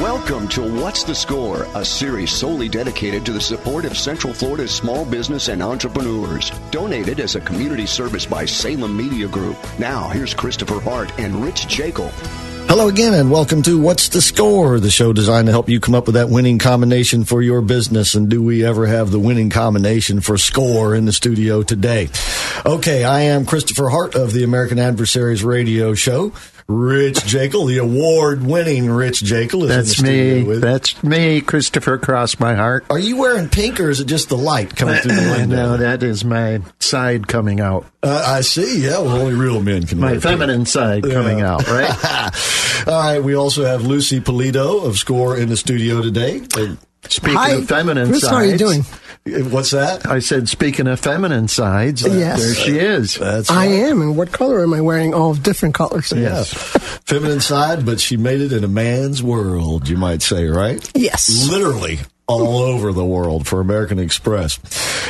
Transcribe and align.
Welcome 0.00 0.48
to 0.48 0.62
What's 0.80 1.04
the 1.04 1.14
Score, 1.14 1.64
a 1.74 1.84
series 1.84 2.30
solely 2.30 2.66
dedicated 2.66 3.26
to 3.26 3.32
the 3.32 3.40
support 3.40 3.84
of 3.84 3.98
Central 3.98 4.32
Florida's 4.32 4.70
small 4.70 5.04
business 5.04 5.48
and 5.48 5.62
entrepreneurs. 5.62 6.50
Donated 6.70 7.20
as 7.20 7.36
a 7.36 7.42
community 7.42 7.84
service 7.84 8.24
by 8.24 8.46
Salem 8.46 8.96
Media 8.96 9.28
Group. 9.28 9.58
Now, 9.78 10.08
here's 10.08 10.32
Christopher 10.32 10.80
Hart 10.80 11.12
and 11.18 11.44
Rich 11.44 11.68
Jekyll. 11.68 12.08
Hello 12.68 12.88
again, 12.88 13.12
and 13.12 13.30
welcome 13.30 13.60
to 13.64 13.78
What's 13.78 14.08
the 14.08 14.22
Score, 14.22 14.80
the 14.80 14.90
show 14.90 15.12
designed 15.12 15.44
to 15.44 15.52
help 15.52 15.68
you 15.68 15.78
come 15.78 15.94
up 15.94 16.06
with 16.06 16.14
that 16.14 16.30
winning 16.30 16.58
combination 16.58 17.24
for 17.24 17.42
your 17.42 17.60
business. 17.60 18.14
And 18.14 18.30
do 18.30 18.42
we 18.42 18.64
ever 18.64 18.86
have 18.86 19.10
the 19.10 19.18
winning 19.18 19.50
combination 19.50 20.22
for 20.22 20.38
score 20.38 20.94
in 20.94 21.04
the 21.04 21.12
studio 21.12 21.62
today? 21.62 22.08
Okay, 22.64 23.04
I 23.04 23.22
am 23.22 23.44
Christopher 23.44 23.90
Hart 23.90 24.14
of 24.14 24.32
the 24.32 24.42
American 24.42 24.78
Adversaries 24.78 25.44
Radio 25.44 25.92
Show. 25.92 26.32
Rich 26.72 27.26
Jekyll, 27.26 27.66
the 27.66 27.78
award-winning 27.78 28.88
Rich 28.90 29.22
Jekyll, 29.22 29.64
is 29.64 29.68
That's 29.68 29.98
in 29.98 30.04
the 30.06 30.10
studio 30.12 30.34
me. 30.36 30.42
with. 30.44 30.60
That's 30.62 31.02
me, 31.04 31.40
Christopher 31.42 31.98
Cross 31.98 32.40
my 32.40 32.54
heart. 32.54 32.86
Are 32.88 32.98
you 32.98 33.18
wearing 33.18 33.48
pink, 33.48 33.78
or 33.78 33.90
is 33.90 34.00
it 34.00 34.06
just 34.06 34.28
the 34.30 34.36
light 34.38 34.74
coming 34.74 34.96
through 34.96 35.14
the 35.14 35.30
window? 35.38 35.56
no, 35.56 35.76
that 35.76 36.02
is 36.02 36.24
my 36.24 36.60
side 36.80 37.28
coming 37.28 37.60
out. 37.60 37.84
Uh, 38.02 38.24
I 38.26 38.40
see. 38.40 38.84
Yeah, 38.84 38.98
well, 39.00 39.10
only 39.20 39.34
real 39.34 39.62
men 39.62 39.86
can. 39.86 39.98
My 40.00 40.06
wear 40.06 40.14
pink. 40.14 40.22
feminine 40.22 40.64
side 40.66 41.02
coming 41.02 41.38
Yeah. 41.40 41.54
out, 41.54 41.68
right? 41.68 42.84
All 42.88 43.00
right, 43.00 43.22
we 43.22 43.34
also 43.36 43.64
have 43.64 43.82
Lucy 43.86 44.20
Polito 44.20 44.84
of 44.86 44.96
Score 44.98 45.36
in 45.36 45.48
the 45.50 45.56
studio 45.56 46.00
today. 46.02 46.42
Speaking 47.08 47.36
Hi, 47.36 47.50
of 47.52 47.68
feminine 47.68 48.08
Chris, 48.08 48.22
sides. 48.22 48.30
how 48.32 48.36
are 48.38 48.44
you 48.46 48.56
doing? 48.56 48.84
What's 49.24 49.70
that? 49.70 50.04
I 50.06 50.18
said, 50.18 50.48
speaking 50.48 50.88
of 50.88 50.98
feminine 50.98 51.46
sides, 51.46 52.02
Yes. 52.02 52.40
there 52.42 52.54
she 52.54 52.78
is. 52.78 53.14
That's 53.14 53.50
I 53.50 53.66
right. 53.66 53.70
am. 53.70 54.02
And 54.02 54.16
what 54.16 54.32
color 54.32 54.62
am 54.64 54.74
I 54.74 54.80
wearing? 54.80 55.14
All 55.14 55.34
different 55.34 55.76
colors. 55.76 56.12
Yeah. 56.14 56.42
Feminine 56.44 57.40
side, 57.40 57.86
but 57.86 58.00
she 58.00 58.16
made 58.16 58.40
it 58.40 58.52
in 58.52 58.64
a 58.64 58.68
man's 58.68 59.22
world, 59.22 59.88
you 59.88 59.96
might 59.96 60.22
say, 60.22 60.46
right? 60.46 60.88
Yes. 60.94 61.48
Literally 61.48 62.00
all 62.26 62.58
over 62.62 62.92
the 62.92 63.04
world 63.04 63.46
for 63.46 63.60
American 63.60 63.98
Express. 63.98 64.58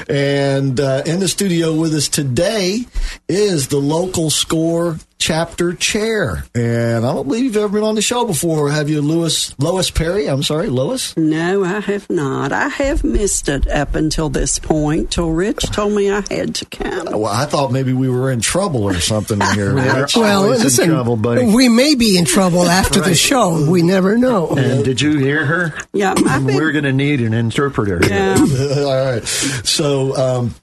And 0.08 0.78
uh, 0.80 1.02
in 1.06 1.20
the 1.20 1.28
studio 1.28 1.74
with 1.74 1.94
us 1.94 2.08
today 2.08 2.80
is 3.28 3.68
the 3.68 3.78
local 3.78 4.28
score 4.28 4.98
chapter 5.22 5.72
chair. 5.72 6.44
And 6.54 7.06
I 7.06 7.12
don't 7.12 7.26
believe 7.28 7.44
you've 7.44 7.56
ever 7.56 7.68
been 7.68 7.84
on 7.84 7.94
the 7.94 8.02
show 8.02 8.24
before, 8.26 8.70
have 8.70 8.90
you, 8.90 9.00
Lewis? 9.00 9.54
Lois 9.60 9.88
Perry? 9.90 10.26
I'm 10.28 10.42
sorry, 10.42 10.68
Lois? 10.68 11.16
No, 11.16 11.62
I 11.62 11.78
have 11.80 12.10
not. 12.10 12.52
I 12.52 12.66
have 12.68 13.04
missed 13.04 13.48
it 13.48 13.68
up 13.68 13.94
until 13.94 14.28
this 14.28 14.58
point, 14.58 15.12
till 15.12 15.30
Rich 15.30 15.70
told 15.70 15.92
me 15.92 16.10
I 16.10 16.22
had 16.28 16.56
to 16.56 16.64
come. 16.66 17.06
Well, 17.20 17.26
I 17.26 17.46
thought 17.46 17.70
maybe 17.70 17.92
we 17.92 18.08
were 18.08 18.32
in 18.32 18.40
trouble 18.40 18.82
or 18.82 18.94
something 19.00 19.40
here. 19.54 19.74
We're 19.74 20.06
Well, 20.16 20.48
listen, 20.48 20.84
in 20.86 20.90
trouble, 20.90 21.16
buddy. 21.16 21.46
we 21.54 21.68
may 21.68 21.94
be 21.94 22.18
in 22.18 22.24
trouble 22.24 22.64
after 22.68 23.00
the 23.00 23.14
show. 23.14 23.70
We 23.70 23.82
never 23.82 24.18
know. 24.18 24.48
And 24.56 24.84
did 24.84 25.00
you 25.00 25.18
hear 25.18 25.46
her? 25.46 25.74
Yeah, 25.92 26.14
I've 26.16 26.44
been, 26.44 26.56
We're 26.56 26.72
going 26.72 26.84
to 26.84 26.92
need 26.92 27.20
an 27.20 27.32
interpreter. 27.32 28.00
yeah, 28.08 28.34
all 28.78 29.04
right. 29.12 29.24
So, 29.24 30.16
um, 30.16 30.54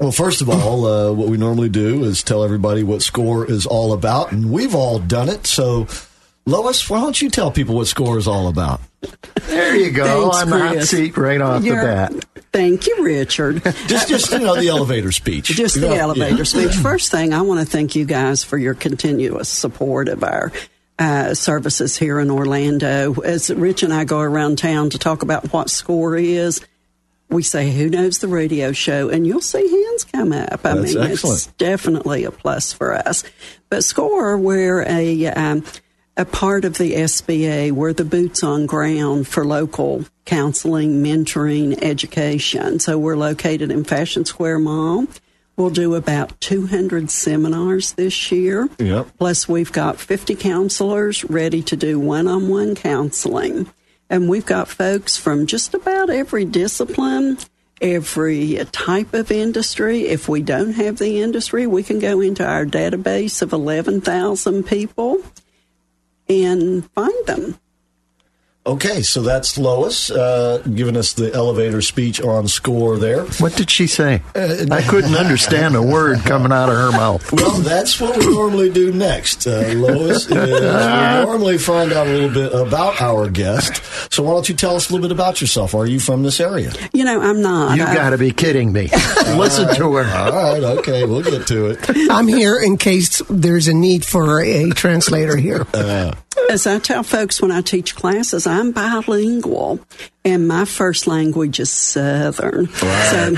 well, 0.00 0.12
first 0.12 0.40
of 0.40 0.48
all, 0.48 0.86
uh, 0.86 1.12
what 1.12 1.28
we 1.28 1.36
normally 1.36 1.68
do 1.68 2.04
is 2.04 2.22
tell 2.22 2.42
everybody 2.42 2.82
what 2.82 3.02
score 3.02 3.48
is 3.48 3.66
all 3.66 3.92
about, 3.92 4.32
and 4.32 4.50
we've 4.50 4.74
all 4.74 4.98
done 4.98 5.28
it. 5.28 5.46
So, 5.46 5.86
Lois, 6.46 6.88
why 6.90 7.00
don't 7.00 7.20
you 7.20 7.30
tell 7.30 7.50
people 7.50 7.76
what 7.76 7.86
score 7.86 8.18
is 8.18 8.26
all 8.26 8.48
about? 8.48 8.80
There 9.46 9.76
you 9.76 9.90
go. 9.90 10.30
Thanks, 10.30 10.42
on 10.42 10.50
the 10.50 10.58
hot 10.58 10.82
seat 10.82 11.16
right 11.16 11.40
off 11.40 11.62
You're- 11.64 11.78
the 11.78 11.84
bat. 11.84 12.12
Thank 12.52 12.88
you, 12.88 13.04
Richard. 13.04 13.62
Just, 13.86 14.08
just 14.08 14.32
you 14.32 14.40
know, 14.40 14.56
the 14.56 14.66
elevator 14.68 15.12
speech. 15.12 15.46
Just 15.56 15.76
You 15.76 15.82
the 15.82 15.88
know, 15.90 15.94
elevator 15.94 16.38
yeah. 16.38 16.42
speech. 16.42 16.72
First 16.74 17.12
thing, 17.12 17.32
I 17.32 17.42
want 17.42 17.60
to 17.60 17.66
thank 17.66 17.94
you 17.94 18.04
guys 18.04 18.42
for 18.42 18.58
your 18.58 18.74
continuous 18.74 19.48
support 19.48 20.08
of 20.08 20.24
our 20.24 20.50
uh, 20.98 21.34
services 21.34 21.96
here 21.96 22.18
in 22.18 22.28
Orlando. 22.28 23.14
As 23.20 23.50
Rich 23.50 23.84
and 23.84 23.94
I 23.94 24.02
go 24.02 24.18
around 24.18 24.58
town 24.58 24.90
to 24.90 24.98
talk 24.98 25.22
about 25.22 25.52
what 25.52 25.70
SCORE 25.70 26.16
is, 26.16 26.60
we 27.30 27.42
say, 27.42 27.70
Who 27.70 27.88
knows 27.88 28.18
the 28.18 28.28
radio 28.28 28.72
show? 28.72 29.08
And 29.08 29.26
you'll 29.26 29.40
see 29.40 29.68
hands 29.68 30.04
come 30.04 30.32
up. 30.32 30.60
I 30.64 30.74
That's 30.74 30.94
mean, 30.94 31.04
excellent. 31.04 31.36
it's 31.36 31.46
definitely 31.46 32.24
a 32.24 32.30
plus 32.30 32.72
for 32.72 32.94
us. 32.94 33.24
But 33.68 33.84
SCORE, 33.84 34.38
we're 34.38 34.82
a. 34.82 35.26
Um, 35.26 35.64
a 36.16 36.24
part 36.26 36.66
of 36.66 36.76
the 36.76 36.92
SBA, 36.92 37.72
we're 37.72 37.94
the 37.94 38.04
boots 38.04 38.42
on 38.44 38.66
ground 38.66 39.26
for 39.26 39.42
local 39.42 40.04
counseling, 40.26 41.02
mentoring, 41.02 41.82
education. 41.82 42.78
So 42.78 42.98
we're 42.98 43.16
located 43.16 43.70
in 43.70 43.84
Fashion 43.84 44.26
Square 44.26 44.58
Mall. 44.58 45.06
We'll 45.56 45.70
do 45.70 45.94
about 45.94 46.40
200 46.40 47.10
seminars 47.10 47.92
this 47.92 48.30
year. 48.32 48.68
Yep. 48.78 49.08
Plus, 49.18 49.48
we've 49.48 49.72
got 49.72 49.98
50 49.98 50.34
counselors 50.34 51.24
ready 51.24 51.62
to 51.62 51.76
do 51.76 51.98
one 51.98 52.28
on 52.28 52.48
one 52.48 52.74
counseling. 52.74 53.70
And 54.10 54.28
we've 54.28 54.44
got 54.44 54.68
folks 54.68 55.16
from 55.16 55.46
just 55.46 55.72
about 55.72 56.10
every 56.10 56.44
discipline, 56.44 57.38
every 57.80 58.58
type 58.72 59.14
of 59.14 59.30
industry. 59.30 60.08
If 60.08 60.28
we 60.28 60.42
don't 60.42 60.72
have 60.72 60.98
the 60.98 61.22
industry, 61.22 61.68
we 61.68 61.84
can 61.84 62.00
go 62.00 62.20
into 62.20 62.44
our 62.44 62.66
database 62.66 63.40
of 63.40 63.52
11,000 63.52 64.64
people 64.64 65.22
and 66.28 66.90
find 66.90 67.26
them. 67.26 67.58
Okay, 68.70 69.02
so 69.02 69.20
that's 69.22 69.58
Lois 69.58 70.12
uh, 70.12 70.62
giving 70.74 70.96
us 70.96 71.12
the 71.14 71.34
elevator 71.34 71.82
speech 71.82 72.20
on 72.20 72.46
score 72.46 72.98
there. 72.98 73.24
What 73.40 73.56
did 73.56 73.68
she 73.68 73.88
say? 73.88 74.22
Uh, 74.32 74.66
I 74.70 74.80
couldn't 74.82 75.16
understand 75.16 75.74
a 75.74 75.82
word 75.82 76.20
coming 76.20 76.52
out 76.52 76.68
of 76.68 76.76
her 76.76 76.92
mouth. 76.92 77.32
Well, 77.32 77.58
that's 77.62 78.00
what 78.00 78.16
we 78.16 78.32
normally 78.32 78.70
do 78.70 78.92
next, 78.92 79.48
uh, 79.48 79.72
Lois. 79.74 80.26
Is 80.26 80.30
we 80.30 80.60
normally 81.24 81.58
find 81.58 81.92
out 81.92 82.06
a 82.06 82.10
little 82.10 82.30
bit 82.30 82.52
about 82.52 83.02
our 83.02 83.28
guest. 83.28 83.82
So 84.14 84.22
why 84.22 84.34
don't 84.34 84.48
you 84.48 84.54
tell 84.54 84.76
us 84.76 84.88
a 84.88 84.92
little 84.92 85.08
bit 85.08 85.12
about 85.12 85.40
yourself? 85.40 85.74
Are 85.74 85.86
you 85.86 85.98
from 85.98 86.22
this 86.22 86.38
area? 86.38 86.72
You 86.92 87.04
know, 87.04 87.20
I'm 87.20 87.42
not. 87.42 87.76
You 87.76 87.82
I- 87.82 87.92
got 87.92 88.10
to 88.10 88.18
be 88.18 88.30
kidding 88.30 88.72
me. 88.72 88.82
Listen 89.34 89.74
to 89.74 89.94
her. 89.96 90.04
All 90.04 90.52
right, 90.52 90.62
okay, 90.78 91.04
we'll 91.06 91.22
get 91.24 91.48
to 91.48 91.70
it. 91.70 92.08
I'm 92.08 92.28
here 92.28 92.56
in 92.56 92.76
case 92.76 93.20
there's 93.28 93.66
a 93.66 93.74
need 93.74 94.04
for 94.04 94.40
a 94.40 94.70
translator 94.70 95.36
here. 95.36 95.66
As 96.48 96.66
I 96.66 96.78
tell 96.78 97.02
folks 97.02 97.40
when 97.40 97.52
I 97.52 97.60
teach 97.60 97.94
classes, 97.94 98.46
I'm 98.46 98.72
bilingual, 98.72 99.80
and 100.24 100.48
my 100.48 100.64
first 100.64 101.06
language 101.06 101.60
is 101.60 101.70
Southern. 101.70 102.68
So, 102.68 103.34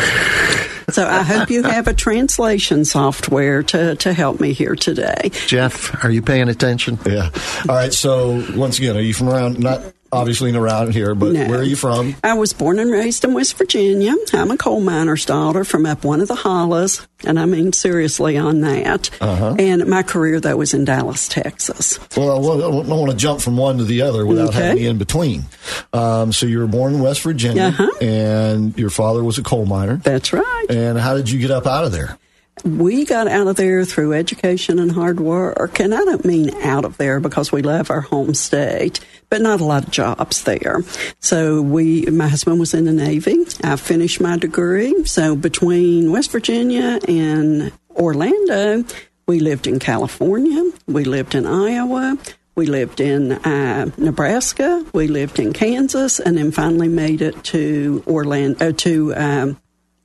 so 0.90 1.06
I 1.06 1.22
hope 1.22 1.50
you 1.50 1.62
have 1.62 1.88
a 1.88 1.94
translation 1.94 2.84
software 2.84 3.62
to, 3.64 3.96
to 3.96 4.12
help 4.12 4.40
me 4.40 4.52
here 4.52 4.74
today. 4.76 5.30
Jeff, 5.46 6.04
are 6.04 6.10
you 6.10 6.22
paying 6.22 6.48
attention? 6.48 6.98
Yeah. 7.04 7.30
All 7.68 7.74
right. 7.74 7.92
So 7.92 8.44
once 8.54 8.78
again, 8.78 8.96
are 8.96 9.00
you 9.00 9.14
from 9.14 9.28
around? 9.28 9.58
Not 9.58 9.82
obviously 10.12 10.54
around 10.54 10.92
here, 10.92 11.14
but 11.14 11.32
No. 11.32 11.46
where 11.46 11.60
are 11.60 11.64
you 11.64 11.76
from? 11.76 12.14
I 12.22 12.34
was 12.34 12.52
born 12.52 12.78
and 12.78 12.90
raised 12.90 13.24
in 13.24 13.32
West 13.34 13.56
Virginia. 13.56 14.14
I'm 14.32 14.50
a 14.50 14.56
coal 14.56 14.80
miner's 14.80 15.24
daughter 15.24 15.64
from 15.64 15.86
up 15.86 16.04
one 16.04 16.20
of 16.20 16.28
the 16.28 16.34
hollows, 16.34 17.06
and 17.24 17.40
I 17.40 17.46
mean 17.46 17.72
seriously 17.72 18.36
on 18.36 18.60
that. 18.60 19.10
Uh-huh. 19.20 19.56
And 19.58 19.86
my 19.86 20.02
career, 20.02 20.38
though, 20.40 20.56
was 20.56 20.74
in 20.74 20.84
Dallas, 20.84 21.28
Texas. 21.28 21.98
Well, 22.16 22.30
I 22.52 22.60
don't 22.60 22.86
want 22.88 23.10
to 23.10 23.16
jump 23.16 23.40
from 23.40 23.56
one 23.56 23.78
to 23.78 23.84
the 23.84 24.02
other 24.02 24.26
without 24.26 24.48
Okay. 24.50 24.62
having 24.68 24.84
in 24.84 24.98
between. 24.98 25.44
Um, 25.92 26.32
so 26.32 26.46
you 26.46 26.58
were 26.58 26.66
born 26.66 26.94
in 26.94 27.00
West 27.00 27.22
Virginia, 27.22 27.74
Uh-huh. 27.78 27.88
and 28.00 28.76
your 28.78 28.90
father 28.90 29.24
was 29.24 29.38
a 29.38 29.42
coal 29.42 29.64
miner. 29.66 29.96
That's 30.04 30.32
right. 30.32 30.66
And 30.68 30.98
how 30.98 31.14
did 31.16 31.30
you 31.30 31.38
get 31.38 31.50
up 31.50 31.66
out 31.66 31.84
of 31.84 31.92
there? 31.92 32.18
We 32.64 33.04
got 33.04 33.26
out 33.26 33.48
of 33.48 33.56
there 33.56 33.84
through 33.84 34.12
education 34.12 34.78
and 34.78 34.92
hard 34.92 35.18
work. 35.18 35.80
And 35.80 35.94
I 35.94 36.04
don't 36.04 36.24
mean 36.24 36.54
out 36.62 36.84
of 36.84 36.96
there 36.96 37.18
because 37.18 37.50
we 37.50 37.62
love 37.62 37.90
our 37.90 38.02
home 38.02 38.34
state, 38.34 39.00
but 39.30 39.40
not 39.40 39.60
a 39.60 39.64
lot 39.64 39.84
of 39.84 39.90
jobs 39.90 40.44
there. 40.44 40.82
So 41.18 41.60
we, 41.60 42.02
my 42.06 42.28
husband 42.28 42.60
was 42.60 42.74
in 42.74 42.84
the 42.84 42.92
Navy. 42.92 43.44
I 43.64 43.76
finished 43.76 44.20
my 44.20 44.38
degree. 44.38 45.04
So 45.04 45.34
between 45.34 46.12
West 46.12 46.30
Virginia 46.30 47.00
and 47.08 47.72
Orlando, 47.90 48.84
we 49.26 49.40
lived 49.40 49.66
in 49.66 49.78
California. 49.78 50.72
We 50.86 51.04
lived 51.04 51.34
in 51.34 51.46
Iowa. 51.46 52.16
We 52.54 52.66
lived 52.66 53.00
in 53.00 53.32
uh, 53.32 53.90
Nebraska. 53.96 54.84
We 54.92 55.08
lived 55.08 55.38
in 55.38 55.54
Kansas, 55.54 56.20
and 56.20 56.36
then 56.36 56.52
finally 56.52 56.88
made 56.88 57.22
it 57.22 57.42
to 57.44 58.04
Orlando, 58.06 58.68
uh, 58.68 58.72
to 58.72 59.14
um, 59.14 59.60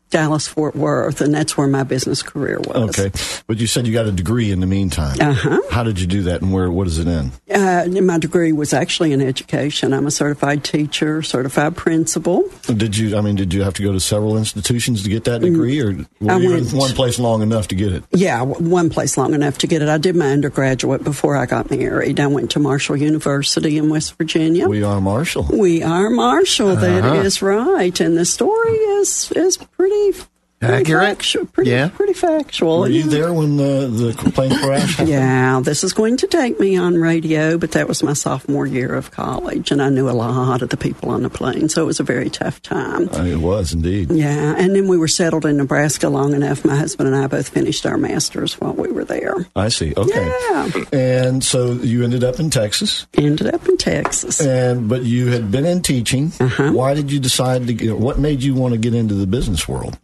Dallas 0.09 0.48
Fort 0.48 0.75
Worth, 0.75 1.19
and 1.21 1.33
that's 1.33 1.57
where 1.57 1.68
my 1.68 1.83
business 1.83 2.24
career 2.24 2.59
was. 2.59 2.98
Okay, 2.98 3.12
but 3.48 3.57
you 3.57 3.68
said 3.68 3.86
you 3.86 3.94
got 3.94 4.06
a 4.06 4.12
degree 4.12 4.51
in 4.51 4.59
the 4.62 4.68
meantime. 4.68 5.18
Uh 5.19 5.33
huh. 5.33 5.59
How 5.69 5.83
did 5.83 6.00
you 6.00 6.07
do 6.07 6.24
that, 6.24 6.42
and 6.42 6.54
where? 6.54 6.71
What 6.71 6.88
is 6.88 6.98
it 6.98 7.07
in? 7.07 7.31
Uh, 7.54 7.86
my 8.01 8.18
degree 8.18 8.51
was 8.54 8.74
actually 8.74 9.12
in 9.12 9.21
education. 9.21 9.94
I'm 9.94 10.07
a 10.07 10.12
certified 10.12 10.63
teacher, 10.63 11.21
certified 11.21 11.75
principal. 11.75 12.50
Did 12.74 12.98
you? 12.98 13.18
I 13.18 13.21
mean, 13.21 13.36
did 13.36 13.54
you 13.54 13.63
have 13.63 13.74
to 13.75 13.83
go 13.83 13.92
to 13.92 14.00
several 14.00 14.38
institutions 14.38 15.04
to 15.04 15.09
get 15.09 15.25
that 15.25 15.42
degree, 15.42 15.80
or 15.81 15.94
were 16.21 16.31
I 16.31 16.38
you 16.38 16.51
went- 16.51 16.71
in 16.71 16.77
one 16.77 16.92
place 16.94 17.19
long 17.19 17.42
enough 17.42 17.68
to 17.69 17.75
get 17.75 17.92
it? 17.92 18.04
Yeah, 18.12 18.42
one 18.44 18.89
place 18.89 19.18
long 19.18 19.33
enough 19.33 19.57
to 19.59 19.68
get 19.68 19.81
it. 19.81 19.89
I 19.89 19.98
did 19.98 20.15
my 20.15 20.31
undergraduate 20.31 21.04
before 21.04 21.36
I 21.36 21.45
got 21.45 21.69
married. 21.69 22.19
I 22.19 22.27
went 22.27 22.51
to 22.51 22.59
Marshall 22.59 22.95
University 22.95 23.77
in 23.77 23.89
West 23.89 24.18
Virginia. 24.18 24.68
We 24.69 24.83
are 24.83 25.01
Marshall. 25.01 25.48
We 25.51 25.83
are 25.83 26.09
Marshall. 26.09 26.75
That 26.77 27.25
is 27.25 27.42
right, 27.42 28.00
and 28.00 28.18
the 28.18 28.25
story 28.25 28.74
is 28.74 29.31
is 29.36 29.57
pretty 29.57 29.96
me 29.97 30.37
pretty 30.59 30.74
Accurate? 30.74 31.04
factual, 31.18 31.45
pretty, 31.45 31.69
Yeah. 31.71 31.89
pretty 31.89 32.13
factual. 32.13 32.80
Were 32.80 32.89
you 32.89 33.04
there 33.04 33.31
when 33.33 33.57
the 33.57 33.88
the 33.88 34.31
plane 34.31 34.56
crashed? 34.57 35.00
Yeah, 35.07 35.59
this 35.63 35.83
is 35.83 35.94
going 35.94 36.18
to 36.18 36.27
take 36.27 36.59
me 36.59 36.75
on 36.77 36.95
radio, 36.95 37.57
but 37.57 37.71
that 37.74 37.88
was 37.88 38.01
my 38.04 38.13
sophomore 38.13 38.65
year 38.65 38.94
of 38.95 39.12
college, 39.12 39.71
and 39.71 39.81
I 39.81 39.89
knew 39.89 40.09
a 40.09 40.12
lot 40.12 40.62
of 40.62 40.69
the 40.69 40.77
people 40.77 41.09
on 41.12 41.21
the 41.24 41.30
plane, 41.30 41.69
so 41.69 41.83
it 41.83 41.86
was 41.86 42.00
a 42.00 42.04
very 42.04 42.30
tough 42.30 42.62
time. 42.62 43.09
Uh, 43.13 43.24
It 43.24 43.38
was 43.38 43.74
indeed. 43.74 44.12
Yeah, 44.12 44.56
and 44.57 44.75
then 44.75 44.88
we 44.88 44.98
were 44.98 45.07
settled 45.07 45.45
in 45.45 45.57
Nebraska 45.57 46.09
long 46.09 46.33
enough. 46.33 46.65
My 46.65 46.75
husband 46.75 47.07
and 47.13 47.15
I 47.15 47.27
both 47.27 47.50
finished 47.50 47.86
our 47.86 47.98
masters 47.98 48.54
while 48.59 48.74
we 48.74 48.92
were 48.92 49.06
there. 49.06 49.36
I 49.56 49.69
see. 49.69 49.94
Okay. 49.95 50.31
Yeah. 50.50 50.69
And 50.92 51.44
so 51.44 51.74
you 51.74 52.04
ended 52.04 52.24
up 52.24 52.39
in 52.39 52.50
Texas, 52.50 53.06
Ended 53.13 53.54
up 53.54 53.68
in 53.68 53.77
Texas. 53.77 54.42
and 54.42 54.88
but 54.89 55.04
you 55.04 55.27
had 55.27 55.51
been 55.51 55.65
in 55.65 55.81
teaching. 55.81 56.31
Uh-huh. 56.39 56.71
Why 56.71 56.94
did 56.95 57.12
you 57.12 57.19
decide 57.19 57.68
to? 57.68 57.74
Get, 57.74 57.98
what 57.98 58.18
made 58.18 58.42
you 58.42 58.56
want 58.56 58.74
to 58.74 58.80
get 58.80 58.94
into 58.95 59.13
the 59.13 59.27
business 59.27 59.68
world? 59.68 59.98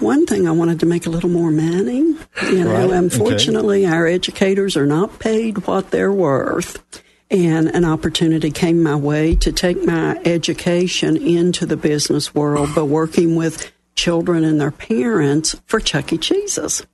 One 0.00 0.26
thing 0.26 0.46
I 0.46 0.52
wanted 0.52 0.80
to 0.80 0.86
make 0.86 1.06
a 1.06 1.10
little 1.10 1.30
more 1.30 1.50
money. 1.50 2.16
You 2.42 2.64
know, 2.64 2.72
Right, 2.72 2.84
okay. 2.84 2.96
unfortunately, 2.96 3.86
our 3.86 4.06
educators 4.06 4.76
are 4.76 4.86
not 4.86 5.18
paid 5.18 5.66
what 5.66 5.90
they're 5.90 6.12
worth. 6.12 7.02
And 7.30 7.68
an 7.68 7.84
opportunity 7.84 8.50
came 8.50 8.82
my 8.82 8.94
way 8.94 9.34
to 9.36 9.50
take 9.50 9.82
my 9.84 10.16
education 10.24 11.16
into 11.16 11.66
the 11.66 11.76
business 11.76 12.34
world 12.34 12.74
by 12.74 12.82
working 12.82 13.34
with 13.36 13.72
children 13.96 14.44
and 14.44 14.60
their 14.60 14.70
parents 14.70 15.56
for 15.66 15.80
Chuck 15.80 16.12
E. 16.12 16.18
Cheese's. 16.18 16.86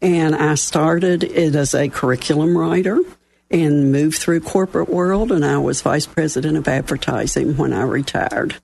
And 0.00 0.34
I 0.34 0.54
started 0.54 1.24
it 1.24 1.54
as 1.54 1.74
a 1.74 1.88
curriculum 1.88 2.56
writer 2.56 2.98
and 3.50 3.92
moved 3.92 4.18
through 4.18 4.40
corporate 4.40 4.88
world 4.88 5.30
and 5.30 5.44
I 5.44 5.58
was 5.58 5.82
vice 5.82 6.06
president 6.06 6.56
of 6.56 6.68
advertising 6.68 7.56
when 7.56 7.72
I 7.72 7.82
retired. 7.82 8.56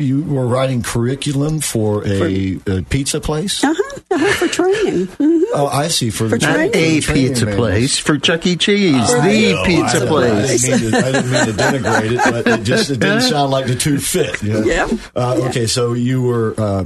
You 0.00 0.22
were 0.24 0.46
writing 0.46 0.82
curriculum 0.82 1.60
for 1.60 2.06
a, 2.06 2.58
a 2.66 2.82
pizza 2.82 3.20
place. 3.20 3.62
Uh-huh, 3.64 4.00
uh-huh 4.10 4.32
for 4.34 4.48
training. 4.48 5.06
Mhm. 5.06 5.42
Oh, 5.52 5.66
I 5.66 5.88
see. 5.88 6.10
For, 6.10 6.28
For 6.28 6.38
Not 6.38 6.54
training. 6.54 6.74
a 6.74 7.00
training 7.00 7.28
pizza 7.28 7.44
manuals. 7.46 7.68
place 7.70 7.98
for 7.98 8.18
Chuck 8.18 8.46
E. 8.46 8.56
Cheese, 8.56 8.94
I 8.94 9.28
the 9.28 9.52
know, 9.54 9.64
pizza 9.64 10.04
I 10.04 10.06
place. 10.06 10.64
I 10.64 10.76
didn't, 10.78 10.82
mean 10.82 10.90
to, 10.92 10.98
I 10.98 11.12
didn't 11.12 11.30
mean 11.30 11.46
to 11.46 11.52
denigrate 11.62 12.12
it, 12.12 12.44
but 12.44 12.46
it 12.60 12.62
just 12.64 12.90
it 12.90 13.00
didn't 13.00 13.22
sound 13.22 13.50
like 13.50 13.66
the 13.66 13.74
two 13.74 13.98
fit. 13.98 14.42
Yeah. 14.42 14.62
Yeah. 14.64 14.88
Uh, 15.14 15.36
Okay, 15.50 15.66
so 15.66 15.92
you 15.94 16.22
were. 16.22 16.54
Uh, 16.58 16.84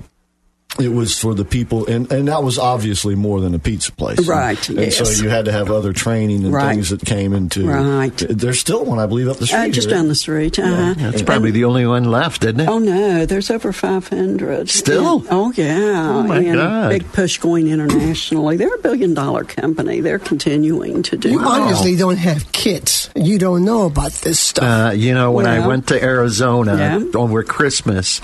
it 0.81 0.89
was 0.93 1.19
for 1.19 1.35
the 1.35 1.45
people, 1.45 1.87
and, 1.87 2.11
and 2.11 2.29
that 2.29 2.43
was 2.43 2.59
obviously 2.59 3.15
more 3.15 3.41
than 3.41 3.55
a 3.55 3.59
pizza 3.59 3.93
place, 3.93 4.27
Right, 4.27 4.69
And, 4.69 4.79
and 4.79 4.93
so 4.93 5.09
you 5.23 5.29
had 5.29 5.45
to 5.45 5.53
have 5.53 5.71
other 5.71 5.93
training 5.93 6.45
and 6.45 6.53
Right. 6.53 6.73
things 6.75 6.91
that 6.91 7.05
came 7.05 7.33
into. 7.33 7.67
Right. 7.69 8.17
There's 8.29 8.59
still 8.59 8.85
one, 8.85 8.99
I 8.99 9.07
believe, 9.07 9.29
up 9.29 9.37
the 9.37 9.47
street. 9.47 9.59
Uh, 9.59 9.69
just 9.69 9.89
here. 9.89 9.97
down 9.97 10.09
the 10.09 10.15
street. 10.15 10.59
Uh-huh. 10.59 10.95
That's 10.97 11.23
probably 11.23 11.51
the 11.53 11.65
only 11.65 11.87
one 11.87 12.05
left, 12.05 12.45
isn't 12.45 12.61
it? 12.61 12.69
Oh 12.69 12.79
no, 12.79 13.25
there's 13.27 13.51
over 13.51 13.73
500. 13.73 14.69
Still? 14.69 15.19
And- 15.21 15.27
oh 15.31 15.53
yeah. 15.57 16.09
Oh, 16.11 16.23
my 16.25 16.39
and 16.39 16.55
God. 16.57 16.89
Big 16.91 17.13
push 17.13 17.39
going 17.39 17.69
internationally. 17.69 18.57
They're 18.57 18.75
a 18.75 18.79
billion 18.79 19.15
dollar 19.15 19.45
company. 19.45 20.01
They're 20.01 20.19
continuing 20.19 21.03
to 21.05 21.17
do. 21.17 21.31
You 21.31 21.39
well. 21.39 21.63
obviously 21.63 21.97
don't 21.97 22.17
have 22.19 22.51
kids. 22.53 23.11
You 23.15 23.39
don't 23.39 23.65
know 23.65 23.87
about 23.87 24.13
this 24.13 24.41
stuff. 24.41 24.65
Uh, 24.65 24.93
you 24.95 25.15
know, 25.15 25.31
when 25.33 25.47
I 25.47 25.67
went 25.67 25.87
to 25.89 26.03
Arizona 26.03 26.77
Yeah. 26.77 27.19
over 27.19 27.43
Christmas, 27.43 28.21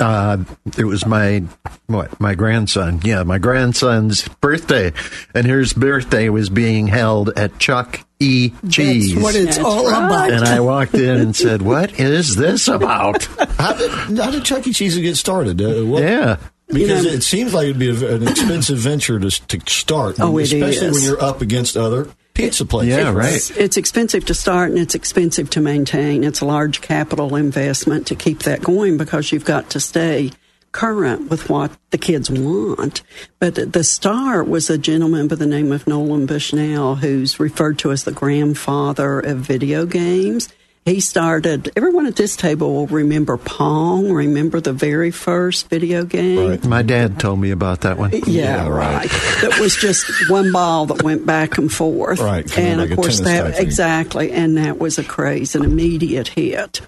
uh, 0.00 0.38
it 0.76 0.84
was 0.84 1.04
my 1.06 1.42
what 1.86 2.18
my 2.20 2.34
grandson. 2.34 3.00
Yeah, 3.04 3.22
my 3.22 3.38
grandson's 3.38 4.26
birthday, 4.40 4.92
and 5.34 5.46
his 5.46 5.72
birthday 5.72 6.28
was 6.28 6.48
being 6.50 6.86
held 6.86 7.30
at 7.36 7.58
Chuck 7.58 8.00
E. 8.20 8.52
Cheese. 8.70 9.12
That's 9.14 9.22
what 9.24 9.34
it's 9.36 9.56
That's 9.56 9.58
all 9.68 9.86
right. 9.90 10.06
about. 10.06 10.30
and 10.32 10.44
I 10.44 10.60
walked 10.60 10.94
in 10.94 11.18
and 11.20 11.34
said, 11.36 11.62
"What 11.62 11.98
is 12.00 12.36
this 12.36 12.68
about?" 12.68 13.24
How 13.58 13.72
did, 13.72 13.90
how 14.18 14.30
did 14.30 14.44
Chuck 14.44 14.66
E. 14.66 14.72
Cheese 14.72 14.96
get 14.98 15.16
started? 15.16 15.60
Uh, 15.60 15.84
what, 15.84 16.02
Yeah. 16.02 16.36
Because 16.68 17.02
You 17.04 17.10
know- 17.10 17.16
it 17.16 17.22
seems 17.22 17.54
like 17.54 17.64
it'd 17.64 17.78
be 17.78 17.88
an 17.88 18.28
expensive 18.28 18.76
venture 18.78 19.18
to, 19.18 19.30
to 19.30 19.60
start, 19.72 20.16
Oh, 20.20 20.36
it 20.38 20.42
especially 20.52 20.88
is. 20.88 20.94
when 20.96 21.02
you're 21.02 21.22
up 21.24 21.40
against 21.40 21.76
other 21.78 22.08
pizza 22.38 22.64
places. 22.64 22.96
Yeah, 22.96 23.12
right. 23.12 23.34
It's, 23.34 23.50
it's 23.50 23.76
expensive 23.76 24.24
to 24.26 24.34
start 24.34 24.70
and 24.70 24.78
it's 24.78 24.94
expensive 24.94 25.50
to 25.50 25.60
maintain. 25.60 26.24
It's 26.24 26.40
a 26.40 26.46
large 26.46 26.80
capital 26.80 27.36
investment 27.36 28.06
to 28.06 28.14
keep 28.14 28.44
that 28.44 28.62
going 28.62 28.96
because 28.96 29.32
you've 29.32 29.44
got 29.44 29.70
to 29.70 29.80
stay 29.80 30.30
current 30.72 31.30
with 31.30 31.48
what 31.48 31.72
the 31.90 31.98
kids 31.98 32.30
want. 32.30 33.02
But 33.38 33.72
the 33.72 33.84
star 33.84 34.44
was 34.44 34.70
a 34.70 34.78
gentleman 34.78 35.28
by 35.28 35.36
the 35.36 35.46
name 35.46 35.72
of 35.72 35.86
Nolan 35.86 36.26
Bushnell, 36.26 36.96
who's 36.96 37.40
referred 37.40 37.78
to 37.80 37.90
as 37.90 38.04
the 38.04 38.12
grandfather 38.12 39.20
of 39.20 39.38
video 39.38 39.86
games. 39.86 40.48
He 40.88 41.00
started, 41.00 41.70
everyone 41.76 42.06
at 42.06 42.16
this 42.16 42.34
table 42.34 42.72
will 42.72 42.86
remember 42.86 43.36
Pong, 43.36 44.10
remember 44.10 44.58
the 44.58 44.72
very 44.72 45.10
first 45.10 45.68
video 45.68 46.02
game? 46.04 46.48
Right. 46.48 46.64
My 46.64 46.80
dad 46.80 47.20
told 47.20 47.40
me 47.40 47.50
about 47.50 47.82
that 47.82 47.98
one. 47.98 48.10
Yeah, 48.12 48.20
Yeah, 48.26 48.68
right. 48.68 48.96
right. 48.96 49.10
that 49.42 49.58
was 49.60 49.76
just 49.76 50.30
one 50.30 50.50
ball 50.50 50.86
that 50.86 51.02
went 51.02 51.26
back 51.26 51.58
and 51.58 51.70
forth. 51.70 52.20
Right, 52.20 52.50
kinda 52.50 52.70
And 52.70 52.80
like 52.80 52.90
of 52.92 52.96
course 52.96 53.20
that 53.20 53.60
exactly, 53.60 54.32
and 54.32 54.56
that 54.56 54.78
was 54.78 54.98
a 54.98 55.04
craze, 55.04 55.54
an 55.54 55.62
immediate 55.62 56.28
hit. 56.28 56.80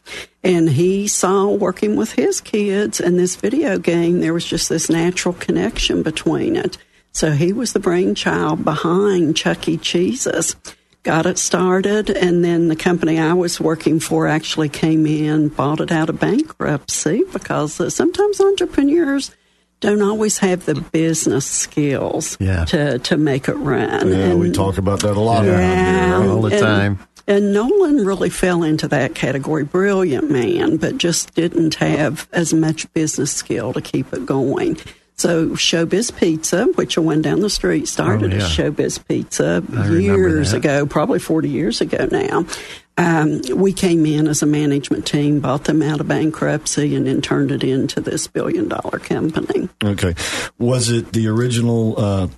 And 0.42 0.70
he 0.70 1.06
saw 1.06 1.48
working 1.50 1.96
with 1.96 2.12
his 2.12 2.40
kids 2.40 3.00
and 3.00 3.18
this 3.18 3.36
video 3.36 3.78
game, 3.78 4.20
there 4.20 4.32
was 4.32 4.46
just 4.46 4.70
this 4.70 4.88
natural 4.88 5.34
connection 5.34 6.02
between 6.02 6.56
it. 6.56 6.78
So 7.12 7.32
he 7.32 7.52
was 7.52 7.74
the 7.74 7.80
brainchild 7.80 8.64
behind 8.64 9.36
Chuck 9.36 9.68
E. 9.68 9.76
Cheese's. 9.76 10.56
Got 11.02 11.24
it 11.24 11.38
started, 11.38 12.10
and 12.10 12.44
then 12.44 12.68
the 12.68 12.76
company 12.76 13.18
I 13.18 13.32
was 13.32 13.58
working 13.58 14.00
for 14.00 14.26
actually 14.28 14.68
came 14.68 15.06
in, 15.06 15.48
bought 15.48 15.80
it 15.80 15.90
out 15.90 16.10
of 16.10 16.20
bankruptcy 16.20 17.22
because 17.32 17.80
uh, 17.80 17.88
sometimes 17.88 18.38
entrepreneurs 18.38 19.34
don't 19.80 20.02
always 20.02 20.36
have 20.38 20.66
the 20.66 20.74
business 20.74 21.46
skills 21.46 22.36
Yeah. 22.38 22.66
to, 22.66 22.98
to 22.98 23.16
make 23.16 23.48
it 23.48 23.54
run. 23.54 24.12
Yeah, 24.12 24.34
we 24.34 24.50
talk 24.52 24.76
about 24.76 25.00
that 25.00 25.16
a 25.16 25.20
lot 25.20 25.46
around 25.46 25.58
yeah, 25.58 26.18
here. 26.22 26.30
all 26.30 26.42
the 26.42 26.50
and- 26.52 26.60
time. 26.60 26.98
And 27.26 27.52
Nolan 27.52 28.04
really 28.04 28.28
fell 28.28 28.62
into 28.64 28.88
that 28.88 29.14
category. 29.14 29.62
Brilliant 29.64 30.30
man, 30.32 30.78
but 30.78 30.98
just 30.98 31.32
didn't 31.34 31.76
have 31.76 32.28
as 32.32 32.52
much 32.52 32.92
business 32.92 33.30
skill 33.32 33.72
to 33.72 33.80
keep 33.80 34.12
it 34.12 34.26
going. 34.26 34.78
So 35.20 35.50
Showbiz 35.50 36.16
Pizza, 36.16 36.64
which 36.76 36.94
the 36.94 37.02
one 37.02 37.20
down 37.20 37.40
the 37.40 37.50
street 37.50 37.86
started 37.88 38.32
Oh, 38.32 38.36
yeah. 38.36 38.42
as 38.42 38.48
Showbiz 38.50 39.06
Pizza 39.06 39.62
remember 39.68 40.00
years 40.00 40.54
ago, 40.54 40.86
probably 40.86 41.18
40 41.18 41.50
years 41.50 41.82
ago 41.82 42.08
now. 42.10 42.46
Um, 42.96 43.42
we 43.54 43.74
came 43.74 44.06
in 44.06 44.26
as 44.28 44.42
a 44.42 44.46
management 44.46 45.06
team, 45.06 45.40
bought 45.40 45.64
them 45.64 45.82
out 45.82 46.00
of 46.00 46.08
bankruptcy, 46.08 46.94
and 46.96 47.06
then 47.06 47.20
turned 47.20 47.50
it 47.50 47.62
into 47.62 48.00
this 48.00 48.26
billion 48.28 48.68
dollar 48.68 48.98
company. 48.98 49.68
Okay. 49.84 50.14
Was 50.58 50.90
it 50.90 51.12
the 51.12 51.28
original 51.28 51.94
uh, 52.00 52.28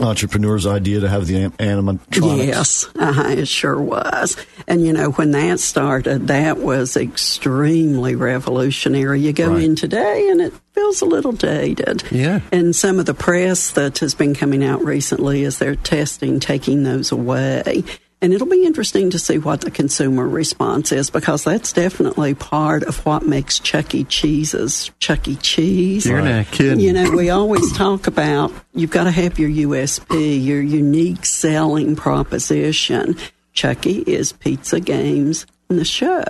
entrepreneur's 0.00 0.66
idea 0.66 1.00
to 1.00 1.08
have 1.08 1.26
the 1.26 1.46
animatronics? 1.50 2.46
Yes, 2.46 2.88
uh 2.98 3.34
it 3.36 3.46
sure 3.48 3.80
was. 3.80 4.36
And 4.66 4.84
you 4.84 4.92
know, 4.92 5.10
when 5.12 5.30
that 5.32 5.60
started, 5.60 6.28
that 6.28 6.58
was 6.58 6.96
extremely 6.96 8.14
revolutionary. 8.16 9.20
You 9.20 9.32
go 9.32 9.52
Right. 9.52 9.62
in 9.62 9.76
today 9.76 10.28
and 10.30 10.40
it 10.40 10.52
feels 10.74 11.00
a 11.02 11.04
little 11.06 11.32
dated. 11.32 12.02
Yeah. 12.10 12.40
And 12.52 12.74
some 12.74 12.98
of 12.98 13.06
the 13.06 13.14
press 13.14 13.70
that 13.72 13.98
has 13.98 14.14
been 14.14 14.34
coming 14.34 14.64
out 14.64 14.84
recently 14.84 15.42
is 15.44 15.58
they're 15.58 15.76
testing 15.76 16.40
taking 16.40 16.82
those 16.82 17.12
away. 17.12 17.84
And 18.22 18.32
it'll 18.32 18.46
be 18.46 18.64
interesting 18.64 19.10
to 19.10 19.18
see 19.18 19.36
what 19.38 19.60
the 19.60 19.70
consumer 19.70 20.26
response 20.26 20.90
is 20.90 21.10
because 21.10 21.44
that's 21.44 21.72
definitely 21.72 22.34
part 22.34 22.82
of 22.84 23.04
what 23.04 23.26
makes 23.26 23.58
Chuck 23.58 23.94
E. 23.94 24.04
Cheese's 24.04 24.90
Chuck 25.00 25.28
E. 25.28 25.36
Cheese. 25.36 26.06
You're 26.06 26.22
not 26.22 26.46
kidding. 26.46 26.80
You 26.80 26.94
know, 26.94 27.10
we 27.10 27.28
always 27.28 27.72
talk 27.76 28.06
about 28.06 28.52
you've 28.74 28.90
got 28.90 29.04
to 29.04 29.10
have 29.10 29.38
your 29.38 29.50
USP, 29.50 30.42
your 30.42 30.62
unique 30.62 31.26
selling 31.26 31.94
proposition. 31.94 33.16
Chucky 33.52 34.00
is 34.00 34.32
pizza 34.32 34.80
games 34.80 35.46
and 35.68 35.78
the 35.78 35.84
show. 35.84 36.24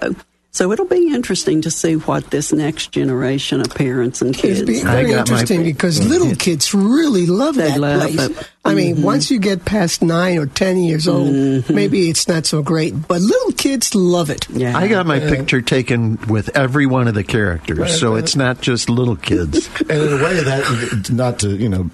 So 0.57 0.73
it'll 0.73 0.87
be 0.87 1.13
interesting 1.15 1.61
to 1.61 1.71
see 1.71 1.97
what 1.97 2.31
this 2.31 2.51
next 2.51 2.91
generation 2.91 3.61
of 3.61 3.75
parents 3.75 4.23
and 4.23 4.35
kids. 4.35 4.63
It'd 4.63 4.67
be 4.67 4.81
very 4.83 5.03
got 5.11 5.13
my- 5.13 5.19
interesting 5.19 5.65
because 5.65 6.03
little 6.09 6.35
kids 6.35 6.73
really 6.73 7.27
love 7.27 7.57
They 7.57 7.69
that 7.73 7.79
love 7.79 8.01
place. 8.01 8.15
it. 8.15 8.33
Mm-hmm. 8.33 8.43
I 8.69 8.75
mean, 8.75 9.03
once 9.03 9.31
you 9.31 9.39
get 9.39 9.67
past 9.67 10.01
nine 10.01 10.39
or 10.39 10.47
ten 10.47 10.79
years 10.79 11.09
old, 11.09 11.69
maybe 11.69 12.09
it's 12.09 12.27
not 12.27 12.47
so 12.47 12.63
great, 12.63 12.95
but 13.07 13.21
little 13.21 13.53
kids 13.53 13.95
love 13.95 14.31
it. 14.31 14.49
yeah. 14.49 14.75
I 14.75 14.89
got 14.89 15.05
my 15.05 15.21
picture 15.21 15.61
taken 15.61 16.17
with 16.27 16.57
every 16.57 16.87
one 16.87 17.07
of 17.07 17.13
the 17.13 17.23
characters, 17.23 18.01
so 18.01 18.15
it's 18.15 18.35
not 18.35 18.63
just 18.63 18.89
little 18.89 19.17
kids. 19.17 19.69
And 19.91 20.01
in 20.03 20.13
a 20.21 20.25
way, 20.25 20.41
that 20.43 21.11
not 21.13 21.39
to 21.41 21.51
you 21.51 21.69
know 21.69 21.91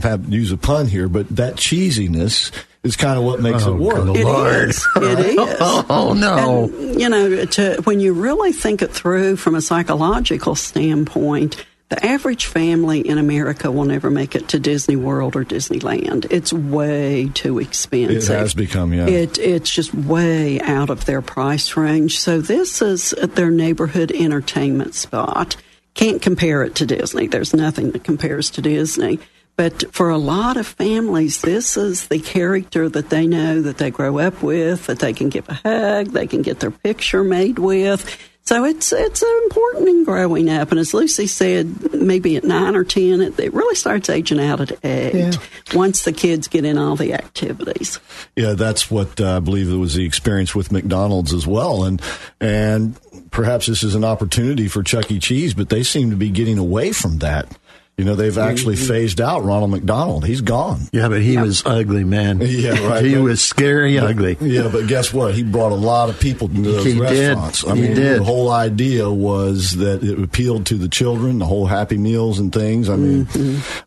have, 0.00 0.32
use 0.32 0.52
a 0.52 0.56
pun 0.56 0.86
here, 0.86 1.08
but 1.08 1.28
that 1.30 1.56
cheesiness 1.56 2.52
is 2.84 2.96
kind 2.96 3.18
of 3.18 3.24
what 3.24 3.40
makes 3.40 3.64
Oh, 3.66 3.74
it 3.74 3.80
work. 3.80 4.04
good 4.04 4.16
It 4.18 4.24
Lord. 4.24 4.68
is. 4.70 4.86
It 4.96 5.18
is. 5.18 5.36
Oh 5.60 6.14
no! 6.16 6.64
And, 6.64 7.00
you 7.00 7.08
know, 7.08 7.44
to, 7.44 7.80
when 7.84 7.98
you 8.00 8.12
really 8.14 8.52
think 8.52 8.82
it 8.82 8.92
through 8.92 9.36
from 9.36 9.54
a 9.54 9.60
psychological 9.60 10.54
standpoint, 10.54 11.64
the 11.90 12.04
average 12.04 12.46
family 12.46 13.00
in 13.06 13.18
America 13.18 13.70
will 13.70 13.84
never 13.84 14.10
make 14.10 14.34
it 14.34 14.48
to 14.48 14.58
Disney 14.58 14.96
World 14.96 15.36
or 15.36 15.44
Disneyland. 15.44 16.26
It's 16.30 16.52
way 16.52 17.30
too 17.34 17.58
expensive. 17.58 18.30
It 18.30 18.38
has 18.38 18.54
become, 18.54 18.92
yeah. 18.94 19.06
It, 19.06 19.38
it's 19.38 19.70
just 19.70 19.94
way 19.94 20.60
out 20.60 20.88
of 20.90 21.04
their 21.04 21.20
price 21.22 21.76
range. 21.76 22.18
So 22.18 22.40
this 22.40 22.80
is 22.80 23.10
their 23.10 23.50
neighborhood 23.50 24.10
entertainment 24.12 24.94
spot. 24.94 25.56
Can't 25.92 26.20
compare 26.22 26.64
it 26.64 26.74
to 26.76 26.86
Disney. 26.86 27.26
There's 27.28 27.54
nothing 27.54 27.92
that 27.92 28.02
compares 28.02 28.50
to 28.50 28.62
Disney. 28.62 29.20
But 29.56 29.94
for 29.94 30.10
a 30.10 30.18
lot 30.18 30.56
of 30.56 30.66
families, 30.66 31.40
this 31.40 31.76
is 31.76 32.08
the 32.08 32.18
character 32.18 32.88
that 32.88 33.10
they 33.10 33.26
know 33.26 33.62
that 33.62 33.78
they 33.78 33.90
grow 33.90 34.18
up 34.18 34.42
with, 34.42 34.86
that 34.86 34.98
they 34.98 35.12
can 35.12 35.28
give 35.28 35.48
a 35.48 35.54
hug, 35.54 36.08
they 36.08 36.26
can 36.26 36.42
get 36.42 36.60
their 36.60 36.72
picture 36.72 37.22
made 37.22 37.58
with. 37.58 38.04
So 38.46 38.64
it's 38.64 38.92
it's 38.92 39.22
important 39.22 39.88
in 39.88 40.04
growing 40.04 40.50
up. 40.50 40.70
And 40.70 40.78
as 40.78 40.92
Lucy 40.92 41.26
said, 41.26 41.94
maybe 41.94 42.36
at 42.36 42.44
nine 42.44 42.76
or 42.76 42.84
ten, 42.84 43.22
it, 43.22 43.38
it 43.40 43.54
really 43.54 43.74
starts 43.74 44.10
aging 44.10 44.38
out 44.38 44.60
at 44.60 44.84
eight. 44.84 45.14
Yeah. 45.14 45.32
Once 45.72 46.04
the 46.04 46.12
kids 46.12 46.46
get 46.48 46.66
in 46.66 46.76
all 46.76 46.94
the 46.94 47.14
activities. 47.14 48.00
Yeah, 48.36 48.52
that's 48.52 48.90
what 48.90 49.18
uh, 49.18 49.38
I 49.38 49.40
believe 49.40 49.72
it 49.72 49.76
was 49.76 49.94
the 49.94 50.04
experience 50.04 50.54
with 50.54 50.72
McDonald's 50.72 51.32
as 51.32 51.46
well, 51.46 51.84
and 51.84 52.02
and 52.38 52.98
perhaps 53.30 53.66
this 53.66 53.82
is 53.82 53.94
an 53.94 54.04
opportunity 54.04 54.68
for 54.68 54.82
Chuck 54.82 55.10
E. 55.10 55.18
Cheese, 55.18 55.54
but 55.54 55.70
they 55.70 55.82
seem 55.82 56.10
to 56.10 56.16
be 56.16 56.28
getting 56.28 56.58
away 56.58 56.92
from 56.92 57.18
that. 57.20 57.56
You 57.96 58.04
know, 58.04 58.16
they've 58.16 58.36
actually 58.36 58.74
Mm-hmm. 58.74 58.88
phased 58.88 59.20
out 59.20 59.44
Ronald 59.44 59.70
McDonald. 59.70 60.26
He's 60.26 60.40
gone. 60.40 60.80
Yeah, 60.92 61.08
but 61.08 61.22
he 61.22 61.36
was 61.38 61.62
ugly, 61.64 62.02
man. 62.02 62.40
Yeah, 62.44 62.84
right. 62.88 63.04
He 63.04 63.14
But- 63.14 63.22
was 63.22 63.40
scary 63.40 63.96
and 63.96 64.06
ugly. 64.08 64.36
Yeah, 64.40 64.68
but 64.72 64.88
guess 64.88 65.12
what? 65.14 65.34
He 65.34 65.44
brought 65.44 65.70
a 65.70 65.76
lot 65.76 66.08
of 66.10 66.18
people 66.18 66.48
to 66.48 66.54
those 66.60 66.84
He 66.84 66.94
did. 66.94 67.00
restaurants. 67.00 67.64
I 67.64 67.76
He 67.76 67.82
mean, 67.82 67.94
did. 67.94 68.18
the 68.20 68.24
whole 68.24 68.50
idea 68.50 69.08
was 69.08 69.76
that 69.76 70.02
it 70.02 70.18
appealed 70.20 70.66
to 70.66 70.74
the 70.74 70.88
children, 70.88 71.38
the 71.38 71.46
whole 71.46 71.66
Happy 71.66 71.96
Meals 71.96 72.40
and 72.40 72.52
things. 72.52 72.88
I 72.88 72.96
mean, 72.96 73.28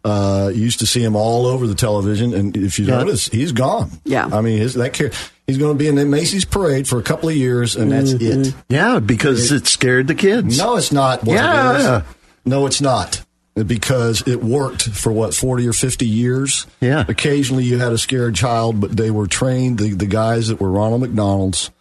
uh, 0.06 0.52
you 0.54 0.62
used 0.62 0.80
to 0.80 0.88
see 0.88 1.04
him 1.04 1.16
all 1.18 1.46
over 1.46 1.68
the 1.68 1.76
television, 1.76 2.34
and 2.34 2.56
if 2.56 2.80
you 2.80 2.86
Yeah. 2.86 3.00
notice, 3.00 3.28
he's 3.28 3.52
gone. 3.52 3.92
Yeah. 4.06 4.30
I 4.32 4.40
mean, 4.40 4.58
his, 4.60 4.76
that 4.76 4.94
char- 4.94 5.12
he's 5.48 5.58
going 5.58 5.74
to 5.74 5.78
be 5.78 5.88
in 5.90 5.96
the 5.96 6.06
Macy's 6.06 6.46
parade 6.46 6.88
for 6.88 6.98
a 6.98 7.04
couple 7.04 7.28
of 7.28 7.36
years, 7.36 7.76
and 7.76 7.92
that's 7.92 8.12
it. 8.14 8.54
Yeah, 8.70 9.00
because 9.00 9.52
it 9.52 9.68
scared 9.68 10.08
the 10.08 10.16
kids. 10.16 10.58
No, 10.58 10.78
it's 10.78 10.94
not. 10.94 11.26
what 11.26 11.34
it 11.34 11.40
Yeah. 11.40 12.04
No, 12.46 12.66
it's 12.66 12.80
not. 12.80 13.22
Because 13.66 14.22
it 14.28 14.44
worked 14.44 14.84
for 14.90 15.12
what 15.12 15.34
forty 15.34 15.68
or 15.68 15.74
fifty 15.74 16.08
years. 16.08 16.68
Yeah. 16.80 17.06
Occasionally, 17.08 17.64
you 17.64 17.80
had 17.80 17.92
a 17.92 17.98
scared 17.98 18.36
child, 18.36 18.80
but 18.80 18.96
they 18.96 19.10
were 19.12 19.28
trained. 19.28 19.80
The 19.80 19.94
the 19.94 20.06
guys 20.06 20.50
that 20.50 20.60
were 20.60 20.70
Ronald 20.70 21.02
McDonald's 21.02 21.72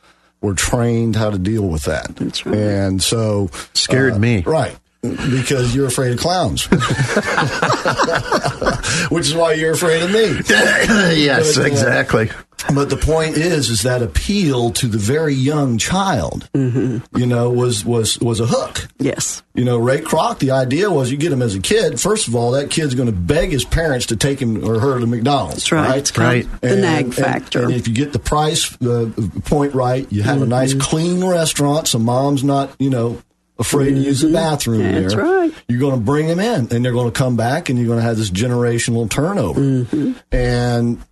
were 0.40 0.54
trained 0.54 1.16
how 1.16 1.30
to 1.30 1.38
deal 1.38 1.66
with 1.68 1.84
that. 1.84 2.14
That's 2.16 2.46
right. 2.46 2.56
And 2.56 3.02
so 3.02 3.50
Scared 3.74 4.14
uh, 4.14 4.18
me. 4.18 4.42
right? 4.42 4.76
Because 5.14 5.74
you're 5.74 5.86
afraid 5.86 6.12
of 6.12 6.18
clowns, 6.18 6.64
which 9.10 9.26
is 9.26 9.34
why 9.34 9.52
you're 9.54 9.72
afraid 9.72 10.02
of 10.02 10.10
me. 10.10 10.40
yes, 10.48 11.56
But, 11.56 11.62
uh, 11.64 11.66
exactly. 11.66 12.30
But 12.74 12.90
the 12.90 12.96
point 12.96 13.36
is, 13.36 13.68
is 13.70 13.82
that 13.82 14.02
appeal 14.02 14.70
to 14.72 14.88
the 14.88 14.98
very 14.98 15.34
young 15.34 15.78
child, 15.78 16.48
Mm-hmm. 16.54 17.16
you 17.18 17.26
know, 17.26 17.50
was 17.50 17.84
was 17.84 18.18
was 18.20 18.40
a 18.40 18.46
hook. 18.46 18.88
Yes. 18.98 19.42
You 19.54 19.64
know, 19.64 19.76
Ray 19.78 20.00
Kroc, 20.00 20.38
the 20.38 20.50
idea 20.52 20.90
was 20.90 21.10
you 21.12 21.16
get 21.18 21.30
him 21.32 21.42
as 21.42 21.54
a 21.54 21.60
kid. 21.60 22.00
First 22.00 22.28
of 22.28 22.34
all, 22.34 22.52
that 22.52 22.70
kid's 22.70 22.94
going 22.94 23.06
to 23.06 23.12
beg 23.14 23.50
his 23.50 23.64
parents 23.64 24.06
to 24.06 24.16
take 24.16 24.40
him 24.40 24.64
or 24.68 24.80
her 24.80 24.98
to 24.98 25.06
McDonald's. 25.06 25.56
That's 25.68 25.72
right. 25.72 25.98
It's 25.98 26.10
called 26.10 26.26
Right. 26.28 26.60
the 26.62 26.76
nag 26.76 27.12
factor. 27.14 27.62
And, 27.64 27.72
if 27.74 27.86
you 27.86 27.94
get 27.94 28.12
the 28.12 28.18
price 28.18 28.74
uh, 28.82 29.10
point 29.44 29.74
right, 29.74 30.10
you 30.10 30.22
have 30.22 30.42
a 30.42 30.46
nice 30.46 30.70
Mm-hmm. 30.72 30.80
clean 30.80 31.24
restaurant, 31.24 31.86
so 31.88 31.98
mom's 31.98 32.42
not, 32.42 32.70
you 32.78 32.90
know, 32.90 33.22
afraid 33.58 33.90
to 33.90 34.00
use 34.00 34.20
the 34.20 34.32
bathroom 34.32 34.80
Mm-hmm. 34.82 35.02
That's 35.02 35.14
there. 35.14 35.24
right. 35.24 35.52
You're 35.68 35.80
going 35.80 35.94
to 35.98 36.00
bring 36.04 36.26
them 36.28 36.40
in, 36.40 36.68
and 36.74 36.84
they're 36.84 36.92
going 36.92 37.10
to 37.10 37.16
come 37.18 37.36
back, 37.36 37.68
and 37.68 37.78
you're 37.78 37.86
going 37.88 37.98
to 38.00 38.04
have 38.04 38.16
this 38.16 38.30
generational 38.30 39.08
turnover. 39.10 39.60
Mm-hmm. 39.60 40.12
And 40.32 41.02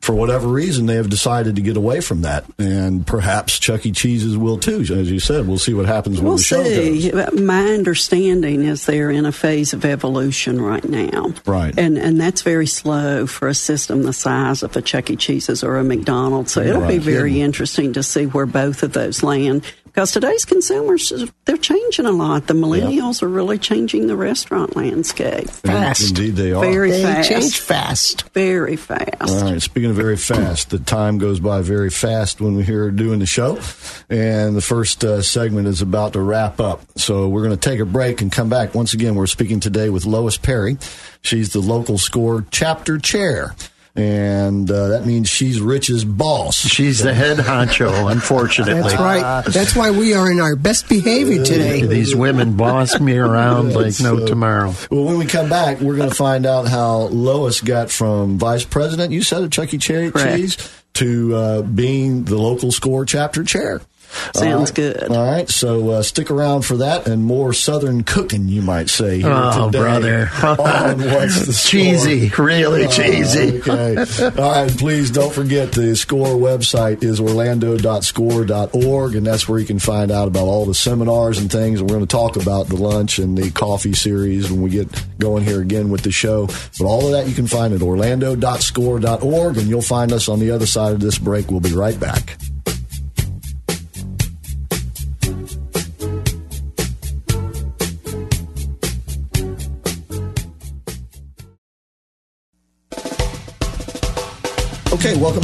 for 0.00 0.14
whatever 0.14 0.46
reason, 0.48 0.84
they 0.84 0.96
have 0.96 1.08
decided 1.08 1.56
to 1.56 1.62
get 1.62 1.78
away 1.78 2.00
from 2.02 2.20
that, 2.22 2.44
and 2.58 3.06
perhaps 3.06 3.58
Chuck 3.58 3.86
E. 3.86 3.90
Cheese's 3.92 4.36
will 4.36 4.58
too. 4.58 4.80
As 4.80 5.10
you 5.10 5.18
said, 5.18 5.48
we'll 5.48 5.56
see 5.56 5.72
what 5.72 5.86
happens 5.86 6.20
We'll 6.20 6.36
the 6.36 6.42
show 6.42 6.62
see. 6.62 7.10
goes. 7.10 7.40
My 7.40 7.64
understanding 7.72 8.64
is 8.64 8.84
they're 8.84 9.10
in 9.10 9.24
a 9.24 9.32
phase 9.32 9.72
of 9.72 9.82
evolution 9.86 10.60
right 10.60 10.84
now. 10.84 11.32
Right. 11.46 11.72
And 11.78 11.96
and 11.96 12.20
that's 12.20 12.42
very 12.42 12.66
slow 12.66 13.26
for 13.26 13.48
a 13.48 13.54
system 13.54 14.02
the 14.02 14.12
size 14.12 14.62
of 14.62 14.76
a 14.76 14.82
Chuck 14.82 15.08
E. 15.10 15.16
Cheese's 15.16 15.64
or 15.64 15.78
a 15.78 15.84
McDonald's. 15.84 16.52
So 16.52 16.60
it'll 16.60 16.82
be 16.86 16.98
Right. 16.98 17.00
very 17.00 17.40
interesting 17.40 17.94
to 17.94 18.02
see 18.02 18.26
where 18.26 18.44
both 18.46 18.82
of 18.82 18.92
those 18.92 19.22
land. 19.22 19.62
Because 19.94 20.10
today's 20.10 20.44
consumers, 20.44 21.12
they're 21.44 21.56
changing 21.56 22.04
a 22.04 22.10
lot. 22.10 22.48
The 22.48 22.54
millennials 22.54 23.22
are 23.22 23.28
really 23.28 23.58
changing 23.58 24.08
the 24.08 24.16
restaurant 24.16 24.74
landscape. 24.74 25.48
Fast. 25.48 26.08
Indeed, 26.08 26.34
they 26.34 26.52
are. 26.52 26.60
Very 26.60 26.90
They 26.90 27.02
fast. 27.04 27.28
change 27.28 27.60
fast. 27.60 28.28
Very 28.30 28.74
fast. 28.74 29.20
All 29.20 29.42
right. 29.52 29.62
Speaking 29.62 29.90
of 29.90 29.96
very 29.96 30.16
fast, 30.16 30.70
the 30.70 30.80
time 30.80 31.18
goes 31.18 31.38
by 31.38 31.60
very 31.62 31.90
fast 31.90 32.40
when 32.40 32.56
we're 32.56 32.64
here 32.64 32.90
doing 32.90 33.20
the 33.20 33.26
show, 33.26 33.60
and 34.10 34.56
the 34.56 34.60
first 34.60 35.04
uh, 35.04 35.22
segment 35.22 35.68
is 35.68 35.80
about 35.80 36.14
to 36.14 36.20
wrap 36.20 36.58
up. 36.58 36.82
So 36.98 37.28
we're 37.28 37.44
going 37.44 37.56
to 37.56 37.70
take 37.70 37.78
a 37.78 37.84
break 37.86 38.20
and 38.20 38.32
come 38.32 38.48
back. 38.48 38.74
Once 38.74 38.94
again, 38.94 39.14
we're 39.14 39.28
speaking 39.28 39.60
today 39.60 39.90
with 39.90 40.06
Lois 40.06 40.36
Perry. 40.36 40.76
She's 41.22 41.52
the 41.52 41.60
local 41.60 41.98
score 41.98 42.44
chapter 42.50 42.98
chair, 42.98 43.54
and 43.96 44.68
uh, 44.70 44.88
that 44.88 45.06
means 45.06 45.28
she's 45.28 45.60
Rich's 45.60 46.04
boss. 46.04 46.56
She's 46.56 46.98
the 47.00 47.14
head 47.14 47.36
honcho, 47.38 48.10
unfortunately. 48.12 48.74
That's 48.82 48.94
right. 48.94 49.44
That's 49.46 49.76
why 49.76 49.90
we 49.92 50.14
are 50.14 50.30
in 50.30 50.40
our 50.40 50.56
best 50.56 50.88
behavior 50.88 51.44
today. 51.44 51.86
These 51.86 52.14
women 52.14 52.56
boss 52.56 52.98
me 53.00 53.16
around 53.16 53.68
like 53.74 54.00
no 54.00 54.18
So- 54.18 54.26
tomorrow. 54.26 54.74
Well, 54.90 55.04
when 55.04 55.18
we 55.18 55.26
come 55.26 55.48
back, 55.48 55.80
we're 55.80 55.96
going 55.96 56.08
to 56.10 56.14
find 56.14 56.44
out 56.44 56.66
how 56.66 57.02
Lois 57.02 57.60
got 57.60 57.90
from 57.90 58.38
vice 58.38 58.64
president, 58.64 59.12
you 59.12 59.22
said, 59.22 59.44
of 59.44 59.50
Chuck 59.52 59.72
E. 59.72 59.78
Cherry 59.78 60.10
Correct. 60.10 60.36
Cheese, 60.36 60.80
to 60.94 61.34
uh, 61.34 61.62
being 61.62 62.24
the 62.24 62.36
local 62.38 62.72
score 62.72 63.04
chapter 63.04 63.44
chair. 63.44 63.80
Sounds 64.34 64.70
right. 64.70 64.74
good. 64.74 65.02
All 65.10 65.30
right, 65.30 65.48
so 65.48 65.90
uh, 65.90 66.02
stick 66.02 66.30
around 66.30 66.62
for 66.64 66.76
that 66.78 67.06
and 67.06 67.24
more 67.24 67.52
Southern 67.52 68.02
cooking, 68.04 68.48
you 68.48 68.62
might 68.62 68.88
say. 68.88 69.20
Here 69.20 69.30
Oh, 69.32 69.66
today 69.66 69.78
brother. 69.78 70.30
on 70.42 70.98
What's 71.00 71.46
the 71.46 71.52
Score. 71.64 71.80
Cheesy, 71.80 72.30
really 72.38 72.86
cheesy. 72.88 73.58
Okay. 73.60 73.96
All 74.40 74.52
right. 74.52 74.70
Please 74.76 75.10
don't 75.10 75.32
forget 75.32 75.72
the 75.72 75.94
SCORE 75.96 76.36
website 76.36 77.02
is 77.02 77.20
orlando.score.org, 77.20 79.14
and 79.16 79.26
that's 79.26 79.48
where 79.48 79.58
you 79.58 79.66
can 79.66 79.78
find 79.78 80.10
out 80.10 80.28
about 80.28 80.44
all 80.44 80.64
the 80.66 80.74
seminars 80.74 81.38
and 81.38 81.50
things. 81.50 81.80
And 81.80 81.88
we're 81.88 81.96
going 81.96 82.06
to 82.06 82.16
talk 82.16 82.36
about 82.36 82.68
the 82.68 82.76
lunch 82.76 83.18
and 83.18 83.36
the 83.36 83.50
coffee 83.50 83.92
series 83.94 84.50
when 84.50 84.62
we 84.62 84.70
get 84.70 84.88
going 85.18 85.44
here 85.44 85.60
again 85.60 85.90
with 85.90 86.02
the 86.02 86.12
show. 86.12 86.46
But 86.78 86.84
all 86.86 87.06
of 87.06 87.12
that 87.12 87.26
you 87.28 87.34
can 87.34 87.46
find 87.46 87.74
at 87.74 87.82
orlando.score.org, 87.82 89.56
and 89.58 89.66
you'll 89.68 89.82
find 89.82 90.12
us 90.12 90.28
on 90.28 90.38
the 90.40 90.50
other 90.50 90.66
side 90.66 90.92
of 90.92 91.00
this 91.00 91.18
break. 91.18 91.50
We'll 91.50 91.60
be 91.60 91.72
right 91.72 91.98
back. 91.98 92.36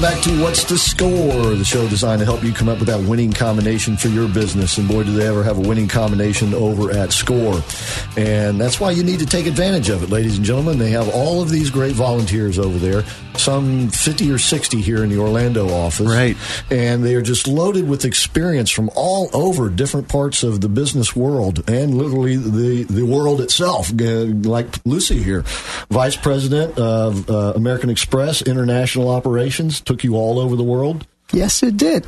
Welcome 0.00 0.16
back 0.16 0.24
to 0.24 0.42
What's 0.42 0.64
the 0.64 0.78
Score, 0.78 1.54
the 1.56 1.64
show 1.64 1.86
designed 1.88 2.20
to 2.20 2.24
help 2.24 2.42
you 2.42 2.52
come 2.52 2.68
up 2.68 2.78
with 2.78 2.88
that 2.88 3.06
winning 3.06 3.32
combination 3.32 3.96
for 3.96 4.08
your 4.08 4.28
business. 4.28 4.78
And 4.78 4.88
boy, 4.88 5.04
do 5.04 5.12
they 5.12 5.26
ever 5.26 5.42
have 5.42 5.58
a 5.58 5.60
winning 5.60 5.88
combination 5.88 6.54
over 6.54 6.90
at 6.90 7.12
Score. 7.12 7.62
And 8.16 8.60
that's 8.60 8.80
why 8.80 8.92
you 8.92 9.02
need 9.02 9.18
to 9.18 9.26
take 9.26 9.46
advantage 9.46 9.88
of 9.90 10.02
it, 10.02 10.10
ladies 10.10 10.36
and 10.36 10.44
gentlemen. 10.44 10.78
They 10.78 10.90
have 10.90 11.08
all 11.14 11.42
of 11.42 11.50
these 11.50 11.70
great 11.70 11.92
volunteers 11.92 12.58
over 12.58 12.78
there, 12.78 13.04
some 13.36 13.88
50 13.88 14.30
or 14.30 14.38
60 14.38 14.80
here 14.80 15.02
in 15.02 15.10
the 15.10 15.18
Orlando 15.18 15.68
office. 15.68 16.08
Right. 16.08 16.36
And 16.70 17.04
they 17.04 17.14
are 17.14 17.22
just 17.22 17.48
loaded 17.48 17.88
with 17.88 18.04
experience 18.04 18.70
from 18.70 18.90
all 18.94 19.30
over 19.32 19.68
different 19.68 20.08
parts 20.08 20.42
of 20.42 20.60
the 20.60 20.68
business 20.68 21.14
world 21.14 21.68
and 21.68 21.94
literally 21.94 22.36
the, 22.36 22.84
the 22.84 23.04
world 23.04 23.40
itself, 23.40 23.90
like 23.92 24.66
Lucy 24.84 25.22
here, 25.22 25.42
Vice 25.90 26.16
President 26.16 26.78
of 26.78 27.28
uh, 27.30 27.52
American 27.54 27.90
Express 27.90 28.42
International 28.42 29.08
Operations, 29.08 29.80
took 29.80 30.04
you 30.04 30.16
all 30.16 30.38
over 30.38 30.56
the 30.56 30.64
world. 30.64 31.06
Yes, 31.32 31.62
it 31.62 31.76
did. 31.76 32.04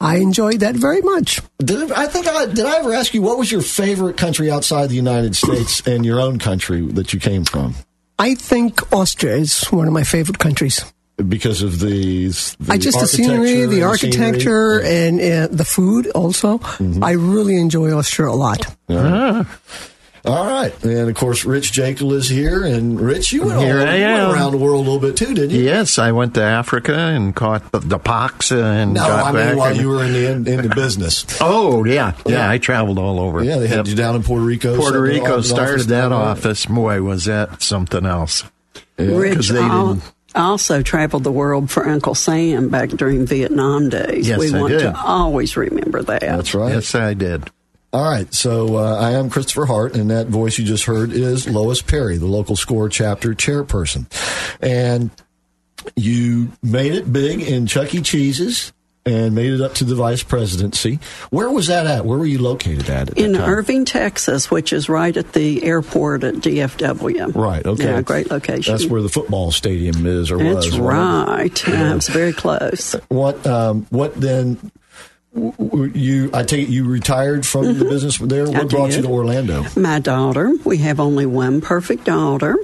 I 0.00 0.16
enjoyed 0.16 0.60
that 0.60 0.76
very 0.76 1.00
much. 1.00 1.40
Did 1.58 1.90
I 1.90 2.06
think 2.06 2.26
I 2.28 2.46
did 2.46 2.66
I 2.66 2.78
ever 2.78 2.92
ask 2.92 3.14
you 3.14 3.22
what 3.22 3.38
was 3.38 3.50
your 3.50 3.62
favorite 3.62 4.16
country 4.16 4.50
outside 4.50 4.88
the 4.88 4.94
United 4.94 5.34
States 5.34 5.84
and 5.86 6.04
your 6.04 6.20
own 6.20 6.38
country 6.38 6.82
that 6.82 7.12
you 7.12 7.18
came 7.18 7.44
from? 7.44 7.74
I 8.18 8.34
think 8.34 8.92
Austria 8.92 9.36
is 9.36 9.64
one 9.66 9.86
of 9.86 9.92
my 9.92 10.04
favorite 10.04 10.38
countries. 10.38 10.84
Because 11.16 11.62
of 11.62 11.80
the, 11.80 12.28
the 12.28 12.72
I 12.72 12.78
just 12.78 13.00
the 13.00 13.06
scenery, 13.08 13.66
the 13.66 13.82
architecture 13.82 14.78
architecture, 14.78 14.80
and 14.80 15.20
and 15.20 15.50
uh, 15.52 15.56
the 15.56 15.64
food. 15.64 16.06
Also, 16.14 16.60
I 17.02 17.12
really 17.12 17.56
enjoy 17.56 17.92
Austria 17.92 18.28
a 18.28 18.38
lot. 18.38 18.66
the 18.86 18.94
scenery. 18.94 19.46
All 20.28 20.46
right, 20.46 20.84
and 20.84 21.08
of 21.08 21.14
course, 21.16 21.44
Rich 21.44 21.72
Jekyll 21.72 22.12
is 22.12 22.28
here, 22.28 22.64
and 22.64 23.00
Rich, 23.00 23.32
you 23.32 23.46
went, 23.46 23.60
Here 23.60 23.80
all, 23.80 23.86
I 23.86 23.96
you 23.96 24.04
went 24.04 24.34
around 24.34 24.52
the 24.52 24.58
world 24.58 24.86
a 24.86 24.90
little 24.90 25.00
bit 25.00 25.16
too, 25.16 25.32
didn't 25.34 25.50
you? 25.50 25.62
Yes, 25.62 25.98
I 25.98 26.12
went 26.12 26.34
to 26.34 26.42
Africa 26.42 26.94
and 26.94 27.34
caught 27.34 27.72
the, 27.72 27.78
the 27.80 27.98
pox 27.98 28.52
and 28.52 28.94
No, 28.94 29.00
got 29.06 29.24
I 29.26 29.32
back. 29.32 29.48
mean 29.48 29.56
while 29.58 29.70
and- 29.72 29.80
you 29.80 29.88
were 29.88 30.04
in 30.04 30.12
the 30.12 30.30
in, 30.30 30.46
in 30.46 30.68
the 30.68 30.74
business. 30.74 31.24
oh 31.40 31.84
yeah, 31.84 32.12
yeah, 32.26 32.32
Yeah. 32.32 32.50
I 32.50 32.58
traveled 32.58 32.98
all 32.98 33.20
over. 33.20 33.42
Yeah, 33.42 33.58
they 33.58 33.66
had 33.68 33.78
Yep. 33.78 33.86
you 33.88 33.94
down 33.94 34.16
in 34.16 34.22
Puerto 34.22 34.44
Rico. 34.44 34.76
Puerto 34.76 35.00
Rico 35.00 35.34
office 35.38 35.48
started 35.48 35.80
that 35.88 36.00
down 36.02 36.12
office. 36.12 36.66
Boy, 36.66 37.00
was 37.02 37.24
that 37.24 37.62
something 37.62 38.04
else. 38.04 38.44
Rich 38.98 39.34
'cause 39.34 39.48
they 39.48 39.58
al- 39.60 39.94
didn't- 39.94 40.12
also 40.34 40.82
traveled 40.82 41.24
the 41.24 41.32
world 41.32 41.70
for 41.70 41.88
Uncle 41.88 42.14
Sam 42.14 42.68
back 42.68 42.90
during 42.90 43.26
Vietnam 43.26 43.88
days. 43.88 44.28
Yes, 44.28 44.38
we 44.38 44.54
I 44.54 44.60
want 44.60 44.72
did. 44.72 44.80
to 44.80 45.00
always 45.00 45.56
remember 45.56 46.02
that. 46.02 46.20
That's 46.20 46.54
right. 46.54 46.74
Yes, 46.74 46.94
I 46.94 47.14
did. 47.14 47.48
All 47.90 48.04
right, 48.04 48.32
so 48.34 48.76
uh, 48.76 48.98
I 49.00 49.12
am 49.12 49.30
Christopher 49.30 49.64
Hart, 49.64 49.96
and 49.96 50.10
that 50.10 50.26
voice 50.26 50.58
you 50.58 50.64
just 50.64 50.84
heard 50.84 51.10
is 51.10 51.48
Lois 51.48 51.80
Perry, 51.80 52.18
the 52.18 52.26
local 52.26 52.54
score 52.54 52.90
chapter 52.90 53.32
chairperson. 53.32 54.06
And 54.60 55.10
you 55.96 56.52
made 56.62 56.92
it 56.92 57.10
big 57.10 57.40
in 57.40 57.66
Chuck 57.66 57.94
E. 57.94 58.02
Cheese's 58.02 58.74
and 59.06 59.34
made 59.34 59.52
it 59.52 59.62
up 59.62 59.72
to 59.74 59.84
the 59.84 59.94
vice 59.94 60.22
presidency. 60.22 60.98
Where 61.30 61.50
was 61.50 61.68
that 61.68 61.86
at? 61.86 62.04
Where 62.04 62.18
were 62.18 62.26
you 62.26 62.42
located 62.42 62.90
at? 62.90 63.10
at 63.10 63.18
In? 63.18 63.36
Irving, 63.36 63.86
Texas, 63.86 64.50
which 64.50 64.72
is 64.74 64.90
right 64.90 65.16
at 65.16 65.32
the 65.32 65.64
airport 65.64 66.24
at 66.24 66.34
DFW. 66.34 67.34
Right, 67.34 67.64
okay. 67.64 67.84
Yeah, 67.84 68.02
great 68.02 68.30
location. 68.30 68.74
That's 68.74 68.86
where 68.86 69.00
the 69.00 69.08
football 69.08 69.50
stadium 69.50 70.04
is, 70.04 70.30
or 70.30 70.36
That's 70.36 70.66
was. 70.66 70.74
it? 70.76 70.80
right. 70.82 71.68
Yeah, 71.68 71.94
it's 71.94 72.08
very 72.08 72.34
close. 72.34 72.94
What, 73.08 73.46
um, 73.46 73.86
what 73.88 74.14
then? 74.20 74.70
W- 75.38 75.52
w- 75.58 75.92
You, 75.94 76.30
I 76.34 76.42
take 76.42 76.68
it 76.68 76.70
you 76.70 76.84
retired 76.88 77.46
from 77.46 77.78
the 77.78 77.84
business 77.84 78.18
there. 78.18 78.44
What 78.44 78.52
Mm-hmm. 78.54 78.60
I 78.60 78.64
brought 78.68 78.96
you 78.96 79.02
to 79.02 79.08
Orlando? 79.08 79.64
My 79.76 79.98
daughter, 80.00 80.52
we 80.64 80.78
have 80.78 81.00
only 81.00 81.26
one 81.26 81.60
perfect 81.60 82.04
daughter, 82.04 82.56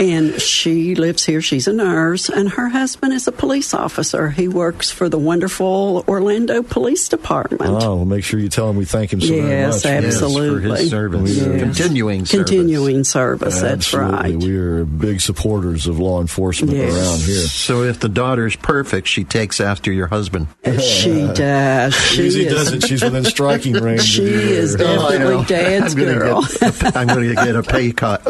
and 0.00 0.40
she 0.40 0.94
lives 0.94 1.24
here. 1.24 1.40
She's 1.40 1.66
a 1.68 1.72
nurse, 1.72 2.28
and 2.28 2.48
her 2.50 2.68
husband 2.68 3.12
is 3.12 3.26
a 3.28 3.32
police 3.32 3.72
officer. 3.74 4.30
He 4.30 4.48
works 4.48 4.90
for 4.90 5.08
the 5.08 5.18
wonderful 5.18 6.04
Orlando 6.08 6.62
Police 6.62 7.08
Department. 7.08 7.70
Oh, 7.82 7.96
well, 7.96 8.04
make 8.04 8.24
sure 8.24 8.40
you 8.40 8.48
tell 8.48 8.68
him 8.70 8.76
we 8.76 8.84
thank 8.84 9.12
him 9.12 9.20
so 9.20 9.28
very 9.28 9.48
Yes, 9.48 9.84
much. 9.84 9.92
absolutely. 9.92 10.68
Yes, 10.68 10.76
for 10.78 10.82
his 10.82 10.90
service. 10.90 11.36
Yes. 11.36 11.60
Continuing 11.60 12.26
service. 12.26 12.50
Continuing 12.50 13.04
service. 13.04 13.60
That's 13.60 13.94
Absolutely. 13.94 14.12
right. 14.34 14.36
We 14.42 14.56
are 14.56 14.84
big 14.84 15.20
supporters 15.20 15.86
of 15.86 15.98
law 16.00 16.20
enforcement 16.20 16.72
Yes. 16.76 16.92
around 16.94 17.20
here. 17.20 17.46
So 17.46 17.82
if 17.82 18.00
the 18.00 18.08
daughter's 18.08 18.56
perfect, 18.56 19.08
she 19.08 19.24
takes 19.24 19.60
after 19.60 19.92
your 19.92 20.06
husband. 20.08 20.48
She 20.80 21.26
does. 21.34 21.94
She 22.16 22.24
Usually 22.24 22.46
is. 22.46 22.52
doesn't. 22.54 22.80
She's 22.86 23.02
within 23.02 23.24
striking 23.24 23.74
range. 23.74 24.02
She 24.02 24.22
is 24.24 24.76
there. 24.76 24.98
Oh, 24.98 25.44
dad's 25.44 25.94
I'm 25.94 26.00
gonna 26.00 26.14
girl. 26.18 26.42
Get, 26.42 26.96
I'm 26.96 27.06
going 27.08 27.28
to 27.28 27.34
get 27.34 27.56
a 27.56 27.62
pay 27.62 27.92
cut. 27.92 28.24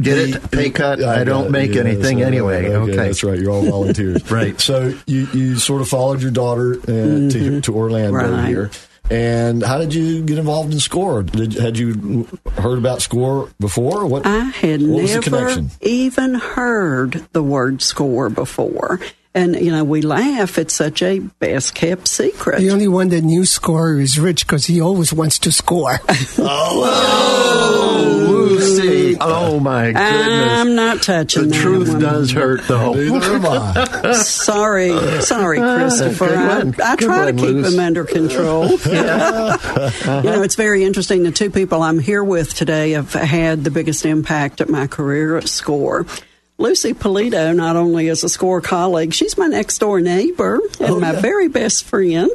get 0.00 0.18
it? 0.18 0.50
Pay 0.50 0.70
cut? 0.70 1.02
I, 1.02 1.24
don't 1.24 1.50
make 1.50 1.74
Yeah, 1.74 1.82
anything 1.82 2.18
right. 2.18 2.26
anyway. 2.26 2.68
Okay. 2.68 2.96
that's 2.96 3.22
right. 3.24 3.38
You're 3.38 3.50
all 3.52 3.62
volunteers, 3.64 4.28
Right. 4.30 4.60
So 4.60 4.94
you 5.06 5.26
you 5.32 5.56
sort 5.56 5.80
of 5.82 5.88
followed 5.88 6.22
your 6.22 6.30
daughter 6.30 6.74
uh, 6.82 6.84
to 6.86 7.60
to 7.62 7.74
Orlando 7.74 8.18
Mm-hmm. 8.18 8.34
Right. 8.34 8.48
here. 8.48 8.70
And 9.08 9.62
how 9.62 9.78
did 9.78 9.94
you 9.94 10.24
get 10.24 10.36
involved 10.36 10.72
in 10.72 10.80
SCORE? 10.80 11.22
Did, 11.22 11.52
had 11.52 11.78
you 11.78 12.26
heard 12.56 12.76
about 12.78 13.02
SCORE 13.02 13.48
before? 13.60 14.04
What 14.04 14.26
I 14.26 14.38
had 14.46 14.82
what 14.82 15.06
the 15.24 15.30
never 15.30 15.64
even 15.80 16.34
heard 16.34 17.24
the 17.32 17.42
word 17.42 17.82
score 17.82 18.28
before. 18.28 18.98
And, 19.36 19.54
you 19.54 19.70
know, 19.70 19.84
we 19.84 20.00
laugh. 20.00 20.56
It's 20.56 20.72
such 20.72 21.02
a 21.02 21.18
best 21.18 21.74
kept 21.74 22.08
secret. 22.08 22.58
The 22.58 22.70
only 22.70 22.88
one 22.88 23.10
that 23.10 23.20
knew 23.20 23.44
score 23.44 23.98
is 24.00 24.18
Rich 24.18 24.46
because 24.46 24.64
he 24.64 24.80
always 24.80 25.12
wants 25.12 25.38
to 25.40 25.52
score. 25.52 26.00
Oh, 26.38 28.26
Lucy. 28.28 29.16
Oh, 29.20 29.58
my 29.60 29.86
goodness. 29.86 30.02
I'm 30.02 30.74
not 30.74 31.02
touching 31.02 31.44
the 31.44 31.48
that 31.50 31.60
truth 31.60 31.88
one. 31.88 32.00
does 32.00 32.30
hurt, 32.30 32.62
though. 32.66 32.94
Neither 32.94 33.36
am 33.36 34.14
Sorry, 34.14 34.90
sorry, 35.20 35.58
Christopher. 35.58 36.28
Good 36.28 36.36
I, 36.38 36.58
one. 36.58 36.74
I 36.82 36.96
Good 36.96 37.04
try 37.06 37.24
one, 37.26 37.36
to 37.36 37.42
keep 37.42 37.54
Luz. 37.56 37.74
him 37.74 37.80
under 37.80 38.04
control. 38.04 38.68
You 38.86 40.32
know, 40.32 40.42
it's 40.42 40.54
very 40.54 40.84
interesting. 40.84 41.22
The 41.22 41.30
two 41.30 41.50
people 41.50 41.82
I'm 41.82 41.98
here 41.98 42.22
with 42.24 42.54
today 42.54 42.92
have 42.92 43.12
had 43.12 43.64
the 43.64 43.70
biggest 43.70 44.06
impact 44.06 44.60
at 44.60 44.68
my 44.68 44.86
career 44.86 45.36
at 45.36 45.48
SCORE. 45.48 46.06
Lucy 46.58 46.94
Polito 46.94 47.54
not 47.54 47.76
only 47.76 48.08
is 48.08 48.24
a 48.24 48.30
SCORE 48.30 48.62
colleague, 48.62 49.12
she's 49.12 49.36
my 49.36 49.46
next 49.46 49.76
door 49.78 50.00
neighbor 50.00 50.58
and 50.80 50.90
oh, 50.90 51.00
my 51.00 51.12
very 51.12 51.48
best 51.48 51.84
friend. 51.84 52.30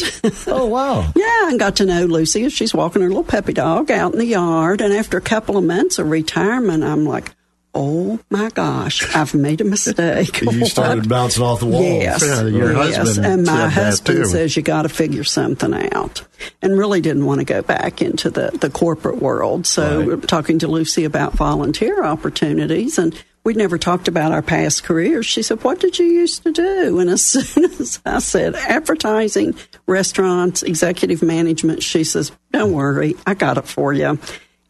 Oh 0.46 0.68
wow! 0.68 1.12
Yeah, 1.16 1.50
and 1.50 1.60
got 1.60 1.78
to 1.78 1.86
know 1.86 2.06
Lucy 2.06 2.44
as 2.46 2.54
she's 2.54 2.74
walking 2.74 3.02
her 3.02 3.08
little 3.08 3.24
puppy 3.24 3.54
dog 3.54 3.90
out 3.90 4.14
in 4.14 4.20
the 4.20 4.26
yard. 4.26 4.82
And 4.82 4.94
after 4.94 5.18
a 5.18 5.22
couple 5.22 5.58
of 5.58 5.64
months 5.64 5.98
of 5.98 6.10
retirement, 6.12 6.84
I'm 6.84 7.04
like, 7.06 7.32
oh 7.74 8.20
my 8.30 8.50
gosh, 8.50 9.16
I've 9.16 9.34
made 9.34 9.60
a 9.60 9.64
mistake. 9.64 10.42
You 10.52 10.66
started 10.68 11.10
bouncing 11.10 11.44
off 11.44 11.60
the 11.62 11.66
walls. 11.66 11.84
Yes, 11.84 12.24
Yeah, 12.24 12.44
your 12.44 12.74
yes. 12.74 12.98
husband 12.98 13.26
and 13.26 13.46
my 13.48 13.70
husband 13.70 14.28
says 14.28 14.56
you 14.56 14.62
got 14.62 14.84
to 14.84 14.90
figure 14.90 15.24
something 15.24 15.74
out, 15.94 16.24
and 16.62 16.78
really 16.78 17.02
didn't 17.02 17.26
want 17.26 17.40
to 17.40 17.46
go 17.46 17.64
back 17.64 18.04
into 18.04 18.30
the 18.30 18.52
the 18.52 18.70
corporate 18.70 19.20
world. 19.20 19.66
So, 19.66 20.04
Right. 20.12 20.28
talking 20.28 20.60
to 20.60 20.68
Lucy 20.68 21.06
about 21.06 21.34
volunteer 21.34 22.04
opportunities, 22.04 23.00
and 23.00 23.16
we'd 23.44 23.58
never 23.58 23.78
talked 23.78 24.08
about 24.08 24.32
our 24.32 24.42
past 24.42 24.84
careers. 24.84 25.26
She 25.26 25.44
said, 25.44 25.64
"What 25.64 25.80
did 25.80 26.00
you 26.00 26.06
used 26.06 26.44
to 26.44 26.52
do?" 26.52 27.00
And 27.00 27.10
as 27.10 27.24
soon 27.26 27.66
as 27.66 28.00
I 28.06 28.20
said 28.20 28.56
advertising, 28.56 29.56
restaurants, 29.88 30.64
executive 30.64 31.22
management, 31.22 31.84
she 31.84 32.04
says, 32.04 32.32
"Don't 32.52 32.74
worry, 32.74 33.16
I 33.26 33.34
got 33.34 33.58
it 33.58 33.68
for 33.68 33.94
you." 33.94 34.20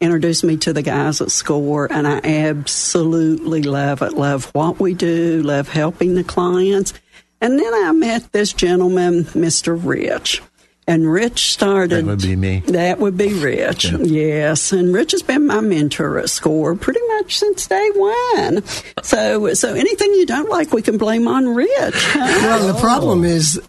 Introduced 0.00 0.42
me 0.42 0.56
to 0.56 0.72
the 0.72 0.82
guys 0.82 1.20
at 1.20 1.30
SCORE, 1.30 1.86
and 1.92 2.08
I 2.08 2.20
absolutely 2.24 3.62
love 3.62 4.02
it. 4.02 4.14
Love 4.14 4.46
what 4.52 4.80
we 4.80 4.94
do, 4.94 5.42
love 5.42 5.68
helping 5.68 6.16
the 6.16 6.24
clients. 6.24 6.92
And 7.40 7.58
then 7.58 7.72
I 7.72 7.92
met 7.92 8.32
this 8.32 8.52
gentleman, 8.52 9.24
Mr. 9.24 9.78
Rich. 9.80 10.42
And 10.86 11.10
Rich 11.10 11.52
started. 11.52 12.04
That 12.04 12.10
would 12.10 12.22
be 12.22 12.34
me. 12.34 12.60
That 12.66 12.98
would 12.98 13.16
be 13.16 13.32
Rich. 13.32 13.92
Yes, 13.92 14.72
and 14.72 14.92
Rich 14.92 15.12
has 15.12 15.22
been 15.22 15.46
my 15.46 15.60
mentor 15.60 16.18
at 16.18 16.28
SCORE 16.28 16.74
pretty 16.74 17.00
much 17.18 17.38
since 17.38 17.68
day 17.68 17.90
one. 17.94 18.64
So, 19.02 19.54
so 19.54 19.74
anything 19.74 20.12
you 20.14 20.26
don't 20.26 20.50
like, 20.50 20.72
we 20.72 20.82
can 20.82 20.98
blame 20.98 21.28
on 21.28 21.54
Rich. 21.54 22.14
well, 22.16 22.72
the 22.72 22.80
problem 22.80 23.22
is 23.22 23.60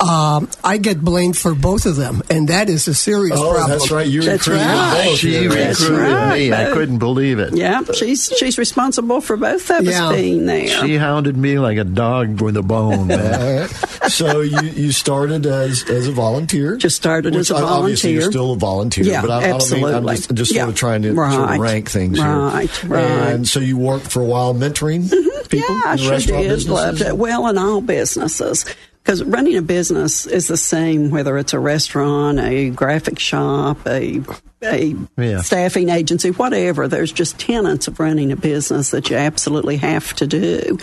um, 0.00 0.48
I 0.62 0.78
get 0.78 1.00
blamed 1.00 1.36
for 1.36 1.54
both 1.54 1.84
of 1.86 1.96
them, 1.96 2.22
and 2.30 2.48
that 2.48 2.68
is 2.68 2.86
a 2.88 2.94
serious 2.94 3.38
Oh, 3.38 3.50
problem. 3.54 3.70
that's 3.70 3.90
right. 3.90 4.06
You 4.06 4.22
That's 4.22 4.46
recruited 4.46 4.66
right. 4.66 5.04
both. 5.04 5.18
She 5.18 5.32
yeah. 5.32 5.40
Recruited 5.68 5.90
right. 5.98 6.38
me. 6.38 6.52
I 6.52 6.70
couldn't 6.72 6.98
believe 6.98 7.38
it. 7.38 7.54
yeah, 7.56 7.82
she's 7.94 8.32
she's 8.38 8.56
responsible 8.58 9.20
for 9.20 9.36
both 9.36 9.70
of 9.70 9.84
Yeah. 9.84 10.08
us 10.08 10.14
being 10.16 10.46
there. 10.46 10.68
She 10.68 10.96
hounded 10.96 11.36
me 11.36 11.58
like 11.58 11.76
a 11.78 11.84
dog 11.84 12.40
with 12.40 12.56
a 12.56 12.62
bone. 12.62 13.08
man. 13.08 13.34
All 13.40 13.60
right. 13.60 13.86
So 14.10 14.40
you, 14.40 14.60
you 14.62 14.90
started 14.92 15.46
as 15.46 15.84
as 15.88 16.08
a 16.08 16.12
volunteer. 16.12 16.76
Just 16.76 16.96
started 16.96 17.32
which 17.34 17.42
as 17.42 17.50
a 17.52 17.56
Obviously, 17.56 18.12
you're 18.12 18.22
volunteer. 18.22 18.30
still 18.32 18.52
a 18.52 18.56
volunteer. 18.56 19.04
Yeah, 19.04 19.20
but 19.20 19.30
I, 19.30 19.36
I 19.36 19.40
don't 19.58 19.70
mean. 19.70 19.84
I'm 19.84 20.08
absolutely. 20.08 20.16
just, 20.16 20.34
just 20.34 20.54
sort 20.54 20.68
of 20.68 20.74
trying 20.74 21.02
to 21.02 21.14
sort 21.14 21.50
of 21.52 21.58
rank 21.60 21.88
things 21.90 22.18
Right, 22.18 22.68
here. 22.68 22.90
right. 22.90 23.02
And 23.04 23.46
so 23.46 23.60
you 23.60 23.76
worked 23.78 24.10
for 24.10 24.20
a 24.20 24.24
while 24.24 24.52
mentoring 24.52 25.08
people 25.48 25.76
yeah, 25.76 25.82
I 25.84 25.92
in 25.92 25.98
the 25.98 26.02
sure 26.20 26.38
did. 26.38 26.48
businesses. 26.48 26.68
Loved 26.68 27.00
it. 27.02 27.16
Well, 27.18 27.46
in 27.46 27.58
all 27.58 27.80
businesses. 27.82 28.64
Because 29.02 29.24
running 29.24 29.56
a 29.56 29.62
business 29.62 30.26
is 30.26 30.46
the 30.46 30.56
same 30.58 31.10
whether 31.10 31.38
it's 31.38 31.52
a 31.54 31.58
restaurant, 31.58 32.38
a 32.38 32.70
graphic 32.70 33.18
shop, 33.18 33.78
a 33.86 34.20
a 34.62 34.94
Yeah. 35.16 35.40
staffing 35.40 35.88
agency, 35.88 36.30
whatever. 36.30 36.86
There's 36.86 37.10
just 37.12 37.38
tenets 37.38 37.88
of 37.88 37.98
running 37.98 38.30
a 38.30 38.36
business 38.36 38.90
that 38.90 39.08
you 39.08 39.16
absolutely 39.16 39.78
have 39.78 40.12
to 40.16 40.26
do. 40.26 40.76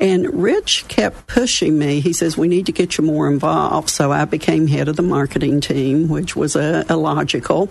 And 0.00 0.42
Rich 0.42 0.86
kept 0.88 1.28
pushing 1.28 1.78
me. 1.78 2.00
He 2.00 2.12
says, 2.12 2.36
We 2.36 2.48
need 2.48 2.66
to 2.66 2.72
get 2.72 2.98
you 2.98 3.04
more 3.04 3.28
involved. 3.30 3.88
So 3.88 4.10
I 4.10 4.24
became 4.24 4.66
head 4.66 4.88
of 4.88 4.96
the 4.96 5.02
marketing 5.02 5.60
team, 5.60 6.08
which 6.08 6.34
was 6.34 6.56
uh, 6.56 6.84
a, 6.88 6.94
a 6.94 6.96
logical. 6.96 7.70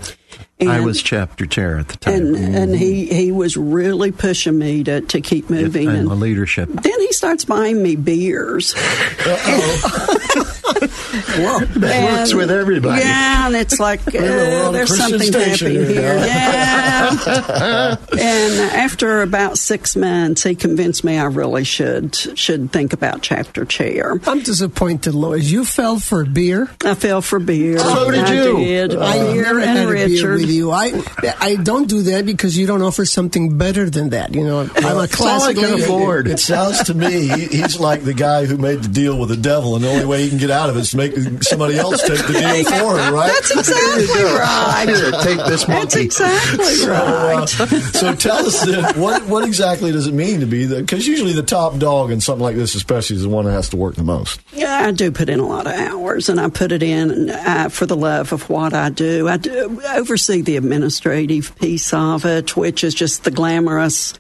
And, 0.62 0.70
I 0.70 0.82
was 0.82 1.02
chapter 1.02 1.46
chair 1.46 1.80
at 1.80 1.88
the 1.88 1.98
time. 1.98 2.14
and, 2.36 2.56
and 2.56 2.76
he, 2.76 3.06
he 3.06 3.32
was 3.32 3.56
really 3.56 4.12
pushing 4.12 4.58
me 4.60 4.84
to, 4.84 5.00
to 5.02 5.22
keep 5.22 5.50
moving. 5.50 5.88
and 5.88 5.98
and 6.00 6.08
the 6.10 6.16
leadership. 6.16 6.68
then 6.70 7.00
he 7.00 7.14
starts 7.14 7.46
buying 7.46 7.82
me 7.82 7.96
beers. 7.96 8.76
Well, 11.38 11.60
That 11.60 12.18
works 12.20 12.34
with 12.34 12.52
everybody. 12.52 13.02
Yeah, 13.02 13.48
and 13.48 13.56
it's 13.56 13.80
like 13.80 14.00
uh, 14.08 14.12
we're 14.14 14.64
on 14.64 14.70
a 14.70 14.78
there's 14.78 14.90
Christian 14.90 15.20
something 15.20 15.28
station 15.32 15.68
happening 15.76 15.96
here 15.96 16.20
here. 16.20 16.20
now. 16.20 16.28
Yeah. 16.28 17.96
and 18.12 18.76
after 18.76 19.22
about 19.22 19.58
six 19.58 19.96
months, 19.96 20.44
he 20.44 20.56
convinced 20.56 21.04
me 21.04 21.18
I 21.18 21.26
really 21.26 21.64
should 21.64 22.16
should 22.16 22.72
think 22.72 22.94
about 22.94 23.22
chapter 23.22 23.66
chair. 23.66 24.20
I'm 24.28 24.42
disappointed, 24.42 25.14
Lois. 25.16 25.50
You 25.50 25.66
fell 25.66 26.00
for 26.00 26.24
beer. 26.26 26.70
I 26.86 26.94
fell 26.96 27.22
for 27.22 27.40
beer. 27.40 27.80
So 27.80 28.12
did 28.12 28.20
I 28.26 28.34
you. 28.34 28.58
Did. 28.58 28.96
I 28.96 29.34
beer 29.34 29.44
never 29.44 29.60
and 29.60 29.70
had 29.70 29.88
a 29.88 29.92
beer 29.92 30.34
Richard. 30.36 30.49
With 30.50 30.56
you. 30.56 30.72
I 30.72 31.04
I 31.40 31.56
don't 31.56 31.88
do 31.88 32.02
that 32.04 32.26
because 32.26 32.58
you 32.58 32.66
don't 32.68 32.82
offer 32.82 33.06
something 33.06 33.58
better 33.58 33.90
than 33.90 34.10
that. 34.10 34.34
You 34.34 34.44
know, 34.44 34.62
I'm 34.62 34.68
a 34.68 34.70
It's 34.70 34.84
all 34.86 34.98
I 35.00 35.08
classic. 35.54 35.58
can 35.58 35.74
afford. 35.82 36.28
It 36.28 36.40
sounds 36.40 36.84
to 36.84 36.94
me 36.94 37.28
he, 37.28 37.46
he's 37.48 37.80
like 37.80 38.04
the 38.04 38.14
guy 38.14 38.46
who 38.46 38.58
made 38.58 38.84
the 38.84 38.88
deal 38.90 39.18
with 39.20 39.30
the 39.30 39.38
devil, 39.38 39.76
and 39.76 39.84
the 39.84 39.90
only 39.90 40.06
way 40.06 40.24
he 40.24 40.30
can 40.30 40.38
get 40.38 40.52
out 40.52 40.70
of 40.70 40.78
it 40.78 40.82
is 40.82 40.92
to 40.92 40.98
make 40.98 41.14
somebody 41.44 41.78
else 41.78 42.02
take 42.02 42.26
the 42.28 42.34
deal 42.34 42.64
for 42.66 42.98
him, 43.00 43.14
right? 43.14 43.32
That's 43.34 43.52
exactly 43.52 44.24
right. 44.24 44.86
Here, 44.88 45.12
take 45.24 45.46
this 45.48 45.64
That's 45.66 45.96
exactly 45.96 46.66
So, 46.66 46.94
uh, 46.94 47.34
right. 47.36 47.50
so 47.50 48.16
tell 48.16 48.46
us 48.46 48.66
then, 48.66 49.00
what 49.00 49.26
what 49.28 49.46
exactly 49.46 49.92
does 49.92 50.08
it 50.08 50.14
mean 50.14 50.40
to 50.40 50.46
be 50.46 50.66
the? 50.66 50.82
Because 50.82 51.08
usually 51.08 51.34
the 51.34 51.44
top 51.44 51.78
dog 51.78 52.12
in 52.12 52.22
something 52.22 52.44
like 52.44 52.56
this, 52.56 52.76
especially, 52.76 53.18
is 53.18 53.24
the 53.24 53.30
one 53.30 53.46
that 53.46 53.52
has 53.52 53.70
to 53.70 53.78
work 53.78 53.96
the 53.96 54.04
most. 54.04 54.42
Yeah, 54.54 54.86
I 54.88 54.92
do 54.92 55.12
put 55.12 55.30
in 55.30 55.40
a 55.40 55.46
lot 55.48 55.68
of 55.68 55.74
hours, 55.74 56.30
and 56.30 56.40
I 56.40 56.50
put 56.50 56.72
it 56.72 56.82
in 56.84 57.30
uh, 57.30 57.70
for 57.70 57.86
the 57.86 57.96
love 57.96 58.34
of 58.34 58.50
what 58.50 58.74
I 58.74 58.90
do. 58.90 59.28
I 59.28 59.38
do 59.38 59.82
oversee 59.94 60.39
the 60.42 60.58
administrative 60.58 61.56
piece 61.58 61.94
of 61.94 62.26
it, 62.26 62.56
which 62.56 62.84
is 62.84 62.94
just 62.94 63.24
the 63.24 63.32
glamorous 63.32 64.14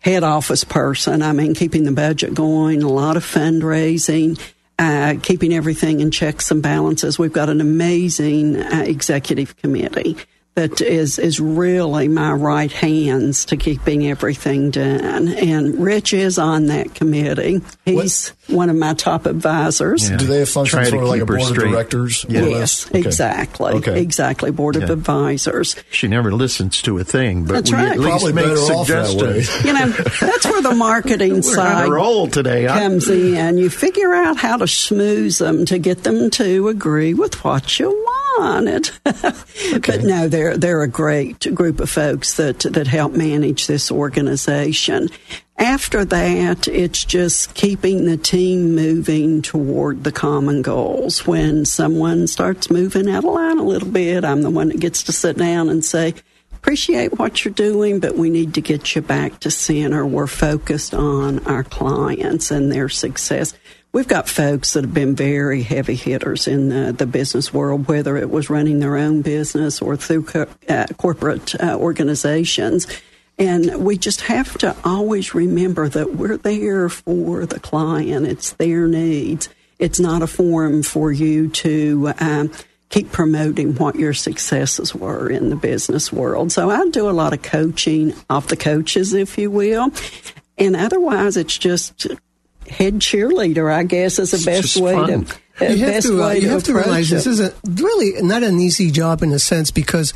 head 0.00 0.22
office 0.22 0.64
person. 0.64 1.22
I 1.22 1.32
mean, 1.32 1.54
keeping 1.54 1.84
the 1.84 1.92
budget 1.92 2.34
going, 2.34 2.82
a 2.82 2.88
lot 2.88 3.16
of 3.16 3.24
fundraising, 3.24 4.40
uh, 4.78 5.14
keeping 5.22 5.54
everything 5.54 6.00
in 6.00 6.10
checks 6.10 6.50
and 6.50 6.62
balances. 6.62 7.18
We've 7.18 7.32
got 7.32 7.48
an 7.48 7.60
amazing 7.60 8.56
uh, 8.56 8.84
executive 8.86 9.56
committee 9.56 10.16
that 10.54 10.80
is 10.80 11.18
is 11.18 11.40
really 11.40 12.06
my 12.08 12.30
right 12.32 12.70
hands 12.70 13.44
to 13.46 13.56
keeping 13.56 14.06
everything 14.06 14.70
done. 14.70 15.28
And 15.28 15.80
Rich 15.80 16.12
is 16.12 16.38
on 16.38 16.66
that 16.66 16.94
committee. 16.94 17.60
He's 17.84 18.28
one 18.46 18.70
of 18.70 18.76
my 18.76 18.94
top 18.94 19.26
advisors. 19.26 20.08
Yeah. 20.08 20.16
Do 20.16 20.26
they 20.26 20.38
have 20.40 20.48
functions 20.48 20.88
Try 20.88 20.90
to 20.90 20.98
for 20.98 21.04
like 21.06 21.22
a 21.22 21.26
board 21.26 21.42
straight. 21.42 21.66
of 21.66 21.72
directors? 21.72 22.24
Yeah. 22.28 22.42
Yes. 22.46 22.86
Okay. 22.86 23.00
exactly. 23.00 23.72
Okay. 23.74 24.00
Exactly. 24.00 24.50
Board 24.52 24.76
of 24.76 24.90
advisors. 24.90 25.74
She 25.90 26.06
never 26.08 26.30
listens 26.30 26.80
to 26.82 26.98
a 26.98 27.04
thing, 27.04 27.44
but 27.46 27.54
That's 27.54 27.70
we 27.72 27.76
right. 27.78 27.92
at 27.92 27.98
least 27.98 28.08
Probably 28.10 28.32
make 28.32 28.44
better 28.44 28.54
that 28.56 28.86
suggestions. 28.86 29.64
You 29.64 29.72
know, 29.72 29.86
that's 29.88 30.46
where 30.46 30.62
the 30.62 30.74
marketing 30.74 31.30
We're 31.32 31.36
on 31.38 31.42
side 31.42 31.88
a 31.88 31.90
roll 31.90 32.28
today. 32.28 32.66
Huh? 32.66 32.78
comes 32.78 33.08
in. 33.10 33.58
You 33.58 33.70
figure 33.70 34.14
out 34.14 34.36
how 34.36 34.58
to 34.58 34.66
schmooze 34.66 35.38
them 35.40 35.64
to 35.66 35.78
get 35.78 36.04
them 36.04 36.30
to 36.30 36.68
agree 36.68 37.14
with 37.14 37.42
what 37.44 37.78
you 37.80 38.03
wanted. 38.38 38.90
But 39.86 40.02
no, 40.02 40.28
they're 40.28 40.56
they're 40.56 40.82
a 40.82 40.88
great 40.88 41.54
group 41.54 41.80
of 41.80 41.90
folks 41.90 42.34
that 42.36 42.60
that 42.60 42.86
help 42.86 43.12
manage 43.12 43.66
this 43.66 43.90
organization. 43.90 45.08
After 45.56 46.04
that, 46.04 46.66
it's 46.68 47.04
just 47.04 47.54
keeping 47.54 48.06
the 48.06 48.16
team 48.16 48.74
moving 48.74 49.42
toward 49.42 50.04
the 50.04 50.12
common 50.12 50.62
goals. 50.62 51.26
When 51.26 51.64
someone 51.64 52.26
starts 52.26 52.70
moving 52.70 53.08
out 53.08 53.24
of 53.24 53.32
line 53.32 53.58
a 53.58 53.64
little 53.64 53.88
bit, 53.88 54.24
I'm 54.24 54.42
the 54.42 54.50
one 54.50 54.68
that 54.68 54.80
gets 54.80 55.04
to 55.04 55.12
sit 55.12 55.38
down 55.38 55.68
and 55.68 55.84
say, 55.84 56.14
appreciate 56.52 57.18
what 57.18 57.44
you're 57.44 57.54
doing, 57.54 58.00
but 58.00 58.16
we 58.16 58.30
need 58.30 58.54
to 58.54 58.60
get 58.60 58.96
you 58.96 59.02
back 59.02 59.38
to 59.40 59.50
center. 59.50 60.04
We're 60.04 60.26
focused 60.26 60.94
on 60.94 61.44
our 61.46 61.62
clients 61.62 62.50
and 62.50 62.72
their 62.72 62.88
success. 62.88 63.54
We've 63.94 64.08
got 64.08 64.28
folks 64.28 64.72
that 64.72 64.82
have 64.82 64.92
been 64.92 65.14
very 65.14 65.62
heavy 65.62 65.94
hitters 65.94 66.48
in 66.48 66.68
the, 66.68 66.92
the 66.92 67.06
business 67.06 67.54
world, 67.54 67.86
whether 67.86 68.16
it 68.16 68.28
was 68.28 68.50
running 68.50 68.80
their 68.80 68.96
own 68.96 69.22
business 69.22 69.80
or 69.80 69.96
through 69.96 70.24
co- 70.24 70.48
uh, 70.68 70.86
corporate 70.98 71.54
uh, 71.62 71.76
organizations. 71.78 72.88
And 73.38 73.84
we 73.84 73.96
just 73.96 74.22
have 74.22 74.58
to 74.58 74.74
always 74.84 75.32
remember 75.32 75.88
that 75.88 76.16
we're 76.16 76.38
there 76.38 76.88
for 76.88 77.46
the 77.46 77.60
client. 77.60 78.26
It's 78.26 78.54
their 78.54 78.88
needs. 78.88 79.48
It's 79.78 80.00
not 80.00 80.22
a 80.22 80.26
forum 80.26 80.82
for 80.82 81.12
you 81.12 81.48
to 81.50 82.14
um, 82.18 82.50
keep 82.88 83.12
promoting 83.12 83.76
what 83.76 83.94
your 83.94 84.12
successes 84.12 84.92
were 84.92 85.30
in 85.30 85.50
the 85.50 85.56
business 85.56 86.12
world. 86.12 86.50
So 86.50 86.68
I 86.68 86.88
do 86.88 87.08
a 87.08 87.12
lot 87.12 87.32
of 87.32 87.42
coaching 87.42 88.12
of 88.28 88.48
the 88.48 88.56
coaches, 88.56 89.12
if 89.12 89.38
you 89.38 89.52
will. 89.52 89.92
And 90.58 90.74
otherwise, 90.74 91.36
it's 91.36 91.56
just 91.56 92.08
head 92.68 92.94
cheerleader, 93.00 93.72
I 93.72 93.82
guess, 93.84 94.18
is 94.18 94.30
the 94.30 94.42
best 94.50 94.76
way 94.76 94.94
fun. 94.94 95.24
to. 95.26 95.34
uh, 95.60 95.64
You 95.72 95.84
have 95.86 96.02
to, 96.04 96.22
uh, 96.22 96.28
way 96.28 96.38
you 96.40 96.48
have 96.48 96.62
to 96.64 96.74
realize 96.74 97.10
it. 97.12 97.16
this 97.16 97.26
is 97.26 97.40
a, 97.40 97.54
really 97.64 98.20
not 98.22 98.42
an 98.42 98.58
easy 98.60 98.90
job 98.90 99.22
in 99.22 99.32
a 99.32 99.38
sense 99.38 99.70
because 99.70 100.12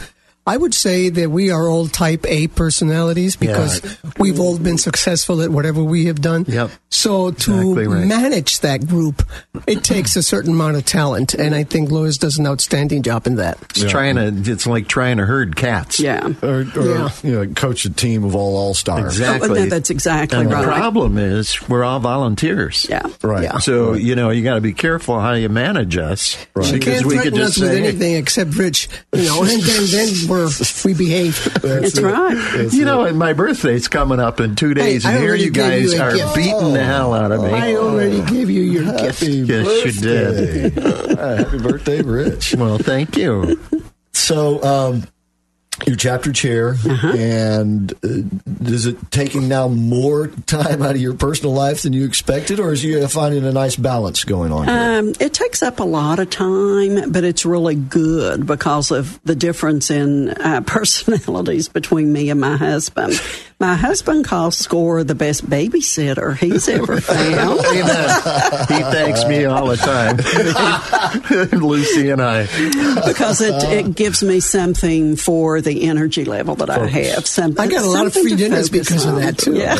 I 0.49 0.57
would 0.57 0.75
say 0.75 1.11
that 1.11 1.31
we 1.31 1.51
are 1.51 1.69
all 1.69 1.87
type 1.89 2.25
A 2.27 2.49
personalities 2.49 3.37
because 3.37 3.83
we've 4.19 4.41
all 4.41 4.59
been 4.59 4.79
successful 4.79 5.43
at 5.43 5.51
whatever 5.51 5.85
we 5.85 6.07
have 6.07 6.21
done. 6.21 6.45
Yep. 6.49 6.71
So 6.91 7.31
to 7.31 7.53
Exactly 7.53 7.87
right. 7.87 8.07
manage 8.07 8.61
that 8.61 8.87
group, 8.87 9.23
it 9.67 9.85
takes 9.85 10.17
a 10.17 10.23
certain 10.23 10.53
amount 10.53 10.77
of 10.77 10.87
talent, 10.87 11.35
and 11.35 11.55
I 11.55 11.65
think 11.65 11.91
Lois 11.91 12.17
does 12.17 12.39
an 12.39 12.47
outstanding 12.47 13.03
job 13.03 13.27
in 13.27 13.37
that. 13.37 13.59
It's 13.71 13.85
trying 13.85 14.17
to. 14.17 14.51
It's 14.51 14.67
like 14.67 14.89
trying 14.89 15.19
to 15.19 15.27
herd 15.27 15.55
cats. 15.55 16.01
Yeah. 16.01 16.27
Or, 16.43 16.61
or 16.61 16.65
Yeah. 16.65 17.09
you 17.23 17.33
know, 17.33 17.47
coach 17.55 17.85
a 17.85 17.91
team 17.91 18.25
of 18.25 18.35
all 18.35 18.57
all 18.57 18.73
stars. 18.75 19.05
Exactly. 19.19 19.51
Oh, 19.51 19.55
no, 19.65 19.67
that's 19.67 19.91
exactly 19.91 20.39
and 20.41 20.51
right. 20.51 20.63
The 20.65 20.73
problem 20.73 21.19
is 21.19 21.61
we're 21.69 21.85
all 21.85 22.01
volunteers. 22.01 22.87
Yeah. 22.89 23.03
Right. 23.23 23.43
Yeah. 23.45 23.59
So 23.59 23.93
you 23.93 24.17
know 24.17 24.31
you 24.31 24.43
got 24.43 24.55
to 24.55 24.61
be 24.63 24.73
careful 24.73 25.21
how 25.21 25.33
you 25.35 25.51
manage 25.51 25.97
us. 25.99 26.37
Right. 26.55 26.67
You 26.67 26.73
Because 26.79 26.95
can't 26.95 27.07
we 27.07 27.15
threaten 27.17 27.33
could 27.35 27.43
us 27.43 27.49
just 27.51 27.61
with 27.61 27.71
say, 27.73 27.79
anything 27.87 28.15
except 28.15 28.55
Rich, 28.55 28.89
you 29.15 29.25
know, 29.25 29.43
and 29.43 29.61
then 29.63 29.85
then 29.91 30.09
we're 30.29 30.38
we 30.85 30.95
behave. 30.95 31.45
That's 31.63 32.01
right. 32.01 32.35
That's 32.57 32.75
You 32.75 32.83
it. 32.83 32.87
know, 32.87 33.13
my 33.15 33.33
birthday's 33.33 33.89
coming 33.89 34.21
up 34.21 34.41
in 34.41 34.55
two 34.57 34.75
days, 34.75 35.05
I 35.07 35.13
and 35.13 35.23
here 35.23 35.35
you 35.35 35.51
guys 35.51 35.95
you 35.95 36.01
are 36.03 36.15
gift. 36.15 36.35
beating 36.35 36.73
the 36.73 36.85
hell 36.85 37.15
out 37.15 37.33
of 37.33 37.43
me. 37.43 37.51
I 37.51 37.75
already 37.75 38.23
gave 38.23 38.51
you 38.51 38.63
your 38.63 38.85
gift. 38.97 39.21
Happy 39.21 39.33
Yes, 39.33 39.85
you 39.97 40.03
did. 40.03 40.75
birthday. 40.75 41.15
Happy 41.43 41.59
birthday, 41.59 42.03
Rich. 42.03 42.55
well, 42.57 42.79
thank 42.79 43.17
you. 43.17 43.59
So, 44.13 44.63
um, 44.63 45.05
your 45.87 45.97
chapter 45.97 46.33
chair, 46.33 46.71
Uh-huh. 46.71 47.09
and 47.17 47.93
uh, 48.05 48.69
is 48.71 48.87
it 48.87 48.97
taking 49.11 49.49
now 49.49 49.69
more 49.69 50.27
time 50.47 50.83
out 50.83 50.93
of 50.97 51.01
your 51.01 51.15
personal 51.15 51.53
life 51.55 51.83
than 51.83 51.93
you 51.93 52.05
expected, 52.05 52.59
or 52.61 52.73
is 52.73 52.83
you 52.83 53.07
finding 53.09 53.45
a 53.45 53.53
nice 53.53 53.77
balance 53.77 54.25
going 54.25 54.53
on? 54.53 54.67
Here? 54.67 54.77
Um, 54.99 55.13
it 55.21 55.33
takes 55.35 55.63
up 55.63 55.79
a 55.81 55.85
lot 55.85 56.19
of 56.19 56.31
time, 56.31 57.13
but 57.13 57.25
it's 57.25 57.47
really 57.47 57.77
good 57.77 58.47
because 58.47 58.91
of 58.91 59.21
the 59.25 59.35
difference 59.37 59.91
in 59.91 60.31
uh, 60.31 60.61
personalities 60.67 61.69
between 61.69 62.13
me 62.13 62.31
and 62.31 62.41
my 62.41 62.57
husband. 62.57 63.15
My 63.61 63.75
husband 63.75 64.25
calls 64.25 64.57
Score 64.57 65.03
the 65.03 65.17
best 65.17 65.45
babysitter 65.45 66.37
he's 66.37 66.69
ever 66.69 67.01
found. 67.01 67.59
Amen. 67.59 68.21
he 68.69 68.83
thanks 68.85 69.25
me 69.27 69.47
all 69.47 69.67
the 69.67 69.77
time. 69.77 70.19
Lucy 71.61 72.11
and 72.11 72.23
I. 72.23 72.43
because 73.05 73.41
it, 73.41 73.55
it 73.65 73.97
gives 73.97 74.23
me 74.23 74.39
something 74.39 75.17
for 75.17 75.61
the 75.61 75.89
energy 75.89 76.25
level 76.25 76.55
that 76.57 76.71
I 76.71 76.87
have. 76.87 77.27
Something, 77.27 77.61
I 77.61 77.69
got 77.69 77.85
a 77.85 77.91
lot 77.91 78.07
of 78.07 78.13
free 78.13 78.31
to 78.31 78.37
dinners 78.37 78.69
focus 78.69 78.89
because 78.91 79.05
of 79.07 79.17
that, 79.17 79.39
too. 79.39 79.55
Yeah. 79.55 79.75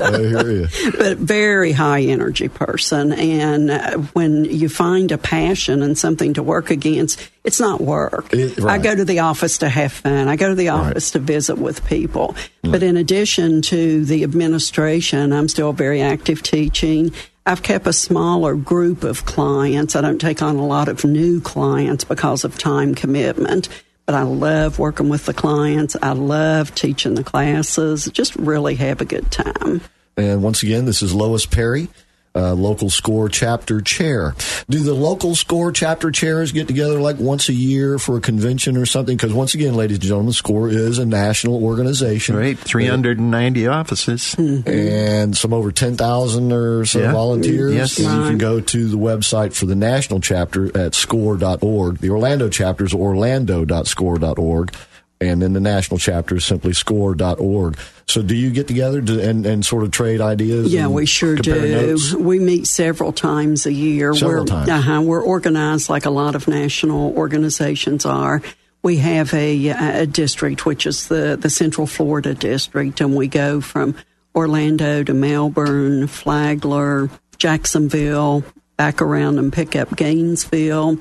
I 0.00 0.18
hear 0.18 0.50
you. 0.50 0.92
but 0.98 1.18
very 1.18 1.72
high 1.72 2.00
energy 2.00 2.48
person. 2.48 3.12
And 3.12 3.70
uh, 3.70 3.98
when 4.14 4.46
you 4.46 4.70
find 4.70 5.12
a 5.12 5.18
passion 5.18 5.82
and 5.82 5.98
something 5.98 6.32
to 6.34 6.42
work 6.42 6.70
against, 6.70 7.20
it's 7.46 7.60
not 7.60 7.80
work. 7.80 8.34
It- 8.34 8.58
right. 8.58 8.78
I 8.78 8.82
go 8.82 8.94
to 8.94 9.04
the 9.04 9.20
office 9.20 9.58
to 9.58 9.68
have 9.68 9.92
fun. 9.92 10.28
I 10.28 10.36
go 10.36 10.48
to 10.48 10.54
the 10.54 10.68
office 10.70 11.12
to 11.12 11.20
visit 11.20 11.56
with 11.56 11.86
people. 11.86 12.34
But 12.62 12.82
in 12.82 12.96
addition 12.96 13.62
to 13.62 14.04
the 14.04 14.24
administration, 14.24 15.32
I'm 15.32 15.48
still 15.48 15.72
very 15.72 16.02
active 16.02 16.42
teaching. 16.42 17.12
I've 17.46 17.62
kept 17.62 17.86
a 17.86 17.92
smaller 17.92 18.56
group 18.56 19.04
of 19.04 19.24
clients. 19.24 19.94
I 19.94 20.00
don't 20.00 20.20
take 20.20 20.42
on 20.42 20.56
a 20.56 20.66
lot 20.66 20.88
of 20.88 21.04
new 21.04 21.40
clients 21.40 22.02
because 22.02 22.42
of 22.44 22.58
time 22.58 22.94
commitment. 22.94 23.68
But 24.04 24.16
I 24.16 24.22
love 24.22 24.80
working 24.80 25.08
with 25.08 25.26
the 25.26 25.34
clients. 25.34 25.96
I 26.02 26.12
love 26.12 26.74
teaching 26.74 27.14
the 27.14 27.24
classes. 27.24 28.08
Just 28.12 28.34
really 28.36 28.74
have 28.74 29.00
a 29.00 29.04
good 29.04 29.30
time. 29.30 29.80
And 30.16 30.42
once 30.42 30.62
again, 30.62 30.86
this 30.86 31.02
is 31.02 31.14
Lois 31.14 31.46
Perry, 31.46 31.88
uh, 32.36 32.52
local 32.54 32.90
score 32.90 33.28
chapter 33.28 33.80
chair. 33.80 34.34
Do 34.68 34.78
the 34.80 34.94
local 34.94 35.34
score 35.34 35.72
chapter 35.72 36.10
chairs 36.10 36.52
get 36.52 36.66
together 36.68 37.00
like 37.00 37.18
once 37.18 37.48
a 37.48 37.52
year 37.54 37.98
for 37.98 38.16
a 38.18 38.20
convention 38.20 38.76
or 38.76 38.84
something? 38.86 39.16
Because 39.16 39.32
once 39.32 39.54
again, 39.54 39.74
ladies 39.74 39.96
and 39.96 40.04
gentlemen, 40.04 40.32
SCORE 40.32 40.68
is 40.68 40.98
a 40.98 41.06
national 41.06 41.64
organization. 41.64 42.36
Right, 42.36 42.58
390 42.58 43.66
offices. 43.66 44.34
and 44.38 45.36
some 45.36 45.52
over 45.52 45.72
10,000 45.72 46.52
or 46.52 46.84
so 46.84 47.00
Yeah. 47.00 47.12
volunteers. 47.12 47.74
Yes. 47.74 47.98
And 47.98 48.06
you 48.22 48.28
can 48.28 48.38
go 48.38 48.60
to 48.60 48.88
the 48.88 48.98
website 48.98 49.54
for 49.54 49.66
the 49.66 49.74
national 49.76 50.20
chapter 50.20 50.76
at 50.76 50.94
score.org. 50.94 51.98
The 51.98 52.10
Orlando 52.10 52.48
chapter 52.48 52.84
is 52.84 52.92
orlando.score.org. 52.94 54.72
and 55.20 55.40
then 55.40 55.52
the 55.52 55.60
national 55.60 55.98
chapter 55.98 56.36
is 56.36 56.44
simply 56.44 56.72
score.org. 56.72 57.78
So 58.06 58.22
do 58.22 58.34
you 58.34 58.50
get 58.50 58.68
together 58.68 59.00
to, 59.00 59.28
and, 59.28 59.46
and 59.46 59.64
sort 59.64 59.82
of 59.82 59.90
trade 59.90 60.20
ideas? 60.20 60.72
Yeah, 60.72 60.88
we 60.88 61.06
sure 61.06 61.36
do. 61.36 61.68
notes? 61.68 62.14
We 62.14 62.38
meet 62.38 62.66
several 62.66 63.12
times 63.12 63.66
a 63.66 63.72
year. 63.72 64.14
Several 64.14 64.44
we're, 64.44 64.46
times. 64.46 64.68
Uh-huh, 64.68 65.02
we're 65.02 65.22
organized 65.22 65.88
like 65.88 66.04
a 66.04 66.10
lot 66.10 66.34
of 66.34 66.46
national 66.46 67.16
organizations 67.16 68.04
are. 68.04 68.42
We 68.82 68.98
have 68.98 69.34
a, 69.34 69.68
a 69.68 70.06
district, 70.06 70.64
which 70.64 70.86
is 70.86 71.08
the, 71.08 71.36
the 71.36 71.50
Central 71.50 71.86
Florida 71.86 72.34
district, 72.34 73.00
and 73.00 73.16
we 73.16 73.26
go 73.26 73.60
from 73.60 73.96
Orlando 74.34 75.02
to 75.02 75.14
Melbourne, 75.14 76.06
Flagler, 76.06 77.10
Jacksonville, 77.38 78.44
back 78.76 79.02
around 79.02 79.38
and 79.38 79.52
pick 79.52 79.74
up 79.74 79.96
Gainesville. 79.96 80.98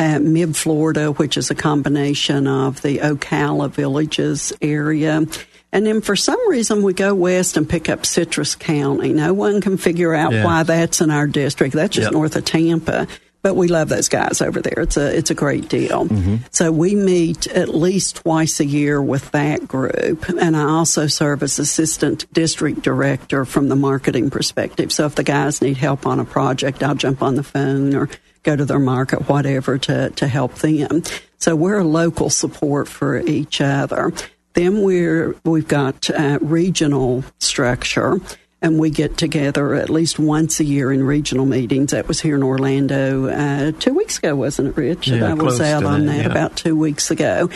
Uh, 0.00 0.18
Mid 0.18 0.56
Florida, 0.56 1.12
which 1.12 1.36
is 1.36 1.50
a 1.50 1.54
combination 1.54 2.46
of 2.46 2.80
the 2.80 2.98
Ocala 2.98 3.70
villages 3.70 4.50
area. 4.62 5.26
And 5.72 5.86
then 5.86 6.00
for 6.00 6.16
some 6.16 6.40
reason, 6.48 6.82
we 6.82 6.94
go 6.94 7.14
west 7.14 7.58
and 7.58 7.68
pick 7.68 7.90
up 7.90 8.06
Citrus 8.06 8.54
County. 8.54 9.12
No 9.12 9.34
one 9.34 9.60
can 9.60 9.76
figure 9.76 10.14
out 10.14 10.32
Yeah. 10.32 10.44
why 10.44 10.62
that's 10.62 11.02
in 11.02 11.10
our 11.10 11.26
district. 11.26 11.74
That's 11.74 11.94
just 11.94 12.06
Yep. 12.06 12.12
north 12.14 12.34
of 12.34 12.46
Tampa. 12.46 13.06
But 13.42 13.56
we 13.56 13.68
love 13.68 13.88
those 13.90 14.08
guys 14.08 14.40
over 14.42 14.60
there. 14.60 14.80
It's 14.82 14.96
a 14.96 15.16
it's 15.16 15.30
a 15.30 15.34
great 15.34 15.68
deal. 15.68 16.06
Mm-hmm. 16.06 16.36
So 16.50 16.72
we 16.72 16.94
meet 16.94 17.46
at 17.46 17.74
least 17.74 18.16
twice 18.16 18.58
a 18.60 18.66
year 18.66 19.00
with 19.02 19.30
that 19.32 19.66
group, 19.68 20.28
and 20.28 20.56
I 20.56 20.62
also 20.64 21.06
serve 21.08 21.42
as 21.42 21.58
assistant 21.58 22.26
district 22.34 22.82
director 22.82 23.44
from 23.44 23.68
the 23.68 23.76
marketing 23.76 24.28
perspective. 24.30 24.92
So 24.92 25.06
if 25.06 25.14
the 25.14 25.24
guys 25.24 25.62
need 25.62 25.76
help 25.78 26.06
on 26.06 26.20
a 26.20 26.24
project, 26.24 26.82
I'll 26.82 26.94
jump 26.94 27.22
on 27.22 27.34
the 27.36 27.42
phone 27.42 27.94
or 27.94 28.08
go 28.42 28.56
to 28.56 28.64
their 28.64 28.78
market, 28.78 29.28
whatever, 29.28 29.78
to 29.78 30.10
to 30.10 30.26
help 30.26 30.56
them. 30.56 31.02
So 31.38 31.56
we're 31.56 31.78
a 31.78 31.84
local 31.84 32.30
support 32.30 32.88
for 32.88 33.18
each 33.18 33.60
other. 33.60 34.12
Then 34.54 34.82
we're 34.82 35.36
we've 35.44 35.68
got 35.68 36.10
uh, 36.10 36.38
regional 36.40 37.24
structure 37.38 38.20
and 38.62 38.78
we 38.78 38.90
get 38.90 39.16
together 39.16 39.74
at 39.74 39.88
least 39.88 40.18
once 40.18 40.60
a 40.60 40.64
year 40.64 40.92
in 40.92 41.02
regional 41.02 41.46
meetings. 41.46 41.92
That 41.92 42.08
was 42.08 42.20
here 42.20 42.36
in 42.36 42.42
Orlando 42.42 43.26
uh, 43.26 43.72
two 43.72 43.94
weeks 43.94 44.18
ago, 44.18 44.36
wasn't 44.36 44.68
it, 44.68 44.76
Rich? 44.76 45.08
Yeah, 45.08 45.30
I 45.30 45.34
was 45.34 45.60
out 45.60 45.84
on 45.84 46.06
that, 46.06 46.12
that 46.12 46.24
yeah. 46.24 46.30
about 46.30 46.56
two 46.56 46.76
weeks 46.76 47.10
ago. 47.10 47.48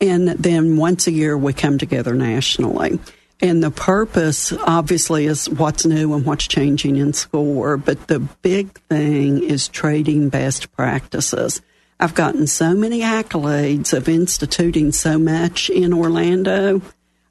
And 0.00 0.28
then 0.28 0.76
once 0.76 1.06
a 1.06 1.12
year, 1.12 1.36
we 1.36 1.52
come 1.52 1.78
together 1.78 2.14
nationally. 2.14 2.98
And 3.42 3.60
the 3.60 3.72
purpose, 3.72 4.52
obviously, 4.52 5.26
is 5.26 5.50
what's 5.50 5.84
new 5.84 6.14
and 6.14 6.24
what's 6.24 6.46
changing 6.46 6.96
in 6.96 7.12
SCORE. 7.12 7.76
But 7.76 8.06
the 8.06 8.20
big 8.20 8.78
thing 8.88 9.42
is 9.42 9.66
trading 9.66 10.28
best 10.28 10.70
practices. 10.72 11.60
I've 11.98 12.14
gotten 12.14 12.46
so 12.46 12.72
many 12.74 13.00
accolades 13.00 13.92
of 13.92 14.08
instituting 14.08 14.92
so 14.92 15.18
much 15.18 15.70
in 15.70 15.92
Orlando. 15.92 16.82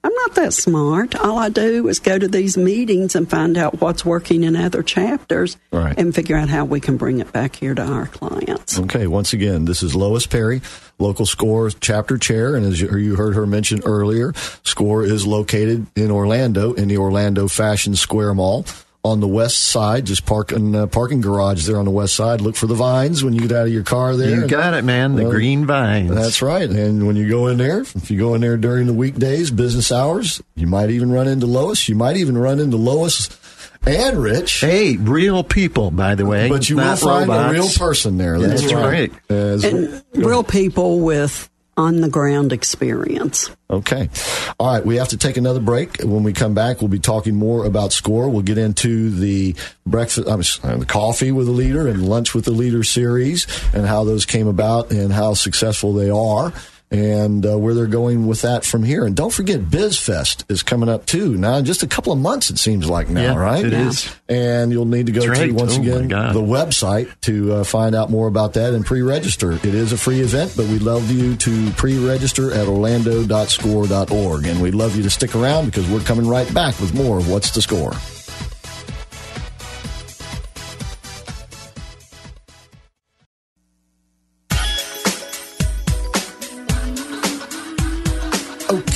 I'm 0.04 0.14
not 0.16 0.34
that 0.36 0.54
smart. 0.54 1.14
All 1.16 1.38
I 1.38 1.50
do 1.50 1.88
is 1.88 2.00
go 2.00 2.18
to 2.18 2.28
these 2.28 2.58
meetings 2.58 3.16
and 3.16 3.30
find 3.30 3.56
out 3.56 3.82
what's 3.82 4.04
working 4.04 4.44
in 4.44 4.56
other 4.56 4.82
chapters 4.82 5.58
Right. 5.72 5.94
and 5.98 6.14
figure 6.14 6.36
out 6.38 6.50
how 6.50 6.66
we 6.66 6.80
can 6.80 6.98
bring 6.98 7.20
it 7.20 7.32
back 7.32 7.56
here 7.56 7.76
to 7.76 7.84
our 7.84 8.08
clients. 8.08 8.80
Okay, 8.80 9.06
once 9.06 9.32
again, 9.34 9.66
this 9.66 9.84
is 9.84 9.94
Lois 9.96 10.26
Perry, 10.26 10.62
local 10.98 11.28
SCORE 11.28 11.70
chapter 11.80 12.18
chair, 12.18 12.56
and 12.56 12.66
as 12.66 12.82
you 12.82 12.96
you 12.98 13.16
heard 13.16 13.36
her 13.36 13.46
mention 13.46 13.82
earlier, 13.86 14.34
SCORE 14.64 15.04
is 15.04 15.28
located 15.28 15.86
in 15.96 16.10
Orlando 16.10 16.74
in 16.74 16.88
the 16.88 16.98
Orlando 16.98 17.48
Fashion 17.48 17.96
Square 17.96 18.34
Mall 18.36 18.66
on 19.04 19.20
the 19.20 19.28
west 19.28 19.58
side. 19.58 20.06
Just 20.06 20.26
park 20.26 20.52
in 20.52 20.76
uh, 20.76 20.88
parking 20.88 21.22
garage 21.22 21.66
there 21.66 21.78
on 21.78 21.86
the 21.86 21.92
west 21.92 22.16
side. 22.16 22.42
Look 22.42 22.56
for 22.56 22.68
the 22.68 22.76
vines 22.76 23.24
when 23.24 23.34
you 23.34 23.42
get 23.42 23.52
out 23.52 23.66
of 23.68 23.74
your 23.74 23.84
car 23.84 24.16
there. 24.16 24.42
You 24.42 24.48
got 24.48 24.74
it, 24.74 24.84
man. 24.84 25.16
The 25.16 25.24
Well, 25.24 25.32
green 25.32 25.66
vines. 25.66 26.14
That's 26.14 26.42
right. 26.42 26.70
And 26.70 27.08
when 27.08 27.16
you 27.16 27.28
go 27.30 27.48
in 27.48 27.58
there, 27.58 27.82
if 27.82 28.12
you 28.12 28.18
go 28.20 28.34
in 28.36 28.42
there 28.42 28.58
during 28.58 28.88
the 28.88 28.94
weekdays, 28.94 29.50
business 29.52 29.92
hours, 29.92 30.42
you 30.56 30.68
might 30.68 30.90
even 30.92 31.12
run 31.12 31.28
into 31.28 31.46
Lois. 31.48 31.90
You 31.90 31.96
might 31.96 32.18
even 32.18 32.38
run 32.38 32.60
into 32.60 32.78
Lois 32.78 33.30
and 33.86 34.22
Rich. 34.22 34.60
Hey, 34.60 34.96
real 34.98 35.44
people, 35.44 35.90
by 35.90 36.14
the 36.16 36.26
way. 36.26 36.48
But 36.50 36.70
you 36.70 36.76
will 36.76 36.84
not 36.84 37.00
find 37.00 37.30
a 37.32 37.50
real 37.52 37.68
person 37.70 38.18
there. 38.18 38.40
That's, 38.40 38.62
That's 38.62 38.74
right. 38.74 39.12
right. 39.12 39.32
As- 39.32 39.64
And 39.64 40.04
real 40.14 40.44
people 40.44 41.00
with 41.00 41.50
on 41.78 42.02
the 42.02 42.10
ground 42.10 42.52
experience. 42.52 43.50
Okay. 43.70 44.10
All 44.60 44.74
right. 44.74 44.86
We 44.86 44.98
have 44.98 45.10
to 45.10 45.18
take 45.18 45.38
another 45.38 45.62
break. 45.62 46.02
When 46.02 46.24
we 46.24 46.34
come 46.34 46.54
back, 46.54 46.82
we'll 46.82 46.90
be 46.90 47.00
talking 47.00 47.36
more 47.36 47.66
about 47.66 47.94
score. 47.94 48.30
We'll 48.30 48.42
get 48.42 48.58
into 48.58 49.10
the 49.10 49.56
breakfast, 49.86 50.28
I'm 50.28 50.44
sorry, 50.44 50.76
uh, 50.76 50.78
the 50.78 50.86
coffee 50.86 51.32
with 51.32 51.48
the 51.48 51.54
leader 51.54 51.88
and 51.88 52.08
lunch 52.08 52.34
with 52.34 52.46
the 52.46 52.52
leader 52.52 52.84
series 52.84 53.48
and 53.74 53.86
how 53.86 54.04
those 54.04 54.26
came 54.26 54.48
about 54.48 54.92
and 54.92 55.12
how 55.12 55.34
successful 55.34 55.94
they 55.94 56.10
are 56.10 56.54
and 56.92 57.46
uh, 57.46 57.58
where 57.58 57.74
they're 57.74 57.88
going 57.88 58.28
with 58.28 58.42
that 58.42 58.66
from 58.66 58.84
here. 58.84 59.06
And 59.06 59.16
don't 59.16 59.34
forget, 59.34 59.62
BizFest 59.62 60.44
is 60.52 60.62
coming 60.62 60.90
up 60.90 61.06
too. 61.06 61.38
Now, 61.38 61.56
in 61.56 61.66
just 61.66 61.84
a 61.84 61.88
couple 61.88 62.12
of 62.12 62.20
months, 62.20 62.50
it 62.50 62.60
seems 62.60 62.90
like 62.90 63.10
now, 63.10 63.22
Yeah, 63.22 63.36
right? 63.38 63.64
it 63.66 63.72
is. 63.74 64.14
And 64.28 64.72
you'll 64.74 64.86
need 64.86 65.06
to 65.06 65.12
go 65.14 65.22
That's 65.22 65.40
to, 65.40 65.46
right. 65.46 65.54
once 65.54 65.78
Oh, 65.78 65.82
again, 65.82 66.10
the 66.10 66.42
website 66.42 67.10
to 67.22 67.54
uh, 67.54 67.64
find 67.64 67.96
out 67.96 68.10
more 68.10 68.28
about 68.28 68.54
that 68.54 68.74
and 68.74 68.86
pre-register. 68.86 69.54
It 69.54 69.66
is 69.66 69.94
a 69.94 69.98
free 69.98 70.20
event, 70.20 70.54
but 70.58 70.68
we'd 70.68 70.82
love 70.82 71.10
you 71.10 71.36
to 71.38 71.72
pre-register 71.72 72.52
at 72.52 72.68
orlando.score.org. 72.68 74.46
And 74.46 74.62
we'd 74.62 74.76
love 74.76 74.96
you 74.98 75.04
to 75.04 75.10
stick 75.10 75.34
around 75.36 75.66
because 75.68 75.90
we're 75.90 76.02
coming 76.02 76.28
right 76.28 76.52
back 76.54 76.80
with 76.82 76.94
more 76.94 77.18
of 77.18 77.30
What's 77.30 77.52
the 77.52 77.62
Score. 77.62 77.94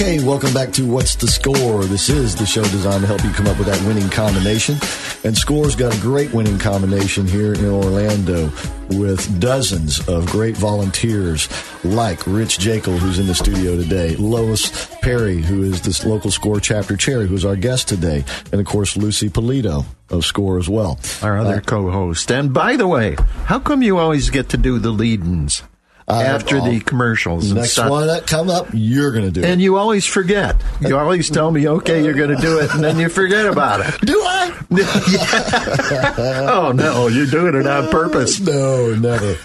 Okay, 0.06 0.24
welcome 0.24 0.54
back 0.54 0.72
to 0.74 0.86
What's 0.86 1.16
the 1.16 1.26
Score? 1.26 1.84
This 1.84 2.10
is 2.10 2.36
the 2.36 2.46
show 2.46 2.62
designed 2.62 3.02
to 3.02 3.08
help 3.08 3.24
you 3.24 3.32
come 3.32 3.48
up 3.48 3.58
with 3.58 3.66
that 3.66 3.82
winning 3.88 4.08
combination. 4.12 4.76
And 5.24 5.36
Score's 5.36 5.76
got 5.76 5.98
a 5.98 6.00
great 6.00 6.32
winning 6.32 6.60
combination 6.60 7.26
here 7.26 7.54
in 7.54 7.66
Orlando 7.66 8.52
with 8.90 9.40
dozens 9.40 10.08
of 10.08 10.28
great 10.28 10.56
volunteers 10.58 11.50
like 11.84 12.22
Rich 12.28 12.60
Jekyll, 12.60 13.00
who's 13.00 13.18
in 13.18 13.26
the 13.26 13.34
studio 13.34 13.76
today, 13.76 14.16
Lois 14.18 14.96
Perry, 15.02 15.42
who 15.42 15.64
is 15.64 15.82
this 15.82 16.06
local 16.06 16.30
Score 16.30 16.60
chapter 16.60 16.96
chair, 16.96 17.26
who's 17.26 17.44
our 17.44 17.56
guest 17.56 17.88
today, 17.88 18.24
and 18.52 18.62
of 18.62 18.68
course 18.68 18.96
Lucy 18.96 19.28
Polito 19.28 19.86
of 20.12 20.24
Score 20.24 20.60
as 20.60 20.70
well. 20.70 21.00
Our 21.24 21.40
other 21.40 21.56
Uh, 21.56 21.62
co-host. 21.62 22.32
And 22.32 22.54
by 22.54 22.76
the 22.76 22.88
way, 22.88 23.16
how 23.46 23.58
come 23.58 23.82
you 23.82 23.98
always 23.98 24.30
get 24.30 24.50
to 24.50 24.58
do 24.58 24.78
the 24.78 24.92
lead-ins 24.92 25.64
after 26.08 26.62
the 26.62 26.80
commercials 26.82 27.50
and 27.50 27.58
Uh, 27.58 27.62
Next 27.62 27.74
stuff? 27.74 27.90
one 27.90 28.08
that 28.08 28.28
come 28.28 28.50
up, 28.50 28.68
you're 28.74 29.12
going 29.12 29.26
to 29.26 29.32
do 29.32 29.42
it. 29.42 29.46
And 29.46 29.62
you 29.62 29.78
always 29.78 30.06
forget. 30.06 30.56
You 30.82 30.98
always 31.00 31.30
tell 31.30 31.50
me, 31.52 31.68
okay, 31.68 32.04
you're 32.04 32.14
going 32.14 32.36
to 32.36 32.42
do 32.42 32.60
it, 32.60 32.74
and 32.74 32.84
then 32.84 33.00
you 33.00 33.10
forget 33.10 33.46
about 33.46 33.82
it. 33.82 34.00
do 34.06 34.20
I? 34.24 34.54
oh, 36.18 36.72
no, 36.74 37.08
you're 37.08 37.26
doing 37.26 37.56
it 37.56 37.68
on 37.68 37.90
purpose. 37.90 38.40
No, 38.40 38.94
never. 38.96 39.36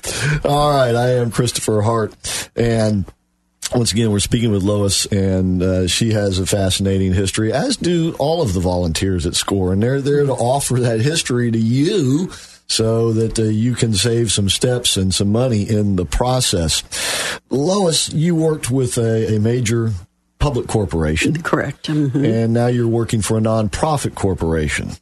All 0.44 0.70
right, 0.70 0.94
I 0.94 1.14
am 1.14 1.30
Christopher 1.30 1.82
Hart, 1.82 2.14
and 2.56 3.04
once 3.74 3.92
again, 3.92 4.10
we're 4.10 4.18
speaking 4.18 4.50
with 4.50 4.62
Lois, 4.64 5.06
and 5.06 5.62
uh, 5.62 5.86
she 5.86 6.12
has 6.12 6.38
a 6.40 6.46
fascinating 6.46 7.12
history, 7.14 7.52
as 7.52 7.76
do 7.76 8.14
all 8.18 8.42
of 8.42 8.52
the 8.52 8.60
volunteers 8.60 9.26
at 9.26 9.36
SCORE, 9.36 9.72
and 9.72 9.82
they're 9.82 10.00
there 10.00 10.26
to 10.26 10.32
offer 10.32 10.80
that 10.80 11.00
history 11.00 11.50
to 11.52 11.58
you 11.58 12.30
so 12.70 13.12
that 13.12 13.36
uh, 13.36 13.42
you 13.42 13.74
can 13.74 13.92
save 13.92 14.30
some 14.30 14.48
steps 14.48 14.96
and 14.96 15.12
some 15.12 15.32
money 15.32 15.68
in 15.68 15.96
the 15.96 16.04
process. 16.06 16.84
Lois, 17.50 18.08
you 18.12 18.36
worked 18.36 18.70
with 18.70 18.96
a, 18.96 19.34
a 19.36 19.40
major 19.40 19.90
public 20.38 20.68
corporation, 20.68 21.42
Correct. 21.42 21.88
Mhm. 21.88 22.24
and 22.24 22.54
now 22.54 22.68
you're 22.68 22.86
working 22.88 23.22
for 23.22 23.36
a 23.36 23.40
nonprofit 23.40 24.14
corporation. 24.14 24.92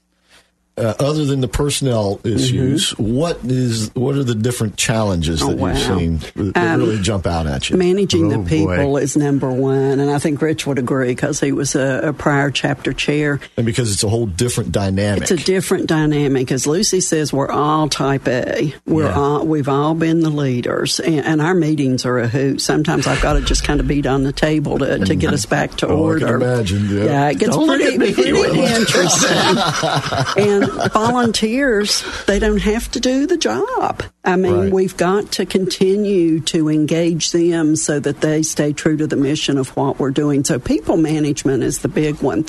Uh, 0.79 0.95
other 1.01 1.25
than 1.25 1.41
the 1.41 1.49
personnel 1.49 2.21
issues, 2.25 2.91
what 2.99 3.39
is 3.45 3.91
what 3.95 4.15
are 4.17 4.23
the 4.25 4.35
different 4.35 4.77
challenges 4.77 5.41
Mm-hmm. 5.43 5.63
Oh, 5.63 5.67
that 5.67 5.75
you've 5.75 5.99
seen 6.23 6.53
that 6.53 6.57
Um, 6.75 6.81
really 6.81 7.01
jump 7.03 7.27
out 7.27 7.47
at 7.47 7.69
you? 7.71 7.77
Managing 7.77 8.27
Oh, 8.27 8.31
the 8.31 8.39
boy. 8.39 8.49
people 8.49 8.97
is 8.99 9.17
number 9.17 9.51
one, 9.51 9.99
and 10.01 10.11
I 10.11 10.19
think 10.19 10.41
Rich 10.41 10.67
would 10.67 10.79
agree 10.79 11.09
because 11.09 11.41
he 11.41 11.53
was 11.53 11.75
a, 11.75 12.09
a 12.09 12.13
prior 12.13 12.51
chapter 12.51 12.93
chair. 12.93 13.41
and 13.57 13.67
because 13.67 13.93
it's 13.93 14.03
a 14.05 14.09
whole 14.09 14.27
different 14.27 14.73
dynamic. 14.73 15.23
It's 15.23 15.31
a 15.31 15.37
different 15.37 15.87
dynamic. 15.87 16.51
As 16.53 16.67
Lucy 16.67 17.01
says, 17.01 17.33
we're 17.33 17.51
all 17.51 17.89
type 17.89 18.27
A. 18.29 18.75
We're 18.87 19.05
Yeah. 19.05 19.19
all 19.19 19.47
we've 19.47 19.69
all 19.69 19.95
been 19.95 20.21
the 20.21 20.31
leaders, 20.31 21.01
and, 21.01 21.21
and 21.25 21.41
our 21.43 21.55
meetings 21.55 22.05
are 22.05 22.19
a 22.19 22.29
hoot. 22.29 22.61
Sometimes 22.61 23.07
I've 23.07 23.21
got 23.23 23.35
to 23.35 23.41
just 23.41 23.65
kind 23.65 23.81
of 23.81 23.89
beat 23.89 24.07
on 24.07 24.23
the 24.25 24.33
table 24.33 24.79
to, 24.79 24.99
to 24.99 25.15
get 25.15 25.33
us 25.33 25.47
back 25.47 25.77
to 25.79 25.87
Oh, 25.89 26.11
I 26.15 26.19
can 26.19 26.29
order. 26.29 26.37
imagine, 26.37 26.89
yeah. 26.91 27.29
it 27.31 27.39
gets 27.39 27.57
Don't 27.57 27.67
pretty, 27.69 27.97
pretty 27.97 28.61
interesting. 28.61 29.29
and 30.37 30.68
volunteers, 30.93 32.03
they 32.27 32.39
don't 32.39 32.61
have 32.61 32.91
to 32.93 33.01
do 33.01 33.27
the 33.27 33.37
job. 33.37 34.03
I 34.25 34.37
mean, 34.37 34.55
Right. 34.55 34.73
we've 34.73 34.97
got 34.97 35.33
to 35.33 35.47
continue 35.47 36.41
to 36.41 36.69
engage 36.69 37.33
them 37.33 37.77
so 37.77 37.99
that 38.01 38.21
they 38.21 38.43
stay 38.43 38.73
true 38.73 38.97
to 38.97 39.07
the 39.07 39.17
mission 39.17 39.59
of 39.59 39.69
what 39.71 39.99
we're 39.99 40.11
doing. 40.11 40.45
So 40.45 40.59
people 40.59 40.97
management 40.97 41.63
is 41.63 41.79
the 41.79 41.89
big 41.89 42.17
one. 42.23 42.45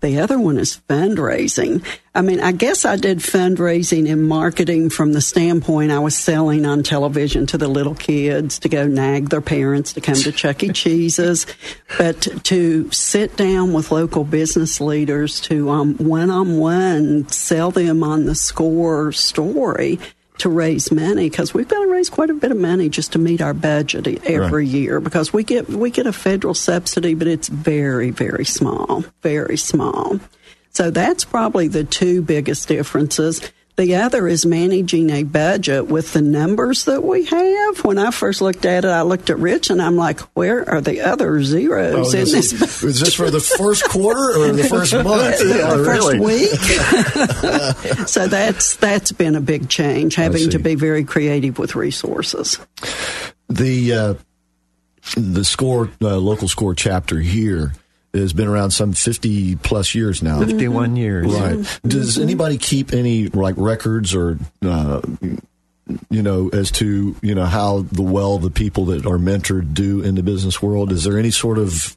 The 0.00 0.20
other 0.20 0.38
one 0.38 0.58
is 0.58 0.80
fundraising. 0.88 1.84
I 2.14 2.22
mean, 2.22 2.40
I 2.40 2.52
guess 2.52 2.84
I 2.84 2.96
did 2.96 3.18
fundraising 3.18 4.10
and 4.10 4.26
marketing 4.26 4.90
from 4.90 5.12
the 5.12 5.20
standpoint 5.20 5.92
I 5.92 5.98
was 5.98 6.16
selling 6.16 6.64
on 6.64 6.82
television 6.82 7.46
to 7.46 7.58
the 7.58 7.68
little 7.68 7.94
kids 7.94 8.58
to 8.60 8.68
go 8.68 8.86
nag 8.86 9.28
their 9.28 9.40
parents 9.40 9.92
to 9.94 10.00
come 10.00 10.14
to 10.14 10.32
Chuck 10.32 10.62
E. 10.62 10.72
Cheese's. 10.72 11.46
But 11.98 12.22
to 12.44 12.90
sit 12.90 13.36
down 13.36 13.72
with 13.72 13.92
local 13.92 14.24
business 14.24 14.80
leaders 14.80 15.40
to 15.42 15.66
one 15.66 16.30
on 16.30 16.58
one 16.58 17.28
sell 17.28 17.70
them 17.70 18.02
on 18.02 18.26
the 18.26 18.34
score 18.34 19.12
story 19.12 19.98
to 20.38 20.48
raise 20.48 20.92
money 20.92 21.28
because 21.30 21.54
we've 21.54 21.68
got 21.68 21.80
to 21.80 21.90
raise 21.90 22.10
quite 22.10 22.30
a 22.30 22.34
bit 22.34 22.50
of 22.50 22.58
money 22.58 22.88
just 22.88 23.12
to 23.12 23.18
meet 23.18 23.40
our 23.40 23.54
budget 23.54 24.06
every 24.24 24.64
right. 24.64 24.74
year 24.74 25.00
because 25.00 25.32
we 25.32 25.42
get 25.42 25.68
we 25.68 25.90
get 25.90 26.06
a 26.06 26.12
federal 26.12 26.54
subsidy 26.54 27.14
but 27.14 27.26
it's 27.26 27.48
very 27.48 28.10
very 28.10 28.44
small 28.44 29.04
very 29.22 29.56
small 29.56 30.20
so 30.70 30.90
that's 30.90 31.24
probably 31.24 31.68
the 31.68 31.84
two 31.84 32.20
biggest 32.22 32.68
differences 32.68 33.40
the 33.76 33.96
other 33.96 34.26
is 34.26 34.46
managing 34.46 35.10
a 35.10 35.22
budget 35.22 35.86
with 35.86 36.14
the 36.14 36.22
numbers 36.22 36.86
that 36.86 37.04
we 37.04 37.26
have. 37.26 37.84
When 37.84 37.98
I 37.98 38.10
first 38.10 38.40
looked 38.40 38.64
at 38.64 38.86
it, 38.86 38.88
I 38.88 39.02
looked 39.02 39.28
at 39.28 39.38
Rich 39.38 39.68
and 39.68 39.82
I'm 39.82 39.96
like, 39.96 40.20
where 40.34 40.68
are 40.68 40.80
the 40.80 41.02
other 41.02 41.42
zeros 41.42 42.14
oh, 42.14 42.18
in 42.18 42.24
this? 42.24 42.52
Is, 42.52 42.82
is 42.82 43.00
this 43.00 43.14
for 43.14 43.30
the 43.30 43.40
first 43.40 43.84
quarter 43.84 44.40
or 44.40 44.52
the 44.52 44.64
first 44.70 44.94
month? 44.94 45.40
yeah, 45.44 45.74
the 45.74 45.84
first 45.84 46.08
really? 46.08 46.20
week. 46.20 48.06
so 48.08 48.26
that's 48.26 48.76
that's 48.76 49.12
been 49.12 49.36
a 49.36 49.42
big 49.42 49.68
change, 49.68 50.14
having 50.14 50.48
to 50.50 50.58
be 50.58 50.74
very 50.74 51.04
creative 51.04 51.58
with 51.58 51.76
resources. 51.76 52.58
The 53.48 53.92
uh, 53.92 54.14
the 55.16 55.44
score 55.44 55.90
uh, 56.00 56.16
local 56.16 56.48
score 56.48 56.74
chapter 56.74 57.20
here 57.20 57.74
has 58.20 58.32
been 58.32 58.48
around 58.48 58.70
some 58.70 58.92
50 58.92 59.56
plus 59.56 59.94
years 59.94 60.22
now. 60.22 60.40
51 60.40 60.96
years. 60.96 61.26
Right. 61.26 61.56
Mm-hmm. 61.56 61.88
Does 61.88 62.18
anybody 62.18 62.58
keep 62.58 62.92
any 62.92 63.28
like 63.28 63.54
records 63.58 64.14
or, 64.14 64.38
uh, 64.62 65.00
you 66.10 66.22
know, 66.22 66.48
as 66.48 66.70
to, 66.72 67.16
you 67.22 67.34
know, 67.34 67.44
how 67.44 67.82
the 67.82 68.02
well 68.02 68.38
the 68.38 68.50
people 68.50 68.86
that 68.86 69.06
are 69.06 69.18
mentored 69.18 69.74
do 69.74 70.00
in 70.00 70.14
the 70.14 70.22
business 70.22 70.60
world? 70.60 70.92
Is 70.92 71.04
there 71.04 71.18
any 71.18 71.30
sort 71.30 71.58
of 71.58 71.96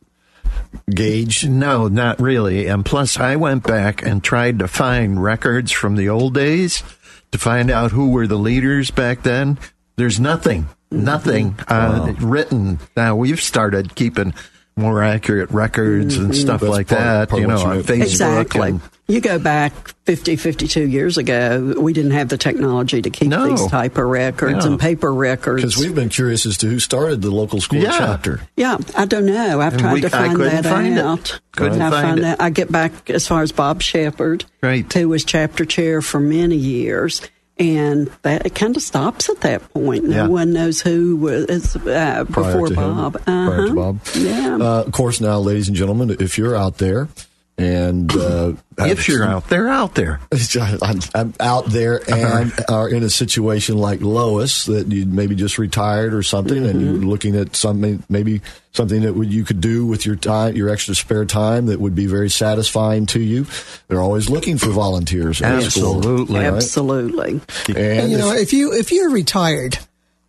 gauge? 0.90 1.46
No, 1.46 1.88
not 1.88 2.20
really. 2.20 2.68
And 2.68 2.86
plus, 2.86 3.20
I 3.20 3.36
went 3.36 3.64
back 3.64 4.04
and 4.04 4.24
tried 4.24 4.60
to 4.60 4.68
find 4.68 5.22
records 5.22 5.72
from 5.72 5.96
the 5.96 6.10
old 6.10 6.34
days 6.34 6.84
to 7.32 7.38
find 7.38 7.70
out 7.70 7.92
who 7.92 8.12
were 8.12 8.28
the 8.28 8.38
leaders 8.38 8.92
back 8.92 9.24
then. 9.24 9.58
There's 9.96 10.20
nothing, 10.20 10.68
nothing 10.92 11.56
uh, 11.68 12.08
wow. 12.08 12.16
written. 12.20 12.80
Now, 12.96 13.16
we've 13.16 13.42
started 13.42 13.96
keeping 13.96 14.34
more 14.80 15.04
accurate 15.04 15.52
records 15.52 16.18
and 16.18 16.32
mm-hmm. 16.32 16.34
stuff 16.34 16.62
That's 16.62 16.72
like 16.72 16.88
part, 16.88 17.02
that, 17.02 17.30
part 17.30 17.42
you 17.42 17.48
know, 17.48 17.60
on 17.60 17.84
Facebook. 17.84 18.02
Exactly. 18.02 18.70
And, 18.70 18.82
you 19.10 19.22
go 19.22 19.40
back 19.40 19.74
50, 20.06 20.36
52 20.36 20.88
years 20.88 21.18
ago, 21.18 21.74
we 21.80 21.94
didn't 21.94 22.12
have 22.12 22.30
the 22.30 22.38
technology 22.38 23.02
to 23.02 23.10
keep 23.10 23.30
no. 23.30 23.50
these 23.50 23.66
type 23.68 23.98
of 23.98 24.06
records 24.06 24.64
yeah. 24.64 24.72
and 24.72 24.80
paper 24.80 25.12
records. 25.12 25.64
Because 25.64 25.78
we've 25.78 25.96
been 25.96 26.10
curious 26.10 26.46
as 26.46 26.58
to 26.58 26.68
who 26.68 26.80
started 26.80 27.24
the 27.24 27.32
local 27.32 27.60
school 27.60 27.82
yeah. 27.82 27.98
chapter. 27.98 28.40
Yeah, 28.56 28.78
I 28.96 29.06
don't 29.06 29.26
know. 29.26 29.60
I've 29.60 29.74
and 29.74 29.82
tried 29.82 29.94
we, 29.96 30.02
to 30.02 30.10
find 30.12 30.40
that 30.40 30.64
find 30.64 31.00
out. 31.00 31.32
It. 31.32 31.42
Couldn't 31.54 31.82
I 31.82 31.90
find 31.90 32.20
it. 32.20 32.38
I 32.40 32.52
get 32.52 32.72
back 32.72 33.10
as 33.10 33.28
far 33.28 33.42
as 33.42 33.52
Bob 33.52 33.82
Shepard, 33.82 34.46
right. 34.62 34.92
who 34.94 35.10
was 35.10 35.26
chapter 35.26 35.66
chair 35.66 36.04
for 36.04 36.20
many 36.20 36.56
years 36.56 37.22
and 37.60 38.08
that 38.22 38.46
it 38.46 38.56
kind 38.56 38.76
of 38.76 38.82
stops 38.82 39.30
at 39.30 39.42
that 39.42 39.74
point. 39.74 40.06
No 40.06 40.16
yeah. 40.16 40.28
one 40.28 40.54
knows 40.54 40.82
who 40.82 41.18
was 41.18 41.76
uh, 41.76 42.24
before 42.24 42.70
Bob. 42.70 43.18
Uh-huh. 43.18 43.50
Prior 43.50 43.68
to 43.68 43.76
Bob. 43.76 44.00
Yeah. 44.16 44.56
Uh, 44.56 44.84
of 44.86 44.92
course, 44.92 45.20
now, 45.20 45.40
ladies 45.40 45.68
and 45.68 45.76
gentlemen, 45.76 46.16
if 46.20 46.38
you're 46.38 46.56
out 46.56 46.78
there 46.78 47.10
and 47.60 48.16
uh, 48.16 48.54
if 48.78 49.08
you're 49.08 49.26
out 49.26 49.48
there, 49.48 49.68
out 49.70 49.96
there, 49.96 50.20
I'm, 50.82 51.00
I'm 51.14 51.34
out 51.40 51.66
there 51.66 52.00
and 52.10 52.54
are 52.70 52.88
in 52.88 53.04
a 53.04 53.10
situation 53.10 53.78
like 53.78 54.02
Lois 54.02 54.66
that 54.66 54.88
you 54.88 55.06
maybe 55.06 55.36
just 55.36 55.58
retired 55.58 56.14
or 56.14 56.24
something, 56.24 56.64
mm-hmm. 56.64 56.70
and 56.70 56.82
you're 56.82 57.10
looking 57.10 57.36
at 57.36 57.56
something 57.56 58.04
maybe 58.10 58.42
something 58.72 59.02
that 59.02 59.16
you 59.26 59.44
could 59.44 59.60
do 59.60 59.86
with 59.86 60.06
your 60.06 60.16
time, 60.16 60.56
your 60.56 60.70
extra 60.70 60.96
spare 60.96 61.26
time 61.26 61.66
that 61.66 61.80
would 61.80 61.96
be 61.96 62.06
very 62.06 62.30
satisfying 62.30 63.06
to 63.08 63.20
you. 63.20 63.46
They're 63.88 64.02
always 64.02 64.30
looking 64.30 64.58
for 64.58 64.70
volunteers. 64.70 65.42
Absolutely, 65.42 66.40
right? 66.40 66.54
absolutely. 66.54 67.42
And, 67.68 67.78
and, 67.78 68.12
you 68.12 68.18
know, 68.18 68.32
if 68.32 68.54
you 68.54 68.74
if 68.74 68.92
you're 68.92 69.10
retired 69.10 69.78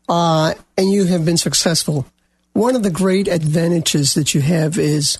uh, 0.08 0.54
and 0.76 0.90
you 0.90 1.04
have 1.04 1.24
been 1.24 1.36
successful, 1.36 2.06
one 2.52 2.74
of 2.74 2.82
the 2.82 2.90
great 2.90 3.28
advantages 3.28 4.14
that 4.14 4.34
you 4.34 4.40
have 4.40 4.78
is 4.78 5.18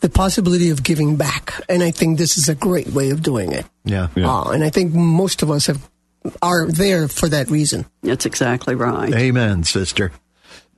the 0.00 0.08
possibility 0.08 0.70
of 0.70 0.82
giving 0.82 1.16
back. 1.16 1.52
And 1.68 1.82
I 1.82 1.90
think 1.90 2.18
this 2.18 2.38
is 2.38 2.48
a 2.48 2.54
great 2.54 2.88
way 2.88 3.10
of 3.10 3.22
doing 3.22 3.52
it. 3.52 3.66
Yeah. 3.84 4.08
yeah. 4.14 4.30
Uh, 4.30 4.50
and 4.50 4.64
I 4.64 4.70
think 4.70 4.92
most 4.92 5.42
of 5.42 5.50
us 5.50 5.66
have 5.66 5.88
are 6.42 6.66
there 6.66 7.08
for 7.08 7.28
that 7.28 7.50
reason. 7.50 7.86
That's 8.02 8.26
exactly 8.26 8.74
right. 8.74 9.12
Amen, 9.14 9.64
sister. 9.64 10.12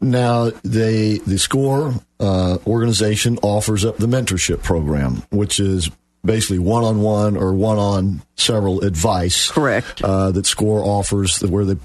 Now, 0.01 0.51
the 0.63 1.21
the 1.27 1.39
SCORE 1.39 1.95
uh, 2.19 2.59
organization 2.67 3.39
offers 3.43 3.85
up 3.85 3.99
the 3.99 4.07
mentorship 4.07 4.63
program, 4.63 5.23
which 5.31 5.61
is 5.61 5.91
basically 6.25 6.59
one 6.59 6.85
on 6.85 7.01
one 7.01 7.37
or 7.37 7.53
one 7.53 7.79
on 7.79 8.23
several 8.37 8.83
advice. 8.83 9.51
Correct. 9.51 10.03
Uh, 10.03 10.33
that 10.33 10.47
SCORE 10.47 10.85
offers, 10.85 11.41
where 11.41 11.65
the 11.65 11.79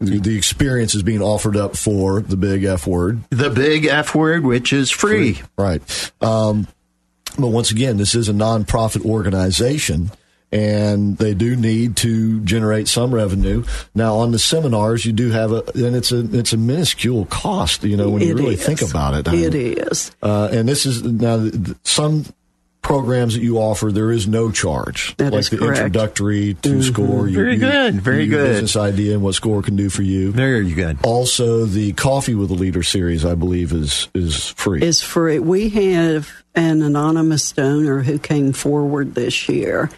the 0.00 0.36
experience 0.36 0.94
is 0.94 1.02
being 1.02 1.20
offered 1.20 1.56
up 1.56 1.76
for 1.76 2.20
the 2.20 2.36
big 2.36 2.64
F 2.64 2.86
word. 2.86 3.22
The 3.30 3.50
big 3.50 3.84
F 3.84 4.14
word, 4.14 4.44
which 4.44 4.72
is 4.72 4.90
free. 4.90 5.34
free. 5.34 5.48
Right. 5.58 6.12
Um, 6.22 6.68
but 7.36 7.48
once 7.48 7.70
again, 7.70 7.96
this 7.96 8.14
is 8.14 8.28
a 8.28 8.32
nonprofit 8.32 9.04
organization 9.04 10.10
and 10.50 11.18
they 11.18 11.34
do 11.34 11.56
need 11.56 11.96
to 11.96 12.40
generate 12.40 12.88
some 12.88 13.14
revenue. 13.14 13.64
Now, 13.94 14.16
on 14.16 14.30
the 14.30 14.38
seminars, 14.38 15.04
you 15.04 15.12
do 15.12 15.30
have 15.30 15.52
a, 15.52 15.62
and 15.74 15.94
it's 15.94 16.10
a 16.10 16.20
it's 16.36 16.52
a 16.52 16.56
minuscule 16.56 17.26
cost. 17.26 17.84
You 17.84 17.96
know, 17.96 18.10
when 18.10 18.22
you 18.22 18.34
really 18.34 18.54
is. 18.54 18.64
think 18.64 18.82
about 18.82 19.14
it, 19.14 19.28
it 19.28 19.54
is. 19.54 20.10
Uh, 20.22 20.48
and 20.50 20.68
this 20.68 20.86
is 20.86 21.02
now 21.02 21.50
some 21.84 22.24
programs 22.82 23.34
that 23.34 23.42
you 23.42 23.58
offer, 23.58 23.92
there 23.92 24.10
is 24.10 24.26
no 24.26 24.50
charge. 24.50 25.16
That 25.16 25.32
like 25.32 25.48
the 25.50 25.58
correct. 25.58 25.78
introductory 25.78 26.54
to 26.54 26.68
mm-hmm. 26.68 26.80
score. 26.80 27.28
You, 27.28 27.36
very 27.36 27.52
you, 27.54 27.58
good. 27.58 28.00
Very 28.00 28.24
you 28.24 28.30
good. 28.30 28.48
Business 28.48 28.76
idea 28.76 29.14
and 29.14 29.22
what 29.22 29.34
score 29.34 29.62
can 29.62 29.76
do 29.76 29.90
for 29.90 30.02
you. 30.02 30.32
Very 30.32 30.72
good. 30.72 30.98
Also, 31.02 31.64
the 31.64 31.92
coffee 31.92 32.34
with 32.34 32.50
a 32.50 32.54
leader 32.54 32.82
series, 32.82 33.24
I 33.24 33.34
believe, 33.34 33.72
is 33.72 34.08
is 34.14 34.48
free. 34.50 34.82
Is 34.82 35.02
free. 35.02 35.38
We 35.38 35.68
have 35.70 36.30
an 36.54 36.82
anonymous 36.82 37.52
donor 37.52 38.02
who 38.02 38.18
came 38.18 38.52
forward 38.52 39.14
this 39.14 39.48
year 39.48 39.90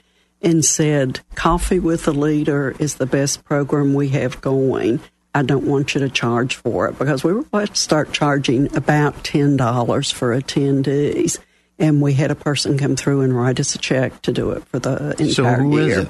and 0.42 0.64
said, 0.64 1.20
"Coffee 1.34 1.78
with 1.78 2.08
a 2.08 2.12
leader 2.12 2.74
is 2.78 2.94
the 2.94 3.06
best 3.06 3.44
program 3.44 3.94
we 3.94 4.08
have 4.10 4.40
going." 4.40 5.00
I 5.32 5.42
don't 5.42 5.66
want 5.66 5.94
you 5.94 6.00
to 6.00 6.08
charge 6.08 6.56
for 6.56 6.88
it 6.88 6.98
because 6.98 7.22
we 7.22 7.32
were 7.32 7.40
about 7.40 7.68
to 7.68 7.80
start 7.80 8.12
charging 8.12 8.74
about 8.76 9.22
$10 9.22 10.12
for 10.12 10.36
attendees 10.36 11.38
and 11.80 12.00
we 12.00 12.12
had 12.12 12.30
a 12.30 12.34
person 12.34 12.78
come 12.78 12.94
through 12.94 13.22
and 13.22 13.36
write 13.36 13.58
us 13.58 13.74
a 13.74 13.78
check 13.78 14.22
to 14.22 14.32
do 14.32 14.50
it 14.52 14.64
for 14.66 14.78
the 14.78 15.10
entire 15.18 15.28
so 15.28 15.44
who 15.44 15.80
year. 15.80 15.88
Is 15.88 15.98
it? 16.04 16.08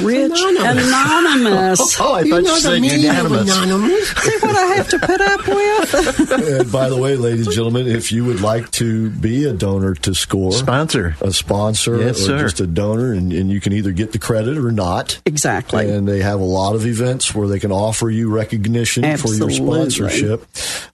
Rich 0.00 0.32
Anonymous. 0.32 0.86
anonymous. 0.86 1.96
oh, 2.00 2.14
I 2.14 2.20
you 2.22 2.30
thought 2.30 2.42
you 2.42 2.58
said 2.60 2.84
unanimous. 2.84 3.56
Anonymous. 3.56 4.08
See 4.08 4.38
what 4.40 4.56
I 4.56 4.66
have 4.74 4.88
to 4.88 4.98
put 4.98 5.20
up 5.20 5.46
with. 5.46 6.30
and 6.60 6.72
by 6.72 6.88
the 6.88 6.96
way, 6.96 7.16
ladies 7.16 7.46
and 7.46 7.54
gentlemen, 7.54 7.86
if 7.86 8.10
you 8.10 8.24
would 8.24 8.40
like 8.40 8.70
to 8.72 9.10
be 9.10 9.44
a 9.44 9.52
donor 9.52 9.94
to 9.94 10.14
SCORE, 10.14 10.52
sponsor, 10.52 11.16
a 11.20 11.32
sponsor, 11.32 11.98
yes, 11.98 12.22
or 12.22 12.24
sir. 12.24 12.38
just 12.40 12.60
a 12.60 12.66
donor, 12.66 13.12
and, 13.12 13.32
and 13.32 13.50
you 13.50 13.60
can 13.60 13.72
either 13.72 13.92
get 13.92 14.12
the 14.12 14.18
credit 14.18 14.58
or 14.58 14.72
not. 14.72 15.20
Exactly. 15.26 15.88
And 15.88 16.08
they 16.08 16.20
have 16.22 16.40
a 16.40 16.44
lot 16.44 16.74
of 16.74 16.86
events 16.86 17.34
where 17.34 17.46
they 17.46 17.60
can 17.60 17.72
offer 17.72 18.10
you 18.10 18.30
recognition 18.30 19.04
Absolutely. 19.04 19.56
for 19.56 19.62
your 19.62 19.72
sponsorship. 19.74 20.46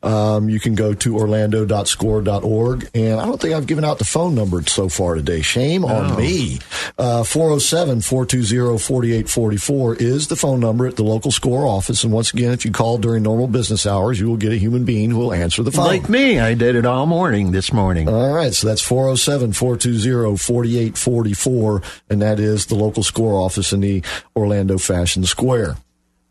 Um, 0.02 0.48
you 0.48 0.60
can 0.60 0.74
go 0.74 0.94
to 0.94 1.16
orlando.score.org. 1.16 2.90
And 2.94 3.20
I 3.20 3.24
don't 3.24 3.40
think 3.40 3.54
I've 3.54 3.66
given 3.66 3.84
out 3.84 3.98
the 3.98 4.04
phone 4.04 4.34
number 4.34 4.62
so 4.62 4.88
far 4.88 5.14
today. 5.14 5.42
Shame 5.42 5.84
on 5.84 6.16
me. 6.16 6.60
Uh, 6.98 7.24
407 7.24 8.00
420 8.00 8.78
4844 8.80 9.96
is 9.96 10.28
the 10.28 10.36
phone 10.36 10.60
number 10.60 10.86
at 10.86 10.96
the 10.96 11.04
local 11.04 11.30
score 11.30 11.66
office. 11.66 12.02
And 12.02 12.12
once 12.12 12.32
again, 12.32 12.52
if 12.52 12.64
you 12.64 12.72
call 12.72 12.98
during 12.98 13.22
normal 13.22 13.46
business 13.46 13.86
hours, 13.86 14.18
you 14.18 14.28
will 14.28 14.36
get 14.36 14.52
a 14.52 14.56
human 14.56 14.84
being 14.84 15.10
who 15.10 15.18
will 15.18 15.32
answer 15.32 15.62
the 15.62 15.70
phone. 15.70 15.86
Like 15.86 16.08
me, 16.08 16.40
I 16.40 16.54
did 16.54 16.74
it 16.74 16.86
all 16.86 17.06
morning 17.06 17.52
this 17.52 17.72
morning. 17.72 18.08
All 18.08 18.34
right, 18.34 18.52
so 18.52 18.66
that's 18.66 18.82
407 18.82 19.52
420 19.52 20.36
4844, 20.36 21.82
and 22.10 22.22
that 22.22 22.40
is 22.40 22.66
the 22.66 22.74
local 22.74 23.02
score 23.02 23.34
office 23.34 23.72
in 23.72 23.80
the 23.80 24.02
Orlando 24.34 24.78
Fashion 24.78 25.24
Square. 25.24 25.76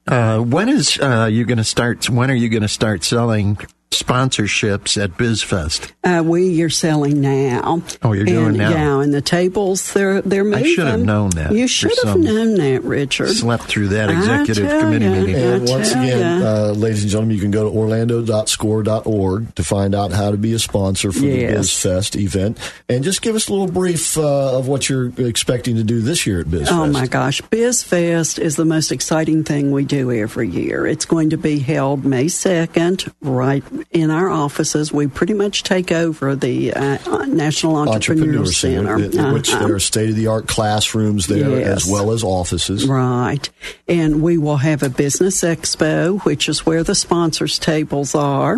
Uh, 0.08 0.40
when 0.40 0.70
is 0.70 1.00
uh, 1.00 1.30
you 1.32 1.46
going 1.46 1.58
to 1.58 1.64
start? 1.64 2.10
When 2.10 2.32
are 2.32 2.36
you 2.36 2.50
going 2.50 2.64
to 2.64 2.68
start 2.68 3.04
selling 3.04 3.58
sponsorships 3.92 5.02
at 5.02 5.12
BizFest? 5.12 5.92
Uh, 6.04 6.24
we 6.24 6.62
are 6.62 6.70
selling 6.70 7.22
now. 7.22 7.82
Oh, 8.02 8.14
you're 8.14 8.26
doing 8.26 8.48
and, 8.48 8.58
now. 8.58 8.70
Yeah, 8.72 9.02
and 9.02 9.14
the 9.14 9.22
tables 9.22 9.94
they're 9.94 10.22
they're 10.22 10.44
moving. 10.44 10.66
I 10.66 10.74
should 10.74 10.88
have 10.88 11.02
known 11.02 11.32
that. 11.32 11.52
You 11.52 11.68
should 11.68 11.92
have 12.04 12.14
some- 12.14 12.22
known 12.22 12.56
that, 12.56 12.84
Richard. 12.84 13.30
Slept 13.30 13.64
through 13.64 13.90
that 13.90 14.10
executive 14.10 14.70
committee 14.70 15.06
ya. 15.06 15.12
meeting. 15.12 15.36
And 15.36 15.68
once 15.68 15.92
again, 15.92 16.42
uh, 16.42 16.72
ladies 16.72 17.04
and 17.04 17.12
gentlemen, 17.12 17.36
you 17.36 17.42
can 17.42 17.52
go 17.52 17.70
to 17.70 17.76
orlando.score.org 17.76 19.56
to 19.56 19.64
find 19.64 19.96
out 19.96 20.12
how 20.12 20.32
to 20.32 20.38
be 20.38 20.54
a 20.54 20.60
sponsor 20.60 21.12
for 21.12 21.20
the 21.20 21.44
BizFest 21.46 22.20
event. 22.20 22.58
And 22.88 23.04
just 23.04 23.22
give 23.22 23.36
us 23.36 23.48
a 23.50 23.52
little 23.52 23.72
brief 23.72 24.18
uh, 24.18 24.58
of 24.58 24.68
what 24.68 24.90
you're 24.90 25.12
expecting 25.18 25.76
to 25.76 25.84
do 25.84 26.02
this 26.02 26.26
year 26.26 26.42
at 26.42 26.48
BizFest. 26.48 26.72
Oh 26.72 26.88
my 26.88 27.08
gosh, 27.08 27.42
BizFest 27.44 28.40
is 28.40 28.56
the 28.56 28.66
most 28.66 28.92
exciting 28.92 29.44
thing 29.44 29.72
we 29.72 29.86
do 29.86 30.12
every 30.12 30.50
year. 30.50 30.86
It's 30.86 31.06
going 31.06 31.32
to 31.32 31.38
be 31.38 31.60
held 31.60 32.06
May 32.06 32.26
2nd, 32.26 33.12
right 33.22 33.64
in 33.92 34.12
our 34.12 34.30
offices. 34.30 34.92
We 34.92 35.08
pretty 35.08 35.34
much 35.34 35.64
take 35.64 35.92
over 35.92 36.36
the 36.36 36.74
uh, 36.74 37.26
National 37.26 37.76
Entrepreneur, 37.78 38.46
Center. 38.46 38.98
in- 38.98 39.18
in 39.18 39.34
which 39.34 39.50
Uh-huh. 39.54 39.66
there 39.68 39.76
are 39.76 39.80
state 39.80 40.10
of 40.10 40.16
the 40.16 40.28
art 40.28 40.48
classrooms 40.48 41.28
there 41.28 41.60
Yes. 41.60 41.86
as 41.86 41.92
well 41.92 42.12
as 42.12 42.24
offices. 42.24 42.88
Right. 42.88 43.50
And 43.88 44.22
we 44.22 44.38
will 44.38 44.58
have 44.58 44.84
a 44.84 44.90
business 44.90 45.42
expo, 45.42 46.20
which 46.26 46.48
is 46.50 46.66
where 46.66 46.84
the 46.84 46.96
sponsors' 46.96 47.60
tables 47.60 48.16
are. 48.16 48.58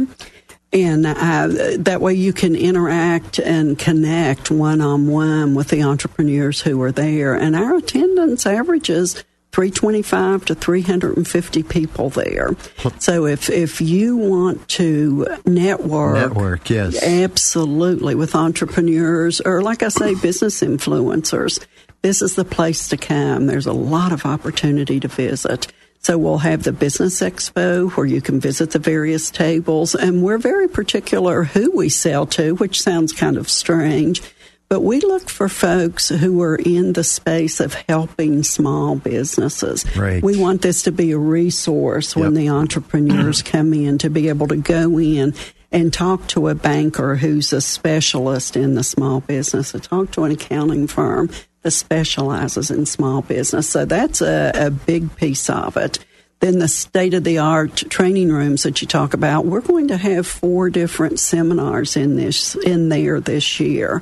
And 0.74 1.06
uh, 1.06 1.50
that 1.80 2.00
way 2.00 2.14
you 2.14 2.32
can 2.32 2.56
interact 2.56 3.40
and 3.40 3.78
connect 3.78 4.50
one 4.50 4.80
on 4.80 5.08
one 5.08 5.54
with 5.54 5.68
the 5.68 5.84
entrepreneurs 5.84 6.62
who 6.62 6.82
are 6.82 6.94
there. 6.94 7.34
And 7.36 7.58
our 7.58 7.76
attendance 7.76 8.46
averages 8.46 9.22
325 9.52 10.46
to 10.46 10.56
350 10.56 11.64
people 11.64 12.10
there. 12.10 12.56
So 13.00 13.26
if, 13.26 13.50
if 13.50 13.82
you 13.82 14.16
want 14.16 14.68
to 14.70 15.38
network, 15.46 16.16
Network, 16.16 16.70
yes. 16.70 17.04
Absolutely, 17.04 18.16
with 18.16 18.34
entrepreneurs 18.34 19.42
or, 19.42 19.62
like 19.62 19.84
I 19.84 19.90
say, 19.90 20.16
business 20.16 20.62
influencers. 20.62 21.66
This 22.02 22.22
is 22.22 22.36
the 22.36 22.46
place 22.46 22.88
to 22.90 22.98
come. 22.98 23.46
There's 23.46 23.68
a 23.68 23.74
lot 23.74 24.12
of 24.12 24.26
opportunity 24.26 25.00
to 25.02 25.08
visit. 25.08 25.68
So 26.00 26.18
we'll 26.18 26.40
have 26.40 26.64
the 26.64 26.72
business 26.72 27.22
expo 27.22 27.92
where 27.92 28.08
you 28.08 28.22
can 28.22 28.40
visit 28.40 28.72
the 28.72 28.80
various 28.80 29.30
tables, 29.30 29.94
and 29.94 30.24
we're 30.24 30.40
very 30.40 30.68
particular 30.68 31.44
who 31.44 31.72
we 31.76 31.90
sell 31.90 32.26
to, 32.28 32.56
which 32.56 32.82
sounds 32.82 33.14
kind 33.14 33.38
of 33.38 33.48
strange. 33.48 34.24
But 34.72 34.84
we 34.84 35.02
look 35.02 35.30
for 35.30 35.50
folks 35.50 36.08
who 36.08 36.42
are 36.44 36.56
in 36.56 36.94
the 36.94 37.04
space 37.04 37.60
of 37.60 37.74
helping 37.74 38.42
small 38.42 38.96
businesses. 38.96 39.86
Right. 39.98 40.24
We 40.24 40.40
want 40.40 40.62
this 40.62 40.84
to 40.84 40.94
be 40.94 41.12
a 41.12 41.18
resource 41.18 42.16
when 42.16 42.36
the 42.36 42.48
entrepreneurs 42.48 43.42
come 43.42 43.74
in 43.74 43.98
to 43.98 44.10
be 44.10 44.30
able 44.30 44.48
to 44.48 44.56
go 44.56 44.98
in 44.98 45.34
and 45.74 45.92
talk 45.92 46.26
to 46.28 46.48
a 46.48 46.56
banker 46.56 47.18
who's 47.18 47.52
a 47.52 47.60
specialist 47.60 48.56
in 48.56 48.76
the 48.76 48.84
small 48.86 49.20
business, 49.20 49.76
or 49.76 49.80
talk 49.80 50.12
to 50.12 50.24
an 50.24 50.32
accounting 50.32 50.88
firm 50.88 51.30
that 51.64 51.72
specializes 51.72 52.72
in 52.72 52.86
small 52.86 53.22
business. 53.22 53.68
So 53.68 53.84
that's 53.84 54.22
a, 54.22 54.54
a 54.56 54.72
big 54.72 55.18
piece 55.18 55.50
of 55.50 55.76
it. 55.76 56.00
Then 56.40 56.60
the 56.60 56.70
state 56.70 57.14
of 57.14 57.26
the 57.26 57.40
art 57.40 57.76
training 57.76 58.32
rooms 58.32 58.64
that 58.64 58.82
you 58.82 58.88
talk 58.88 59.14
about, 59.14 59.46
we're 59.46 59.60
going 59.60 59.90
to 59.90 59.98
have 59.98 60.26
four 60.26 60.70
different 60.70 61.20
seminars 61.20 61.98
in 61.98 62.16
this 62.16 62.56
in 62.56 62.88
there 62.88 63.20
this 63.20 63.60
year. 63.60 64.02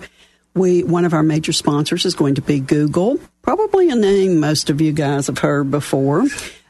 We 0.59 0.83
one 0.83 1.05
of 1.05 1.13
our 1.13 1.23
major 1.23 1.53
sponsors 1.53 2.05
is 2.05 2.15
going 2.15 2.35
to 2.35 2.41
be 2.41 2.59
Google, 2.59 3.17
probably 3.41 3.89
a 3.89 3.95
name 3.95 4.41
most 4.41 4.69
of 4.69 4.81
you 4.81 4.91
guys 4.91 5.27
have 5.27 5.37
heard 5.37 5.71
before. 5.71 6.25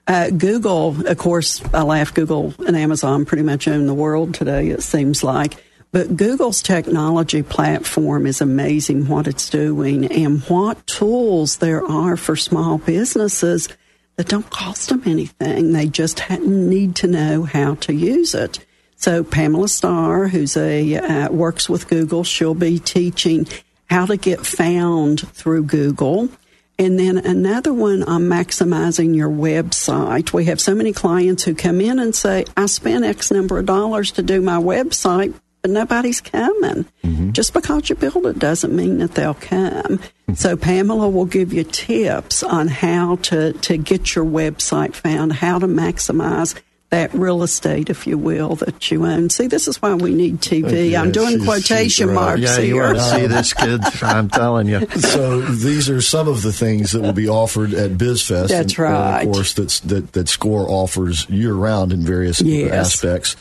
Uh, 0.06 0.30
Google, 0.30 1.08
of 1.08 1.18
course, 1.18 1.64
I 1.74 1.82
laugh. 1.82 2.14
Google 2.14 2.54
and 2.68 2.78
Amazon 2.78 3.26
pretty 3.26 3.42
much 3.42 3.68
own 3.68 3.88
the 3.88 3.96
world 3.96 4.36
today. 4.36 4.70
It 4.70 4.84
seems 4.84 5.24
like. 5.24 5.56
But 5.92 6.16
Google's 6.16 6.62
technology 6.62 7.42
platform 7.42 8.28
is 8.28 8.42
amazing 8.42 9.08
what 9.08 9.28
it's 9.28 9.50
doing 9.50 10.06
and 10.06 10.44
what 10.44 10.86
tools 10.86 11.58
there 11.58 11.84
are 11.84 12.16
for 12.16 12.36
small 12.36 12.78
businesses 12.78 13.70
that 14.18 14.28
don't 14.28 14.52
cost 14.52 14.90
them 14.90 15.02
anything. 15.08 15.74
They 15.74 15.88
just 15.88 16.22
need 16.42 16.96
to 16.98 17.08
know 17.08 17.42
how 17.42 17.74
to 17.76 17.94
use 17.94 18.36
it. 18.36 18.64
So 18.98 19.24
Pamela 19.24 19.68
Starr, 19.68 20.28
who's 20.28 20.56
a 20.58 20.96
uh, 20.98 21.32
works 21.32 21.68
with 21.68 21.88
Google, 21.88 22.24
she'll 22.24 22.54
be 22.54 22.78
teaching 22.78 23.48
how 23.90 24.06
to 24.06 24.18
get 24.18 24.46
found 24.46 25.28
through 25.30 25.64
Google. 25.64 26.30
And 26.78 26.98
then 26.98 27.18
another 27.18 27.74
one 27.74 28.04
on 28.04 28.24
maximizing 28.24 29.14
your 29.14 29.30
website. 29.30 30.32
We 30.32 30.46
have 30.46 30.62
so 30.62 30.74
many 30.74 30.94
clients 30.94 31.44
who 31.44 31.54
come 31.54 31.82
in 31.82 32.00
and 32.00 32.16
say, 32.16 32.46
I 32.56 32.68
spent 32.68 33.04
X 33.04 33.32
number 33.32 33.60
of 33.60 33.66
dollars 33.66 34.12
to 34.14 34.24
do 34.24 34.42
my 34.42 34.58
website, 34.58 35.34
but 35.62 35.72
nobody's 35.72 36.22
coming. 36.22 36.86
Mm-hmm. 37.04 37.32
Just 37.32 37.54
because 37.54 37.90
you 37.90 37.96
build 37.96 38.26
it 38.28 38.40
doesn't 38.40 38.74
mean 38.74 39.00
that 39.00 39.14
they'll 39.16 39.34
come. 39.34 39.98
Mm-hmm. 39.98 40.36
So 40.36 40.56
Pamela 40.56 41.10
will 41.10 41.26
give 41.26 41.52
you 41.52 41.66
tips 41.66 42.44
on 42.44 42.70
how 42.70 43.18
to, 43.24 43.52
to 43.52 43.78
get 43.78 44.16
your 44.16 44.24
website 44.24 44.94
found, 44.94 45.34
how 45.34 45.60
to 45.60 45.68
maximize 45.68 46.58
that 46.90 47.14
real 47.14 47.44
estate, 47.44 47.90
if 47.92 48.08
you 48.08 48.18
will, 48.18 48.56
that 48.56 48.90
you 48.90 49.06
own. 49.06 49.30
See, 49.30 49.46
this 49.46 49.68
is 49.68 49.80
why 49.82 49.94
we 49.94 50.12
need 50.14 50.40
TV. 50.42 50.90
Yeah, 50.92 51.02
I'm 51.02 51.12
doing 51.12 51.34
she's- 51.38 51.44
quotation 51.46 51.90
she's 51.90 52.06
right. 52.08 52.14
marks 52.16 52.42
Yeah, 52.42 52.58
you 52.60 52.74
here. 52.76 52.84
ought 52.86 52.94
to 52.94 53.02
see 53.02 53.28
this, 53.28 53.54
kid. 53.54 53.82
I'm 54.02 54.28
telling 54.30 54.68
you. 54.68 54.88
so 55.00 55.42
these 55.42 55.88
are 55.90 56.02
some 56.02 56.28
of 56.28 56.42
the 56.42 56.52
things 56.52 56.94
that 56.94 57.02
will 57.02 57.14
be 57.14 57.30
offered 57.30 57.74
at 57.76 57.92
BizFest. 57.92 58.48
That's 58.48 58.74
and, 58.74 58.80
right. 58.80 59.22
of 59.28 59.34
course, 59.34 59.54
that's, 59.54 59.82
that 59.82 60.14
that 60.14 60.30
Score 60.30 60.68
offers 60.68 61.30
year 61.30 61.54
round 61.54 61.94
in 61.94 62.02
various 62.02 62.42
Yes. 62.42 62.74
aspects. 62.74 63.36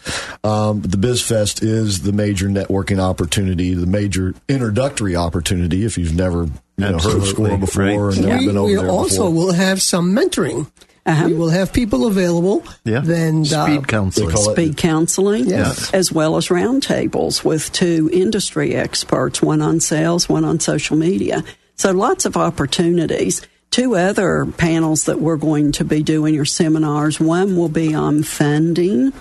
Um, 0.44 0.82
the 0.82 0.99
BizFest 0.99 1.62
is 1.62 2.03
the 2.03 2.12
major 2.12 2.49
networking 2.49 2.99
opportunity, 2.99 3.72
the 3.72 3.86
major 3.86 4.34
introductory 4.49 5.16
opportunity. 5.16 5.84
If 5.86 5.96
you've 5.96 6.14
never 6.14 6.44
you 6.44 6.51
know, 6.76 6.99
heard 6.99 7.16
of 7.16 7.26
Score 7.26 7.57
before 7.57 8.09
Right. 8.09 8.16
and 8.18 8.26
never 8.26 8.38
we, 8.40 8.46
been 8.46 8.57
over 8.59 8.66
we 8.68 8.76
there 8.76 8.88
also 8.90 9.30
before. 9.30 9.32
will 9.32 9.53
have 9.53 9.80
some 9.80 10.14
mentoring. 10.14 10.70
Uh-huh. 11.09 11.27
We 11.27 11.35
will 11.35 11.49
have 11.49 11.73
people 11.73 12.07
available. 12.07 12.63
Yeah. 12.85 13.01
Then 13.01 13.41
uh, 13.41 13.65
Speed 13.67 13.89
counseling. 13.89 14.29
They 14.29 14.53
speed 14.53 14.77
counseling, 14.77 15.47
Yes. 15.47 15.93
as 15.95 16.13
well 16.13 16.37
as 16.37 16.49
roundtables 16.49 17.43
with 17.43 17.73
two 17.73 18.11
industry 18.13 18.75
experts, 18.75 19.41
one 19.41 19.63
on 19.63 19.81
sales, 19.81 20.29
one 20.29 20.45
on 20.45 20.61
social 20.61 20.97
media. 20.99 21.43
So 21.77 21.93
lots 21.93 22.27
of 22.27 22.37
opportunities. 22.37 23.41
Two 23.71 23.97
other 23.97 24.47
panels 24.47 25.05
that 25.05 25.21
we're 25.21 25.37
going 25.37 25.73
to 25.73 25.85
be 25.85 26.03
doing 26.03 26.39
are 26.39 26.45
seminars. 26.45 27.19
One 27.21 27.57
will 27.57 27.69
be 27.69 27.95
on 27.95 28.23
funding. 28.23 29.13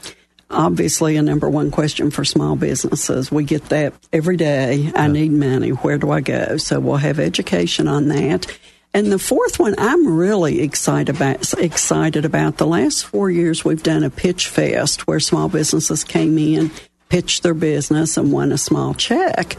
Obviously, 0.50 1.18
a 1.18 1.22
number 1.22 1.50
one 1.50 1.72
question 1.72 2.10
for 2.12 2.24
small 2.24 2.56
businesses. 2.56 3.30
We 3.32 3.44
get 3.44 3.66
that 3.70 3.94
every 4.14 4.38
day. 4.38 4.92
I 4.96 5.08
need 5.08 5.32
money. 5.34 5.70
Where 5.72 5.98
do 5.98 6.12
I 6.12 6.22
go? 6.22 6.56
So 6.58 6.80
we'll 6.80 6.96
have 6.98 7.20
education 7.20 7.88
on 7.90 8.08
that. 8.08 8.48
And 8.94 9.12
the 9.12 9.20
fourth 9.20 9.60
one, 9.60 9.76
I'm 9.78 10.16
really 10.16 10.62
excited 10.62 11.16
about. 11.16 11.54
Excited 11.60 12.26
about 12.26 12.58
the 12.58 12.66
last 12.66 13.06
four 13.06 13.30
years, 13.30 13.64
we've 13.64 13.84
done 13.84 14.04
a 14.04 14.10
pitch 14.10 14.48
fest 14.48 15.06
where 15.06 15.20
small 15.20 15.50
businesses 15.50 16.04
came 16.04 16.38
in, 16.38 16.72
pitched 17.10 17.44
their 17.44 17.54
business, 17.54 18.18
and 18.18 18.32
won 18.32 18.52
a 18.52 18.58
small 18.58 18.94
check. 18.94 19.58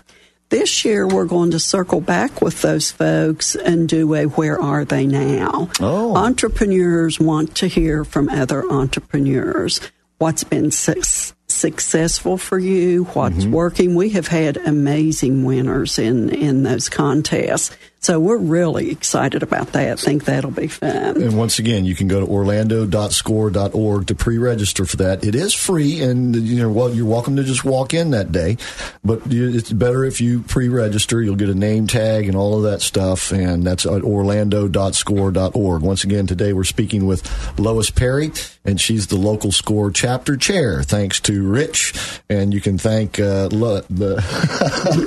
This 0.51 0.83
year, 0.85 1.07
we're 1.07 1.27
going 1.27 1.51
to 1.51 1.59
circle 1.61 2.01
back 2.01 2.41
with 2.41 2.63
those 2.63 2.91
folks 2.91 3.55
and 3.55 3.87
do 3.87 4.15
a 4.15 4.25
"Where 4.25 4.61
are 4.61 4.85
they 4.85 5.07
now?" 5.07 5.69
Oh. 5.79 6.17
Entrepreneurs 6.17 7.21
want 7.21 7.55
to 7.57 7.67
hear 7.67 8.03
from 8.03 8.31
other 8.31 8.65
entrepreneurs. 8.71 9.81
What's 10.17 10.45
been 10.45 10.71
su- 10.71 11.03
successful 11.49 12.39
for 12.39 12.59
you? 12.59 13.05
What's 13.05 13.45
mm-hmm. 13.45 13.53
working? 13.53 13.95
We 13.95 14.09
have 14.11 14.29
had 14.29 14.57
amazing 14.57 15.45
winners 15.45 15.99
in 15.99 16.31
in 16.31 16.63
those 16.63 16.89
contests, 16.89 17.77
so 18.01 18.21
we're 18.21 18.39
really 18.39 18.91
excited 18.91 19.43
about 19.43 19.73
that. 19.73 19.99
Think 19.99 20.25
that'll 20.25 20.51
be 20.51 20.69
fun. 20.69 21.21
And 21.21 21.37
once 21.37 21.59
again, 21.59 21.85
you 21.85 21.95
can 21.95 22.09
go 22.09 22.21
to 22.21 22.27
orlando.score.org 22.27 24.07
to 24.07 24.15
pre-register 24.15 24.85
for 24.85 24.97
that. 24.99 25.25
It 25.25 25.35
is 25.35 25.53
free, 25.53 26.01
and 26.03 26.35
you 26.37 26.57
know, 26.63 26.71
well, 26.71 26.95
you're 26.95 27.07
welcome 27.07 27.37
to 27.37 27.45
just 27.45 27.65
walk 27.65 27.95
in 27.95 28.11
that 28.13 28.31
day. 28.33 28.57
But 29.05 29.23
it's 29.27 29.73
better 29.73 30.05
if 30.05 30.21
you 30.21 30.43
pre-register. 30.43 31.21
You'll 31.23 31.37
get 31.37 31.49
a 31.49 31.55
name 31.55 31.87
tag 31.87 32.29
and 32.29 32.37
all 32.37 32.57
of 32.57 32.63
that 32.71 32.81
stuff, 32.83 33.33
and 33.33 33.65
that's 33.65 33.85
at 33.85 34.03
orlando.score.org. 34.03 35.83
Once 35.83 36.05
again, 36.05 36.27
today 36.27 36.53
we're 36.53 36.65
speaking 36.65 37.07
with 37.07 37.59
Lois 37.59 37.91
Perry, 37.91 38.31
and 38.65 38.81
she's 38.81 39.09
the 39.09 39.17
local 39.17 39.51
score 39.53 39.91
chapter 39.91 40.37
chair. 40.37 40.83
Thanks 40.83 41.21
to 41.21 41.47
Rich, 41.49 41.95
and 42.31 42.55
you 42.55 42.61
can 42.61 42.79
thank 42.79 43.19
uh, 43.19 43.49
Lo- 43.51 43.83
the 43.91 44.17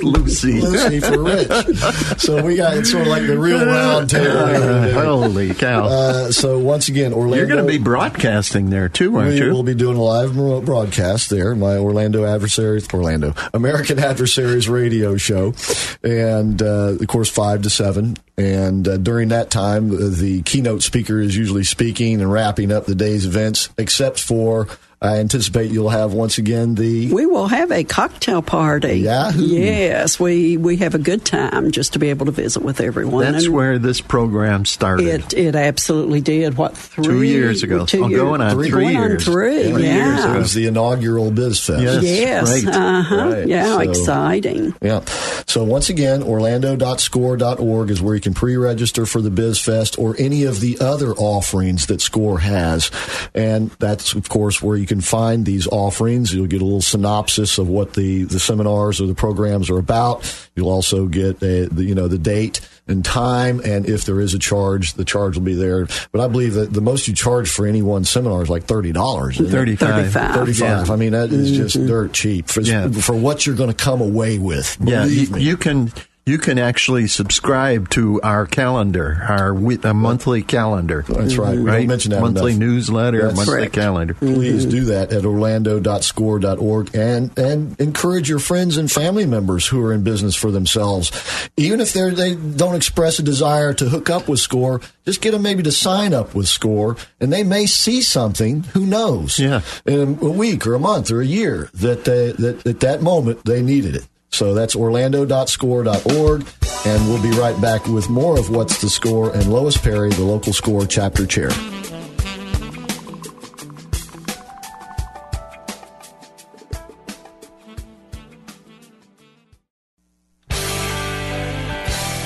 Lucy. 0.02 0.60
Lucy 0.60 1.00
for 1.00 1.22
Rich. 1.22 2.20
So 2.20 2.42
we 2.44 2.56
got 2.56 2.81
it's 2.82 2.90
sort 2.90 3.02
of 3.02 3.08
like 3.08 3.26
the 3.26 3.38
real 3.38 3.64
round 3.64 4.10
table. 4.10 4.46
here 4.46 4.58
today. 4.58 4.92
Holy 4.92 5.54
cow. 5.54 5.84
Uh, 5.84 6.32
so 6.32 6.58
once 6.58 6.88
again, 6.88 7.12
Orlando. 7.12 7.36
You're 7.36 7.46
going 7.46 7.64
to 7.64 7.70
be 7.70 7.78
broadcasting 7.78 8.70
there 8.70 8.88
too, 8.88 9.16
aren't 9.16 9.36
you? 9.36 9.52
We'll 9.52 9.62
be 9.62 9.74
doing 9.74 9.96
a 9.96 10.02
live 10.02 10.36
remote 10.36 10.64
broadcast 10.64 11.30
there. 11.30 11.54
My 11.54 11.76
Orlando 11.76 12.24
adversaries, 12.24 12.92
Orlando 12.92 13.34
American 13.54 13.98
adversaries 14.00 14.68
radio 14.68 15.16
show, 15.16 15.54
and 16.02 16.60
uh, 16.60 16.96
of 17.00 17.06
course 17.06 17.30
five 17.30 17.62
to 17.62 17.70
seven. 17.70 18.16
And 18.36 18.88
uh, 18.88 18.96
during 18.96 19.28
that 19.28 19.50
time, 19.50 19.90
the 19.90 20.42
keynote 20.42 20.82
speaker 20.82 21.20
is 21.20 21.36
usually 21.36 21.64
speaking 21.64 22.20
and 22.20 22.32
wrapping 22.32 22.72
up 22.72 22.86
the 22.86 22.94
day's 22.96 23.26
events, 23.26 23.68
except 23.78 24.18
for 24.18 24.66
I 25.02 25.18
anticipate 25.18 25.72
you'll 25.72 25.88
have 25.88 26.12
once 26.12 26.38
again 26.38 26.76
the. 26.76 27.12
We 27.12 27.26
will 27.26 27.48
have 27.48 27.72
a 27.72 27.82
cocktail 27.82 28.40
party. 28.40 29.00
Yahoo. 29.00 29.42
Yes, 29.44 30.20
we 30.20 30.56
we 30.56 30.76
have 30.76 30.94
a 30.94 30.98
good 30.98 31.24
time 31.24 31.72
just 31.72 31.94
to 31.94 31.98
be 31.98 32.10
able 32.10 32.26
to 32.26 32.32
visit 32.32 32.62
with 32.62 32.80
everyone. 32.80 33.32
That's 33.32 33.46
And 33.46 33.54
where 33.54 33.78
this 33.80 34.00
program 34.00 34.64
started. 34.64 35.06
it 35.08 35.34
it 35.34 35.56
absolutely 35.56 36.20
did. 36.20 36.56
What 36.56 36.76
three 36.76 37.04
Two 37.04 37.22
years 37.22 37.62
ago. 37.64 37.84
Two 37.84 38.04
Oh, 38.04 38.08
years, 38.08 38.20
going 38.22 38.40
on 38.40 38.52
three 38.52 38.70
going 38.70 38.96
on 38.96 39.10
years. 39.10 39.24
three. 39.24 39.70
Three 39.72 39.82
yeah. 39.84 40.06
years. 40.22 40.24
It 40.36 40.38
was 40.38 40.54
the 40.54 40.66
inaugural 40.68 41.32
BizFest. 41.32 41.82
Yes. 41.82 42.02
Yes. 42.04 42.64
right. 42.64 42.74
Uh-huh. 42.74 43.16
Right. 43.16 43.48
Yeah. 43.48 43.64
So- 43.74 43.80
exciting. 43.80 44.74
Yeah. 44.80 45.00
So 45.48 45.64
once 45.64 45.88
again, 45.90 46.22
orlando.score.org 46.22 47.90
is 47.90 48.00
where 48.00 48.14
you 48.14 48.20
can 48.20 48.34
pre-register 48.34 49.06
for 49.06 49.20
the 49.20 49.30
BizFest 49.30 49.98
or 49.98 50.14
any 50.18 50.44
of 50.44 50.60
the 50.60 50.78
other 50.80 51.12
offerings 51.12 51.86
that 51.86 52.00
Score 52.00 52.38
has. 52.38 52.90
And 53.34 53.70
that's, 53.78 54.14
of 54.14 54.28
course, 54.28 54.62
where 54.62 54.76
you 54.76 54.86
can 54.92 55.00
find 55.00 55.46
these 55.46 55.66
offerings. 55.68 56.34
You'll 56.34 56.46
get 56.46 56.60
a 56.60 56.64
little 56.64 56.82
synopsis 56.82 57.56
of 57.56 57.66
what 57.66 57.94
the, 57.94 58.24
the 58.24 58.38
seminars 58.38 59.00
or 59.00 59.06
the 59.06 59.14
programs 59.14 59.70
are 59.70 59.78
about. 59.78 60.22
You'll 60.54 60.68
also 60.68 61.06
get 61.06 61.42
a, 61.42 61.66
the, 61.66 61.84
you 61.84 61.94
know, 61.94 62.08
the 62.08 62.18
date 62.18 62.60
and 62.86 63.02
time. 63.02 63.60
And 63.64 63.88
if 63.88 64.04
there 64.04 64.20
is 64.20 64.34
a 64.34 64.38
charge, 64.38 64.92
the 64.94 65.04
charge 65.06 65.36
will 65.36 65.44
be 65.44 65.54
there. 65.54 65.86
But 66.10 66.20
I 66.20 66.28
believe 66.28 66.54
that 66.54 66.74
the 66.74 66.82
most 66.82 67.08
you 67.08 67.14
charge 67.14 67.48
for 67.48 67.66
any 67.66 67.80
one 67.80 68.04
seminar 68.04 68.42
is 68.42 68.50
like 68.50 68.66
$30. 68.66 69.30
isn't 69.30 69.46
it? 69.46 69.50
35. 69.50 70.12
35. 70.12 70.34
35. 70.34 70.90
I 70.90 70.96
mean, 70.96 71.12
that 71.12 71.32
is 71.32 71.52
mm-hmm. 71.52 71.62
just 71.62 71.76
dirt 71.86 72.12
cheap 72.12 72.48
for, 72.48 72.60
Yeah. 72.60 72.90
for 72.90 73.16
what 73.16 73.46
you're 73.46 73.56
going 73.56 73.72
to 73.72 73.84
come 73.84 74.02
away 74.02 74.38
with. 74.38 74.76
Yeah, 74.82 75.06
you, 75.06 75.30
me. 75.30 75.42
you 75.42 75.56
can 75.56 75.90
you 76.24 76.38
can 76.38 76.56
actually 76.58 77.08
subscribe 77.08 77.88
to 77.90 78.20
our 78.22 78.46
calendar, 78.46 79.24
our 79.28 79.52
wi- 79.52 79.80
a 79.82 79.92
monthly 79.92 80.42
calendar. 80.42 81.04
That's 81.08 81.36
right. 81.36 81.50
We 81.50 81.56
don't 81.56 81.64
Right, 81.64 81.88
mention 81.88 82.12
that 82.12 82.20
monthly 82.20 82.52
enough. 82.52 82.60
newsletter, 82.60 83.22
That's 83.22 83.36
monthly 83.36 83.54
correct. 83.56 83.72
calendar. 83.74 84.14
Please 84.14 84.62
mm-hmm. 84.62 84.70
do 84.70 84.84
that 84.86 85.12
at 85.12 85.24
orlando.score.org 85.24 86.94
and, 86.94 87.36
and 87.38 87.80
encourage 87.80 88.28
your 88.28 88.38
friends 88.38 88.76
and 88.76 88.90
family 88.90 89.26
members 89.26 89.66
who 89.66 89.84
are 89.84 89.92
in 89.92 90.04
business 90.04 90.36
for 90.36 90.50
themselves. 90.50 91.10
Even 91.56 91.80
if 91.80 91.92
they're, 91.92 92.12
they 92.12 92.34
don't 92.34 92.76
express 92.76 93.18
a 93.18 93.22
desire 93.22 93.72
to 93.74 93.88
hook 93.88 94.08
up 94.10 94.28
with 94.28 94.38
Score, 94.40 94.80
just 95.04 95.20
get 95.22 95.32
them 95.32 95.42
maybe 95.42 95.62
to 95.64 95.72
sign 95.72 96.14
up 96.14 96.34
with 96.34 96.46
Score 96.48 96.96
and 97.20 97.32
they 97.32 97.42
may 97.42 97.66
see 97.66 98.00
something, 98.00 98.62
who 98.74 98.86
knows, 98.86 99.38
Yeah. 99.40 99.62
in 99.84 100.18
a 100.22 100.30
week 100.30 100.66
or 100.66 100.74
a 100.74 100.78
month 100.78 101.10
or 101.10 101.20
a 101.20 101.26
year 101.26 101.68
that, 101.74 102.04
they, 102.04 102.32
that 102.32 102.64
at 102.66 102.80
that 102.80 103.02
moment 103.02 103.44
they 103.44 103.60
needed 103.62 103.96
it. 103.96 104.06
So 104.32 104.54
that's 104.54 104.74
orlando.score.org. 104.74 106.46
And 106.84 107.08
we'll 107.08 107.22
be 107.22 107.30
right 107.38 107.58
back 107.60 107.86
with 107.86 108.08
more 108.10 108.38
of 108.38 108.50
What's 108.50 108.80
the 108.80 108.90
Score 108.90 109.32
and 109.32 109.46
Lois 109.52 109.76
Perry, 109.76 110.10
the 110.10 110.24
local 110.24 110.52
score 110.52 110.84
chapter 110.84 111.26
chair. 111.26 111.50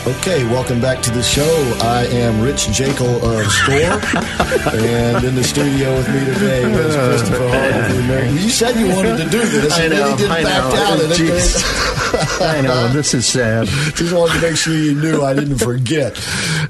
Okay, 0.06 0.44
welcome 0.44 0.80
back 0.80 1.02
to 1.02 1.10
the 1.10 1.22
show. 1.22 1.42
I 1.82 2.06
am 2.06 2.40
Rich 2.40 2.68
Jekyll 2.70 3.16
of 3.28 3.50
Score, 3.50 3.74
and 4.72 5.24
in 5.24 5.34
the 5.34 5.42
studio 5.42 5.96
with 5.96 6.08
me 6.08 6.20
today 6.32 6.62
is 6.62 6.94
Christopher 6.94 7.48
Harden. 7.48 8.36
You 8.36 8.50
said 8.50 8.76
you 8.76 8.86
wanted 8.94 9.16
to 9.18 9.28
do 9.28 9.40
this, 9.44 9.72
I 9.76 9.82
and 9.82 9.92
then 9.92 10.00
know, 10.00 10.10
you 10.10 10.16
didn't 10.16 10.30
I 10.32 10.42
back 10.44 10.64
know. 10.64 10.76
down. 10.76 11.00
And 11.00 11.10
then 11.10 11.18
Jeez. 11.18 11.95
I 12.40 12.60
know 12.62 12.88
this 12.88 13.14
is 13.14 13.26
sad. 13.26 13.66
just 13.66 14.14
wanted 14.14 14.34
to 14.34 14.40
make 14.40 14.56
sure 14.56 14.74
you 14.74 14.94
knew 14.94 15.22
I 15.22 15.34
didn't 15.34 15.58
forget. 15.58 16.18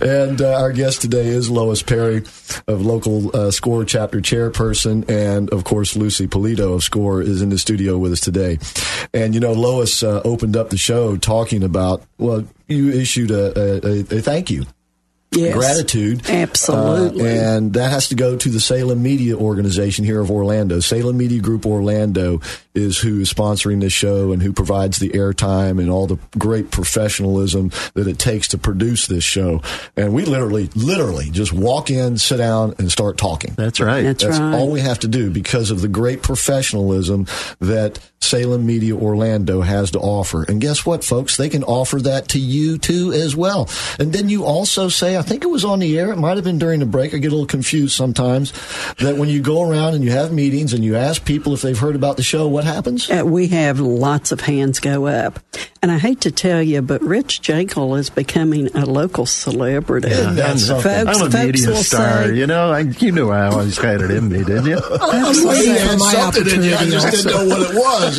And 0.00 0.40
uh, 0.40 0.60
our 0.60 0.72
guest 0.72 1.02
today 1.02 1.26
is 1.26 1.50
Lois 1.50 1.82
Perry 1.82 2.24
of 2.66 2.84
local 2.84 3.34
uh, 3.36 3.50
Score 3.50 3.84
chapter 3.84 4.20
chairperson, 4.20 5.08
and 5.08 5.50
of 5.50 5.64
course 5.64 5.96
Lucy 5.96 6.26
Polito 6.26 6.74
of 6.74 6.82
Score 6.82 7.22
is 7.22 7.42
in 7.42 7.50
the 7.50 7.58
studio 7.58 7.96
with 7.96 8.12
us 8.12 8.20
today. 8.20 8.58
And 9.14 9.34
you 9.34 9.40
know, 9.40 9.52
Lois 9.52 10.02
uh, 10.02 10.20
opened 10.24 10.56
up 10.56 10.70
the 10.70 10.78
show 10.78 11.16
talking 11.16 11.62
about 11.62 12.02
well, 12.18 12.44
you 12.66 12.90
issued 12.90 13.30
a, 13.30 13.86
a, 13.86 14.00
a 14.00 14.02
thank 14.20 14.50
you 14.50 14.66
Yes. 15.40 15.54
gratitude. 15.54 16.28
Absolutely. 16.28 17.28
Uh, 17.28 17.56
and 17.56 17.72
that 17.74 17.90
has 17.90 18.08
to 18.08 18.14
go 18.14 18.36
to 18.36 18.48
the 18.48 18.60
Salem 18.60 19.02
Media 19.02 19.36
Organization 19.36 20.04
here 20.04 20.20
of 20.20 20.30
Orlando. 20.30 20.80
Salem 20.80 21.16
Media 21.16 21.40
Group 21.40 21.66
Orlando 21.66 22.40
is 22.74 22.98
who 22.98 23.20
is 23.20 23.32
sponsoring 23.32 23.80
this 23.80 23.92
show 23.92 24.32
and 24.32 24.42
who 24.42 24.52
provides 24.52 24.98
the 24.98 25.10
airtime 25.10 25.80
and 25.80 25.90
all 25.90 26.06
the 26.06 26.18
great 26.38 26.70
professionalism 26.70 27.70
that 27.94 28.06
it 28.06 28.18
takes 28.18 28.48
to 28.48 28.58
produce 28.58 29.06
this 29.06 29.24
show. 29.24 29.62
And 29.96 30.12
we 30.12 30.24
literally, 30.24 30.68
literally 30.74 31.30
just 31.30 31.52
walk 31.52 31.90
in, 31.90 32.18
sit 32.18 32.36
down, 32.36 32.74
and 32.78 32.90
start 32.92 33.16
talking. 33.16 33.54
That's 33.56 33.80
right. 33.80 34.02
That's 34.02 34.22
That's 34.24 34.38
right. 34.38 34.54
all 34.54 34.70
we 34.70 34.80
have 34.80 34.98
to 35.00 35.08
do 35.08 35.30
because 35.30 35.70
of 35.70 35.80
the 35.80 35.88
great 35.88 36.22
professionalism 36.22 37.26
that 37.60 37.98
Salem 38.20 38.66
Media 38.66 38.94
Orlando 38.94 39.60
has 39.60 39.92
to 39.92 39.98
offer. 39.98 40.42
And 40.44 40.60
guess 40.60 40.84
what, 40.84 41.04
folks? 41.04 41.36
They 41.36 41.48
can 41.48 41.64
offer 41.64 42.00
that 42.00 42.28
to 42.30 42.38
you 42.38 42.76
too 42.78 43.12
as 43.12 43.36
well. 43.36 43.68
And 43.98 44.12
then 44.12 44.28
you 44.28 44.44
also 44.44 44.88
say, 44.88 45.16
I 45.16 45.22
think 45.26 45.44
it 45.44 45.48
was 45.48 45.64
on 45.64 45.78
the 45.80 45.98
air, 45.98 46.10
it 46.12 46.16
might 46.16 46.36
have 46.36 46.44
been 46.44 46.58
during 46.58 46.80
the 46.80 46.86
break, 46.86 47.12
I 47.14 47.18
get 47.18 47.28
a 47.28 47.34
little 47.34 47.46
confused 47.46 47.94
sometimes, 47.94 48.52
that 48.98 49.16
when 49.16 49.28
you 49.28 49.40
go 49.42 49.62
around 49.68 49.94
and 49.94 50.02
you 50.04 50.10
have 50.12 50.32
meetings 50.32 50.72
and 50.72 50.82
you 50.84 50.96
ask 50.96 51.24
people 51.24 51.52
if 51.54 51.62
they've 51.62 51.78
heard 51.78 51.94
about 51.96 52.16
the 52.16 52.22
show, 52.22 52.46
what 52.48 52.64
happens? 52.64 53.10
Uh, 53.10 53.22
we 53.24 53.48
have 53.48 53.80
lots 53.80 54.32
of 54.32 54.40
hands 54.40 54.80
go 54.80 55.06
up. 55.06 55.40
And 55.82 55.92
I 55.92 55.98
hate 55.98 56.20
to 56.22 56.30
tell 56.30 56.62
you, 56.62 56.80
but 56.82 57.02
Rich 57.02 57.42
Jekyll 57.42 57.94
is 57.96 58.08
becoming 58.10 58.74
a 58.76 58.86
local 58.86 59.26
celebrity. 59.26 60.08
Isn't 60.08 60.36
that 60.36 60.58
something? 60.58 61.06
Folks, 61.06 61.18
I'm 61.20 61.26
a 61.26 61.30
folks 61.30 61.44
media 61.44 61.76
star. 61.76 62.24
say, 62.24 62.34
you 62.34 62.46
know, 62.46 62.70
I, 62.72 62.80
you 62.80 63.12
knew 63.12 63.30
I 63.30 63.46
always 63.46 63.76
had 63.78 64.00
it 64.00 64.10
in 64.10 64.28
me, 64.28 64.38
didn't 64.38 64.66
you? 64.66 64.78
I'm 64.82 65.46
waiting 65.46 65.76
for 65.86 65.96
my 65.98 66.12
something 66.12 66.46
in 66.54 66.62
you, 66.62 66.74
I 66.74 66.86
just 66.90 67.10
didn't 67.10 67.30
know 67.30 67.46
what 67.46 67.60
it 67.70 67.76
was. 67.76 68.18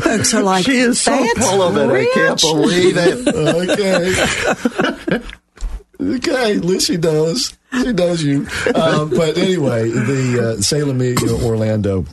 folks 0.02 0.34
are 0.34 0.42
like, 0.42 0.64
She 0.64 0.78
is 0.78 1.00
so 1.00 1.10
"That's 1.10 1.38
full 1.48 1.62
of 1.62 1.76
it. 1.76 1.90
I 1.90 2.04
can't 2.14 2.40
believe 2.40 2.96
it. 2.96 3.28
okay. 5.10 5.22
Okay, 6.00 6.54
Lucy 6.54 6.96
knows. 6.96 7.56
She 7.72 7.92
knows 7.92 8.22
you. 8.22 8.46
Um, 8.74 9.10
but 9.10 9.36
anyway, 9.36 9.90
the 9.90 10.56
uh, 10.58 10.62
Salem 10.62 10.98
Media 10.98 11.32
Orlando 11.32 12.06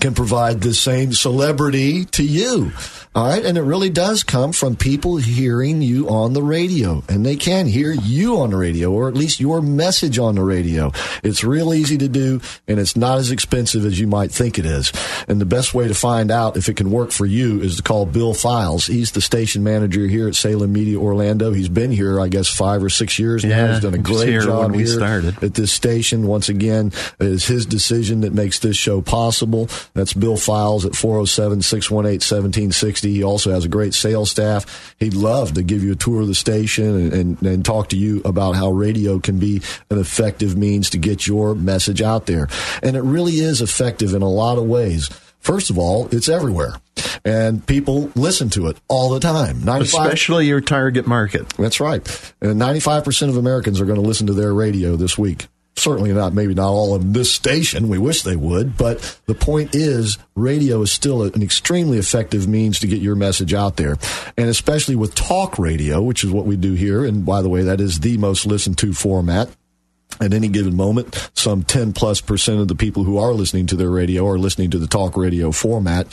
can 0.00 0.14
provide 0.14 0.60
the 0.60 0.74
same 0.74 1.12
celebrity 1.12 2.04
to 2.06 2.22
you. 2.22 2.72
All 3.16 3.26
right. 3.26 3.42
And 3.42 3.56
it 3.56 3.62
really 3.62 3.88
does 3.88 4.22
come 4.22 4.52
from 4.52 4.76
people 4.76 5.16
hearing 5.16 5.80
you 5.80 6.06
on 6.10 6.34
the 6.34 6.42
radio. 6.42 7.02
And 7.08 7.24
they 7.24 7.36
can 7.36 7.64
hear 7.64 7.90
you 7.90 8.40
on 8.40 8.50
the 8.50 8.58
radio, 8.58 8.92
or 8.92 9.08
at 9.08 9.14
least 9.14 9.40
your 9.40 9.62
message 9.62 10.18
on 10.18 10.34
the 10.34 10.42
radio. 10.42 10.92
It's 11.22 11.42
real 11.42 11.72
easy 11.72 11.96
to 11.96 12.08
do, 12.08 12.42
and 12.68 12.78
it's 12.78 12.94
not 12.94 13.16
as 13.16 13.30
expensive 13.30 13.86
as 13.86 13.98
you 13.98 14.06
might 14.06 14.32
think 14.32 14.58
it 14.58 14.66
is. 14.66 14.92
And 15.28 15.40
the 15.40 15.46
best 15.46 15.72
way 15.72 15.88
to 15.88 15.94
find 15.94 16.30
out 16.30 16.58
if 16.58 16.68
it 16.68 16.76
can 16.76 16.90
work 16.90 17.10
for 17.10 17.24
you 17.24 17.62
is 17.62 17.76
to 17.76 17.82
call 17.82 18.04
Bill 18.04 18.34
Files. 18.34 18.84
He's 18.84 19.12
the 19.12 19.22
station 19.22 19.62
manager 19.64 20.06
here 20.06 20.28
at 20.28 20.34
Salem 20.34 20.74
Media 20.74 20.98
Orlando. 20.98 21.52
He's 21.52 21.70
been 21.70 21.92
here, 21.92 22.20
I 22.20 22.28
guess, 22.28 22.48
five 22.48 22.84
or 22.84 22.90
six 22.90 23.18
years 23.18 23.44
now. 23.44 23.48
Yeah, 23.48 23.72
He's 23.72 23.80
done 23.80 23.94
a 23.94 23.98
great 23.98 24.28
here 24.28 24.42
job 24.42 24.74
here 24.74 24.86
started. 24.86 25.42
at 25.42 25.54
this 25.54 25.72
station. 25.72 26.26
Once 26.26 26.50
again, 26.50 26.92
it's 27.18 27.46
his 27.46 27.64
decision 27.64 28.20
that 28.20 28.34
makes 28.34 28.58
this 28.58 28.76
show 28.76 29.00
possible. 29.00 29.70
That's 29.94 30.12
Bill 30.12 30.36
Files 30.36 30.84
at 30.84 30.94
407 30.94 31.62
618 31.62 32.16
1760. 32.16 33.05
He 33.12 33.22
also 33.22 33.50
has 33.52 33.64
a 33.64 33.68
great 33.68 33.94
sales 33.94 34.30
staff. 34.30 34.94
He'd 34.98 35.14
love 35.14 35.54
to 35.54 35.62
give 35.62 35.82
you 35.82 35.92
a 35.92 35.96
tour 35.96 36.22
of 36.22 36.28
the 36.28 36.34
station 36.34 36.84
and, 36.84 37.12
and, 37.12 37.42
and 37.42 37.64
talk 37.64 37.88
to 37.90 37.96
you 37.96 38.22
about 38.24 38.56
how 38.56 38.70
radio 38.70 39.18
can 39.18 39.38
be 39.38 39.62
an 39.90 39.98
effective 39.98 40.56
means 40.56 40.90
to 40.90 40.98
get 40.98 41.26
your 41.26 41.54
message 41.54 42.02
out 42.02 42.26
there. 42.26 42.48
And 42.82 42.96
it 42.96 43.02
really 43.02 43.34
is 43.34 43.60
effective 43.60 44.14
in 44.14 44.22
a 44.22 44.28
lot 44.28 44.58
of 44.58 44.64
ways. 44.64 45.08
First 45.40 45.70
of 45.70 45.78
all, 45.78 46.08
it's 46.10 46.28
everywhere. 46.28 46.74
And 47.24 47.64
people 47.64 48.10
listen 48.16 48.50
to 48.50 48.66
it 48.66 48.76
all 48.88 49.10
the 49.10 49.20
time. 49.20 49.64
95 49.64 50.06
Especially 50.06 50.46
your 50.46 50.60
target 50.60 51.06
market. 51.06 51.48
that's 51.50 51.78
right. 51.78 52.32
And 52.40 52.60
95% 52.60 53.28
of 53.28 53.36
Americans 53.36 53.80
are 53.80 53.84
going 53.84 54.00
to 54.00 54.06
listen 54.06 54.26
to 54.26 54.32
their 54.32 54.52
radio 54.52 54.96
this 54.96 55.16
week. 55.16 55.46
Certainly 55.76 56.14
not, 56.14 56.32
maybe 56.32 56.54
not 56.54 56.70
all 56.70 56.94
of 56.94 57.12
this 57.12 57.32
station. 57.32 57.88
We 57.88 57.98
wish 57.98 58.22
they 58.22 58.36
would. 58.36 58.76
But 58.78 59.20
the 59.26 59.34
point 59.34 59.74
is, 59.74 60.16
radio 60.34 60.82
is 60.82 60.90
still 60.90 61.22
an 61.22 61.42
extremely 61.42 61.98
effective 61.98 62.48
means 62.48 62.78
to 62.80 62.86
get 62.86 63.02
your 63.02 63.14
message 63.14 63.52
out 63.52 63.76
there. 63.76 63.96
And 64.38 64.48
especially 64.48 64.96
with 64.96 65.14
talk 65.14 65.58
radio, 65.58 66.00
which 66.00 66.24
is 66.24 66.30
what 66.30 66.46
we 66.46 66.56
do 66.56 66.72
here. 66.72 67.04
And 67.04 67.26
by 67.26 67.42
the 67.42 67.50
way, 67.50 67.62
that 67.62 67.80
is 67.80 68.00
the 68.00 68.16
most 68.16 68.46
listened 68.46 68.78
to 68.78 68.94
format 68.94 69.50
at 70.20 70.32
any 70.32 70.48
given 70.48 70.74
moment, 70.74 71.30
some 71.34 71.62
10 71.62 71.92
plus 71.92 72.20
percent 72.20 72.60
of 72.60 72.68
the 72.68 72.74
people 72.74 73.04
who 73.04 73.18
are 73.18 73.32
listening 73.32 73.66
to 73.66 73.76
their 73.76 73.90
radio 73.90 74.26
are 74.26 74.38
listening 74.38 74.70
to 74.70 74.78
the 74.78 74.86
talk 74.86 75.16
radio 75.16 75.52
format. 75.52 76.06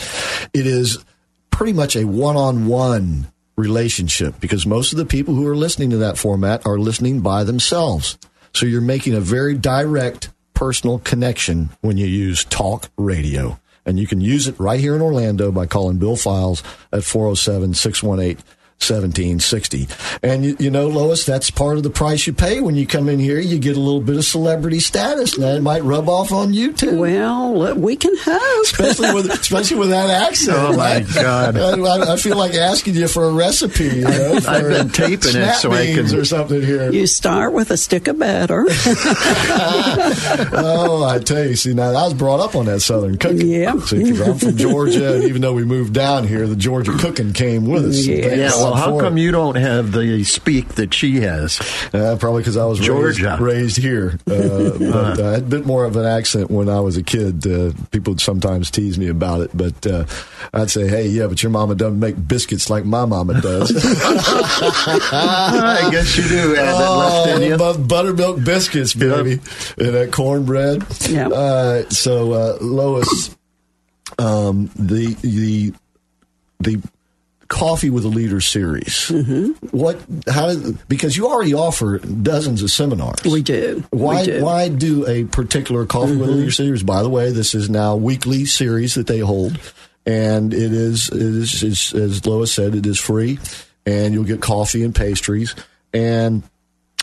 It 0.54 0.68
is 0.68 1.04
pretty 1.52 1.74
much 1.74 1.96
a 1.96 2.04
one 2.04 2.36
on 2.36 2.68
one 2.68 3.28
relationship 3.56 4.40
because 4.40 4.66
most 4.66 4.92
of 4.92 4.98
the 4.98 5.06
people 5.06 5.36
who 5.36 5.48
are 5.48 5.56
listening 5.56 5.92
to 5.92 5.98
that 5.98 6.18
format 6.18 6.66
are 6.66 6.78
listening 6.78 7.22
by 7.22 7.44
themselves. 7.44 8.18
So 8.56 8.66
you're 8.66 8.82
making 8.82 9.16
a 9.16 9.20
very 9.20 9.56
direct 9.56 10.30
personal 10.54 11.00
connection 11.00 11.72
when 11.82 11.98
you 11.98 12.06
use 12.06 12.46
talk 12.46 12.90
radio. 12.98 13.60
And 13.86 14.00
you 14.00 14.08
can 14.08 14.22
use 14.22 14.48
it 14.48 14.60
right 14.60 14.80
here 14.80 14.96
in 14.96 15.02
Orlando 15.02 15.52
by 15.52 15.66
calling 15.66 15.98
Bill 15.98 16.16
Files 16.16 16.64
at 16.92 17.04
407 17.04 17.74
618 17.74 18.44
1760. 18.88 19.88
And 20.22 20.46
you, 20.46 20.56
you, 20.60 20.70
know, 20.70 20.88
Lois, 20.88 21.26
that's 21.26 21.50
part 21.50 21.78
of 21.78 21.84
the 21.84 21.90
price 21.90 22.28
you 22.28 22.34
pay 22.34 22.62
when 22.62 22.76
you 22.76 22.86
come 22.86 23.10
in 23.10 23.20
here. 23.20 23.40
You 23.40 23.60
get 23.60 23.78
a 23.78 23.80
little 23.80 24.02
bit 24.02 24.18
of 24.18 24.26
celebrity 24.26 24.80
status, 24.80 25.36
and 25.38 25.44
it 25.44 25.62
might 25.62 25.84
rub 25.84 26.10
off 26.10 26.32
on 26.32 26.54
you 26.54 26.74
too. 26.74 27.00
Well, 27.00 27.76
we 27.76 27.96
can 27.96 28.16
hope, 28.18 28.64
especially 28.64 29.14
with 29.14 29.32
especially 29.32 29.78
with 29.78 29.90
that 29.90 30.10
accent. 30.10 30.58
Oh 30.58 30.76
my 30.76 31.00
God! 31.16 31.58
I, 31.58 32.14
I, 32.14 32.18
feel 32.18 32.38
like 32.38 32.54
asking 32.54 32.96
you 32.96 33.08
for 33.08 33.26
a 33.26 33.32
recipe. 33.32 33.86
You 33.86 34.02
know, 34.04 34.40
I've 34.48 34.68
been 34.68 34.90
taping 34.90 35.36
it 35.36 35.56
so 35.56 35.72
I 35.72 35.86
can 35.88 36.14
or 36.14 36.26
something 36.26 36.62
here. 36.62 36.92
You 36.92 37.08
start 37.08 37.54
with 37.54 37.72
a 37.72 37.78
stick 37.78 38.08
of 38.08 38.20
batter. 38.20 38.66
oh, 40.54 41.06
I 41.08 41.20
tell 41.20 41.46
you, 41.46 41.56
see 41.56 41.74
now 41.74 41.90
I 41.90 42.04
was 42.04 42.14
brought 42.14 42.40
up 42.40 42.56
on 42.56 42.66
that 42.66 42.82
Southern 42.82 43.18
cooking. 43.18 43.48
Yeah, 43.48 43.80
see, 43.80 44.22
I'm 44.22 44.38
from 44.38 44.58
Georgia, 44.58 45.16
and 45.16 45.24
even 45.24 45.42
though 45.42 45.54
we 45.54 45.66
moved 45.66 45.94
down 45.94 46.28
here, 46.28 46.48
the 46.48 46.56
Georgia 46.56 46.96
cooking 46.98 47.34
came 47.34 47.68
with 47.68 47.86
us. 47.86 48.06
Yeah, 48.06 48.34
yeah 48.34 48.50
well, 48.74 48.82
how 48.82 49.00
come 49.00 49.18
you 49.18 49.32
don't 49.32 49.56
have 49.56 49.92
the 49.92 50.24
speak 50.24 50.70
that 50.76 50.94
she 50.94 51.22
has? 51.22 51.60
Uh, 51.94 52.18
probably 52.20 52.42
because 52.42 52.58
I 52.58 52.66
was 52.66 52.80
Georgia. 52.80 53.38
raised, 53.40 53.42
raised 53.42 53.78
here. 53.78 54.20
Uh, 54.28 54.78
but, 54.80 55.20
uh, 55.20 55.28
I 55.28 55.32
had 55.34 55.44
a 55.44 55.46
bit 55.46 55.66
more 55.66 55.86
of 55.86 55.96
an 55.96 56.06
accent 56.06 56.50
when 56.50 56.70
I 56.70 56.80
was 56.80 56.98
a 56.98 57.04
kid. 57.04 57.46
Uh, 57.46 57.72
people 57.92 58.18
sometimes 58.18 58.72
tease 58.72 58.98
me 58.98 59.08
about 59.08 59.42
it, 59.42 59.52
but 59.54 59.86
uh, 59.86 60.06
I'd 60.54 60.72
say, 60.72 60.88
"Hey, 60.88 61.08
yeah, 61.08 61.28
but 61.28 61.44
your 61.44 61.52
mama 61.52 61.76
doesn't 61.76 62.00
make 62.00 62.16
biscuits 62.28 62.70
like 62.70 62.86
my 62.86 63.06
mama 63.06 63.42
does." 63.42 63.72
I 65.14 65.90
guess 65.92 66.18
you 66.18 66.24
do 66.24 66.54
have 66.56 66.76
oh, 66.78 66.98
left 66.98 67.42
in 67.42 67.50
you. 67.50 67.58
Buttermilk 67.58 68.44
biscuits, 68.44 68.94
baby, 68.94 69.32
yep. 69.32 69.78
and 69.78 69.94
that 69.94 70.12
cornbread. 70.12 70.86
Yeah. 71.10 71.28
Uh, 71.30 71.90
so, 71.90 72.58
Lois, 72.62 73.36
um, 74.20 74.70
the 74.76 75.16
the 75.22 75.74
the 76.60 76.82
coffee 77.54 77.92
with 77.92 78.04
a 78.04 78.10
leader 78.10 78.42
series. 78.42 79.10
Mm-hmm. 79.10 79.68
What? 79.78 79.98
How? 80.28 80.48
Did, 80.48 80.88
because 80.88 81.16
you 81.16 81.28
already 81.28 81.54
offer 81.54 82.00
dozens 82.00 82.64
of 82.64 82.72
seminars. 82.72 83.24
We 83.24 83.44
do. 83.44 83.84
Why? 83.92 84.22
We 84.22 84.26
do. 84.26 84.44
Why 84.44 84.70
do 84.70 85.08
a 85.08 85.26
particular 85.26 85.86
coffee 85.86 86.12
mm-hmm. 86.12 86.20
with 86.20 86.30
a 86.30 86.32
mm-hmm. 86.32 86.40
leader 86.42 86.52
series? 86.52 86.84
By 86.84 87.04
the 87.04 87.10
way, 87.10 87.32
this 87.32 87.54
is 87.54 87.70
now 87.70 87.96
weekly 87.96 88.46
series 88.46 88.96
that 88.96 89.08
they 89.08 89.20
hold, 89.20 89.60
and 90.06 90.54
it 90.54 90.74
is, 90.74 91.10
it 91.10 91.22
is, 91.22 91.64
is 91.64 91.94
as 91.94 92.26
Lois 92.26 92.52
said, 92.52 92.74
it 92.74 92.86
is 92.86 93.00
free, 93.00 93.38
and 93.86 94.14
you'll 94.14 94.24
get 94.24 94.42
coffee 94.42 94.84
and 94.84 94.96
pastries 94.96 95.56
and 95.94 96.44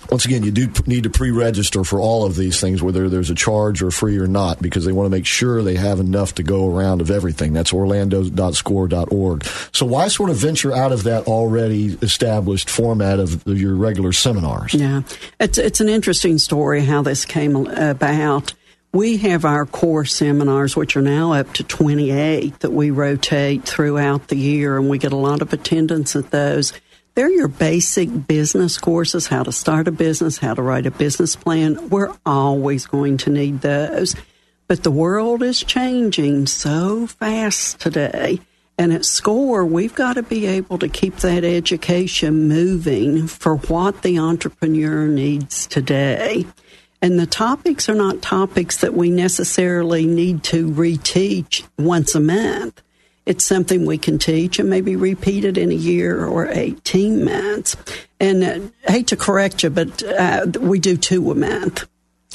once 0.08 0.24
again, 0.24 0.42
you 0.42 0.50
do 0.50 0.68
need 0.86 1.04
to 1.04 1.10
pre-register 1.10 1.84
for 1.84 2.00
all 2.00 2.24
of 2.24 2.36
these 2.36 2.60
things, 2.60 2.82
whether 2.82 3.08
there's 3.08 3.30
a 3.30 3.34
charge 3.34 3.82
or 3.82 3.90
free 3.90 4.18
or 4.18 4.26
not, 4.26 4.60
because 4.62 4.84
they 4.84 4.92
want 4.92 5.06
to 5.06 5.10
make 5.10 5.26
sure 5.26 5.62
they 5.62 5.76
have 5.76 6.00
enough 6.00 6.34
to 6.36 6.42
go 6.42 6.74
around 6.74 7.00
of 7.00 7.10
everything. 7.10 7.52
That's 7.52 7.72
orlando.score.org. 7.72 9.44
So 9.72 9.86
why 9.86 10.08
sort 10.08 10.30
of 10.30 10.36
venture 10.36 10.72
out 10.72 10.92
of 10.92 11.04
that 11.04 11.26
already 11.26 11.98
established 12.02 12.70
format 12.70 13.20
of 13.20 13.46
your 13.46 13.74
regular 13.74 14.12
seminars? 14.12 14.74
Yeah, 14.74 15.02
it's 15.38 15.58
it's 15.58 15.80
an 15.80 15.88
interesting 15.88 16.38
story 16.38 16.84
how 16.84 17.02
this 17.02 17.24
came 17.24 17.56
about. 17.56 18.54
We 18.92 19.18
have 19.18 19.44
our 19.44 19.66
core 19.66 20.04
seminars, 20.04 20.74
which 20.74 20.96
are 20.96 21.02
now 21.02 21.32
up 21.32 21.52
to 21.54 21.62
28 21.62 22.58
that 22.60 22.72
we 22.72 22.90
rotate 22.90 23.62
throughout 23.62 24.26
the 24.28 24.36
year, 24.36 24.76
and 24.76 24.88
we 24.88 24.98
get 24.98 25.12
a 25.12 25.16
lot 25.16 25.42
of 25.42 25.52
attendance 25.52 26.16
at 26.16 26.32
those 26.32 26.72
they're 27.14 27.30
your 27.30 27.48
basic 27.48 28.26
business 28.26 28.78
courses, 28.78 29.26
how 29.26 29.42
to 29.42 29.52
start 29.52 29.88
a 29.88 29.92
business, 29.92 30.38
how 30.38 30.54
to 30.54 30.62
write 30.62 30.86
a 30.86 30.90
business 30.90 31.36
plan. 31.36 31.88
We're 31.88 32.14
always 32.24 32.86
going 32.86 33.16
to 33.18 33.30
need 33.30 33.60
those. 33.60 34.14
But 34.68 34.84
the 34.84 34.90
world 34.90 35.42
is 35.42 35.64
changing 35.64 36.46
so 36.46 37.06
fast 37.06 37.80
today. 37.80 38.40
And 38.78 38.92
at 38.92 39.04
SCORE, 39.04 39.66
we've 39.66 39.94
got 39.94 40.14
to 40.14 40.22
be 40.22 40.46
able 40.46 40.78
to 40.78 40.88
keep 40.88 41.16
that 41.16 41.44
education 41.44 42.48
moving 42.48 43.26
for 43.26 43.56
what 43.56 44.02
the 44.02 44.18
entrepreneur 44.18 45.06
needs 45.06 45.66
today. 45.66 46.46
And 47.02 47.18
the 47.18 47.26
topics 47.26 47.88
are 47.88 47.94
not 47.94 48.22
topics 48.22 48.78
that 48.78 48.94
we 48.94 49.10
necessarily 49.10 50.06
need 50.06 50.42
to 50.44 50.70
reteach 50.70 51.64
once 51.78 52.14
a 52.14 52.20
month 52.20 52.80
it's 53.30 53.44
something 53.44 53.86
we 53.86 53.96
can 53.96 54.18
teach 54.18 54.58
and 54.58 54.68
maybe 54.68 54.96
repeat 54.96 55.44
it 55.44 55.56
in 55.56 55.70
a 55.70 55.74
year 55.74 56.26
or 56.26 56.48
18 56.48 57.24
months. 57.24 57.76
And 58.18 58.42
uh, 58.42 58.58
I 58.88 58.92
hate 58.92 59.06
to 59.08 59.16
correct 59.16 59.62
you, 59.62 59.70
but 59.70 60.02
uh, 60.02 60.46
we 60.58 60.80
do 60.80 60.96
two 60.96 61.30
a 61.30 61.36
month. 61.36 61.88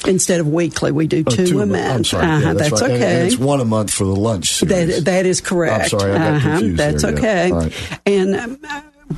Instead 0.06 0.40
of 0.40 0.48
weekly, 0.48 0.92
we 0.92 1.06
do 1.06 1.22
two, 1.22 1.42
oh, 1.42 1.46
two 1.46 1.60
a 1.60 1.66
month. 1.66 1.96
I'm 1.96 2.04
sorry. 2.04 2.24
Uh-huh, 2.24 2.38
yeah, 2.38 2.52
that's, 2.54 2.70
that's 2.70 2.82
right. 2.82 2.90
okay. 2.92 2.94
And, 2.94 3.12
and, 3.12 3.26
it's 3.26 3.36
one 3.36 3.60
a 3.60 3.66
month 3.66 3.92
for 3.92 4.04
the 4.04 4.16
lunch 4.16 4.60
That, 4.60 5.04
that 5.04 5.26
is 5.26 5.42
correct. 5.42 5.92
I'm 5.92 5.98
sorry, 6.00 6.12
I 6.12 6.18
got 6.18 6.34
uh-huh, 6.34 6.50
confused 6.50 6.76
That's 6.78 7.02
there, 7.02 7.12
okay. 7.12 7.48
Yeah. 7.48 7.54
Right. 7.54 8.00
And 8.06 8.34
um, 8.34 8.58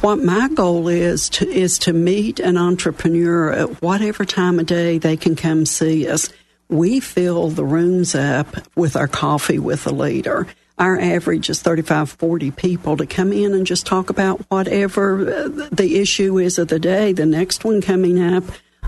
what 0.01 0.17
my 0.17 0.49
goal 0.49 0.89
is 0.89 1.29
to 1.31 1.49
is 1.49 1.79
to 1.81 1.93
meet 1.93 2.41
an 2.41 2.57
entrepreneur 2.57 3.53
at 3.53 3.83
whatever 3.83 4.25
time 4.25 4.59
of 4.59 4.67
day 4.67 4.99
they 4.99 5.17
can 5.17 5.37
come 5.37 5.65
see 5.65 6.09
us. 6.09 6.29
We 6.69 6.99
fill 6.99 7.51
the 7.51 7.65
rooms 7.65 8.17
up 8.17 8.49
with 8.77 8.97
our 8.97 9.09
coffee 9.09 9.61
with 9.61 9.87
a 9.87 9.93
leader 9.93 10.49
our 10.79 10.99
average 10.99 11.51
is 11.51 11.61
35, 11.61 12.11
40 12.11 12.51
people 12.53 12.97
to 12.97 13.07
come 13.07 13.33
in 13.33 13.53
and 13.53 13.67
just 13.67 13.87
talk 13.87 14.11
about 14.11 14.41
whatever 14.49 15.49
the 15.49 15.99
issue 16.01 16.39
is 16.39 16.59
of 16.59 16.69
the 16.69 16.79
day. 16.79 17.13
The 17.13 17.27
next 17.27 17.65
one 17.65 17.81
coming 17.81 18.23
up 18.23 18.45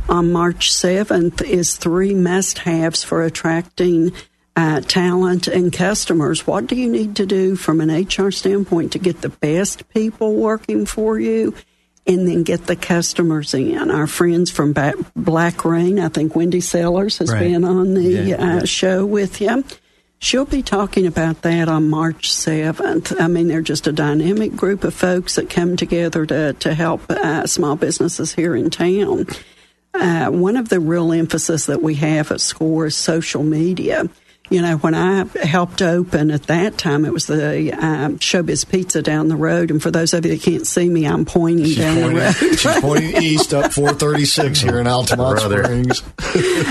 on 0.08 0.32
March 0.32 0.70
7th 0.70 1.42
is 1.42 1.76
three 1.76 2.14
must 2.14 2.58
haves 2.58 3.02
for 3.02 3.24
attracting 3.24 4.12
uh, 4.56 4.80
talent 4.82 5.48
and 5.48 5.72
customers. 5.72 6.46
What 6.46 6.66
do 6.66 6.76
you 6.76 6.90
need 6.90 7.16
to 7.16 7.26
do 7.26 7.56
from 7.56 7.80
an 7.80 7.90
HR 7.90 8.30
standpoint 8.30 8.92
to 8.92 8.98
get 8.98 9.20
the 9.20 9.28
best 9.28 9.88
people 9.88 10.34
working 10.34 10.86
for 10.86 11.18
you? 11.18 11.54
And 12.06 12.26
then 12.26 12.42
get 12.42 12.66
the 12.66 12.76
customers 12.76 13.54
in. 13.54 13.90
Our 13.90 14.06
friends 14.06 14.50
from 14.50 14.74
Black 15.14 15.64
Rain, 15.64 16.00
I 16.00 16.08
think 16.08 16.34
Wendy 16.34 16.60
Sellers 16.60 17.18
has 17.18 17.30
right. 17.30 17.40
been 17.40 17.62
on 17.62 17.94
the 17.94 18.02
yeah, 18.02 18.34
uh, 18.34 18.54
yeah. 18.56 18.64
show 18.64 19.04
with 19.04 19.40
you. 19.40 19.62
She'll 20.22 20.44
be 20.44 20.62
talking 20.62 21.06
about 21.06 21.40
that 21.42 21.70
on 21.70 21.88
March 21.88 22.28
7th. 22.30 23.18
I 23.18 23.26
mean, 23.26 23.48
they're 23.48 23.62
just 23.62 23.86
a 23.86 23.92
dynamic 23.92 24.54
group 24.54 24.84
of 24.84 24.92
folks 24.92 25.36
that 25.36 25.48
come 25.48 25.76
together 25.76 26.26
to, 26.26 26.52
to 26.52 26.74
help 26.74 27.10
uh, 27.10 27.46
small 27.46 27.74
businesses 27.74 28.34
here 28.34 28.54
in 28.54 28.68
town. 28.68 29.26
Uh, 29.94 30.26
one 30.26 30.58
of 30.58 30.68
the 30.68 30.78
real 30.78 31.10
emphasis 31.12 31.66
that 31.66 31.82
we 31.82 31.94
have 31.94 32.30
at 32.30 32.42
SCORE 32.42 32.86
is 32.86 32.96
social 32.96 33.42
media. 33.42 34.10
You 34.50 34.60
know, 34.60 34.76
when 34.76 34.94
I 34.94 35.24
helped 35.42 35.80
open 35.80 36.30
at 36.30 36.42
that 36.44 36.76
time, 36.76 37.06
it 37.06 37.14
was 37.14 37.26
the 37.26 37.72
um, 37.72 38.18
Showbiz 38.18 38.68
Pizza 38.68 39.00
down 39.00 39.28
the 39.28 39.36
road. 39.36 39.70
And 39.70 39.82
for 39.82 39.90
those 39.90 40.12
of 40.12 40.26
you 40.26 40.32
that 40.32 40.42
can't 40.42 40.66
see 40.66 40.88
me, 40.90 41.06
I'm 41.06 41.24
pointing 41.24 41.64
she's 41.64 41.78
down 41.78 41.94
pointing, 41.94 42.14
the 42.14 42.20
road. 42.20 42.58
She's 42.58 42.80
pointing 42.80 43.22
east 43.22 43.54
up 43.54 43.72
436 43.72 44.60
here 44.60 44.80
in 44.80 44.86
Altamonte 44.86 45.62
Springs. 45.62 46.02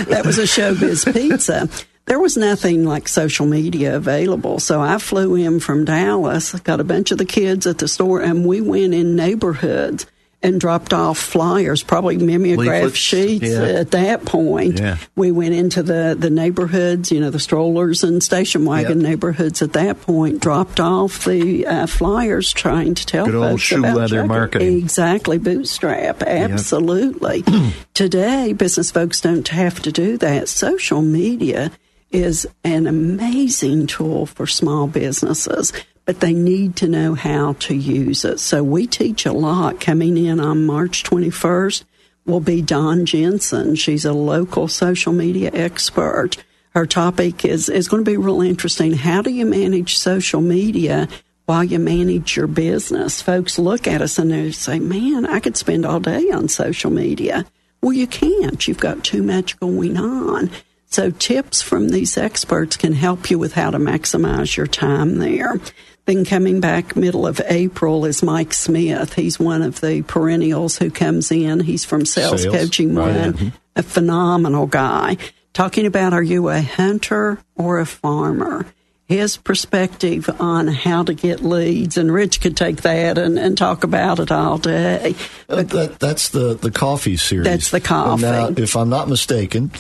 that 0.08 0.24
was 0.24 0.38
a 0.38 0.44
Showbiz 0.44 1.12
Pizza 1.12 1.68
there 2.10 2.20
was 2.20 2.36
nothing 2.36 2.86
like 2.86 3.08
social 3.08 3.46
media 3.46 3.96
available. 3.96 4.60
So 4.60 4.82
I 4.82 4.98
flew 4.98 5.36
in 5.36 5.60
from 5.60 5.86
Dallas, 5.86 6.52
got 6.62 6.80
a 6.80 6.84
bunch 6.84 7.12
of 7.12 7.20
the 7.20 7.26
kids 7.26 7.68
at 7.68 7.78
the 7.78 7.88
store, 7.88 8.20
and 8.20 8.48
we 8.48 8.62
went 8.62 8.96
in 8.96 9.16
neighborhoods 9.16 10.08
and 10.42 10.60
dropped 10.60 10.92
off 10.92 11.20
flyers, 11.20 11.84
probably 11.84 12.18
mimeograph 12.18 12.84
Leaflets. 12.84 12.96
sheets 12.96 13.44
yeah. 13.44 13.62
at 13.62 13.92
that 13.92 14.26
point. 14.26 14.80
Yeah. 14.80 14.98
We 15.16 15.32
went 15.32 15.54
into 15.54 15.84
the, 15.84 16.16
the 16.18 16.32
neighborhoods, 16.32 17.12
you 17.12 17.20
know, 17.20 17.30
the 17.30 17.40
strollers 17.40 18.04
and 18.04 18.24
station 18.24 18.66
wagon 18.66 19.02
yep. 19.02 19.10
neighborhoods 19.10 19.62
at 19.62 19.74
that 19.74 20.02
point, 20.02 20.42
dropped 20.42 20.80
off 20.80 21.26
the 21.26 21.68
uh, 21.68 21.86
flyers 21.86 22.52
trying 22.52 22.96
to 22.96 23.06
tell 23.06 23.26
Good 23.26 23.36
folks 23.36 23.52
old 23.52 23.62
shoe 23.62 23.80
about 23.80 23.98
leather 23.98 24.26
marketing. 24.26 24.80
Exactly, 24.80 25.38
bootstrap, 25.38 26.24
absolutely. 26.24 27.44
Yep. 27.46 27.74
Today, 27.94 28.54
business 28.54 28.90
folks 28.90 29.22
don't 29.22 29.48
have 29.50 29.80
to 29.84 29.92
do 29.92 30.18
that. 30.18 30.50
Social 30.50 31.04
media 31.04 31.72
is 32.12 32.48
an 32.64 32.88
amazing 32.88 33.88
tool 33.88 34.26
for 34.26 34.48
small 34.48 34.88
businesses, 34.88 35.74
but 36.06 36.20
they 36.20 36.34
need 36.34 36.76
to 36.78 36.88
know 36.88 37.14
how 37.14 37.54
to 37.54 37.76
use 37.76 38.26
it. 38.26 38.40
So 38.40 38.64
we 38.64 38.88
teach 38.88 39.26
a 39.26 39.34
lot. 39.34 39.80
Coming 39.80 40.18
in 40.18 40.40
on 40.40 40.66
March 40.66 41.04
21st 41.04 41.84
will 42.26 42.40
be 42.40 42.62
Dawn 42.62 43.06
Jensen. 43.06 43.76
She's 43.76 44.06
a 44.06 44.14
local 44.14 44.68
social 44.68 45.14
media 45.14 45.52
expert. 45.54 46.38
Her 46.72 46.86
topic 46.86 47.46
is, 47.46 47.70
is 47.70 47.88
going 47.88 48.04
to 48.04 48.12
be 48.12 48.18
real 48.18 48.42
interesting. 48.42 48.94
How 48.94 49.22
do 49.22 49.32
you 49.32 49.46
manage 49.46 49.98
social 49.98 50.42
media 50.42 51.08
while 51.46 51.64
you 51.64 51.80
manage 51.80 52.38
your 52.38 52.48
business? 52.48 53.22
Folks 53.22 53.58
look 53.58 53.88
at 53.88 54.02
us 54.02 54.20
and 54.20 54.32
they 54.32 54.52
say, 54.52 54.80
man, 54.80 55.26
I 55.26 55.40
could 55.40 55.58
spend 55.58 55.86
all 55.86 56.00
day 56.00 56.30
on 56.32 56.48
social 56.48 56.92
media. 56.92 57.46
Well, 57.82 57.94
you 57.94 58.08
can't. 58.08 58.68
You've 58.68 58.80
got 58.80 59.04
too 59.04 59.24
much 59.24 59.60
going 59.60 59.98
on. 59.98 60.52
So 60.90 61.12
tips 61.12 61.62
from 61.62 61.90
these 61.90 62.18
experts 62.18 62.76
can 62.76 62.94
help 62.94 63.30
you 63.30 63.38
with 63.38 63.54
how 63.54 63.72
to 63.72 63.78
maximize 63.78 64.58
your 64.58 64.68
time 64.68 65.20
there. 65.20 65.60
Then 66.06 66.26
coming 66.26 66.60
back 66.60 66.96
middle 66.96 67.28
of 67.28 67.40
April 67.46 68.06
is 68.06 68.24
Mike 68.24 68.54
Smith. 68.54 69.14
He's 69.14 69.40
one 69.40 69.62
of 69.62 69.80
the 69.82 70.02
perennials 70.02 70.80
who 70.80 70.90
comes 70.90 71.32
in. 71.32 71.60
He's 71.60 71.86
from 71.86 72.06
Sales, 72.06 72.42
Sales. 72.42 72.56
Coaching 72.56 72.96
One, 72.96 73.08
right. 73.08 73.34
Mm-hmm. 73.34 73.50
a 73.76 73.84
phenomenal 73.84 74.66
guy. 74.66 75.18
Talking 75.54 75.86
about 75.86 76.14
are 76.14 76.24
you 76.24 76.50
a 76.50 76.62
hunter 76.62 77.40
or 77.56 77.80
a 77.80 77.86
farmer? 77.86 78.66
his 79.10 79.38
perspective 79.38 80.30
on 80.40 80.68
how 80.68 81.02
to 81.04 81.16
get 81.16 81.42
leads. 81.44 81.98
And 81.98 82.14
Rich 82.14 82.42
could 82.42 82.56
take 82.56 82.84
that 82.84 83.18
and, 83.18 83.40
and 83.40 83.58
talk 83.58 83.84
about 83.84 84.20
it 84.20 84.32
all 84.32 84.60
day. 84.60 85.16
Uh, 85.50 85.64
that, 85.64 86.00
that's 86.00 86.30
the, 86.30 86.54
the 86.54 86.70
coffee 86.70 87.18
series. 87.18 87.46
That's 87.46 87.72
the 87.72 87.82
coffee. 87.82 88.22
Now, 88.22 88.50
if 88.50 88.76
I'm 88.76 88.90
not 88.90 89.10
mistaken, 89.10 89.72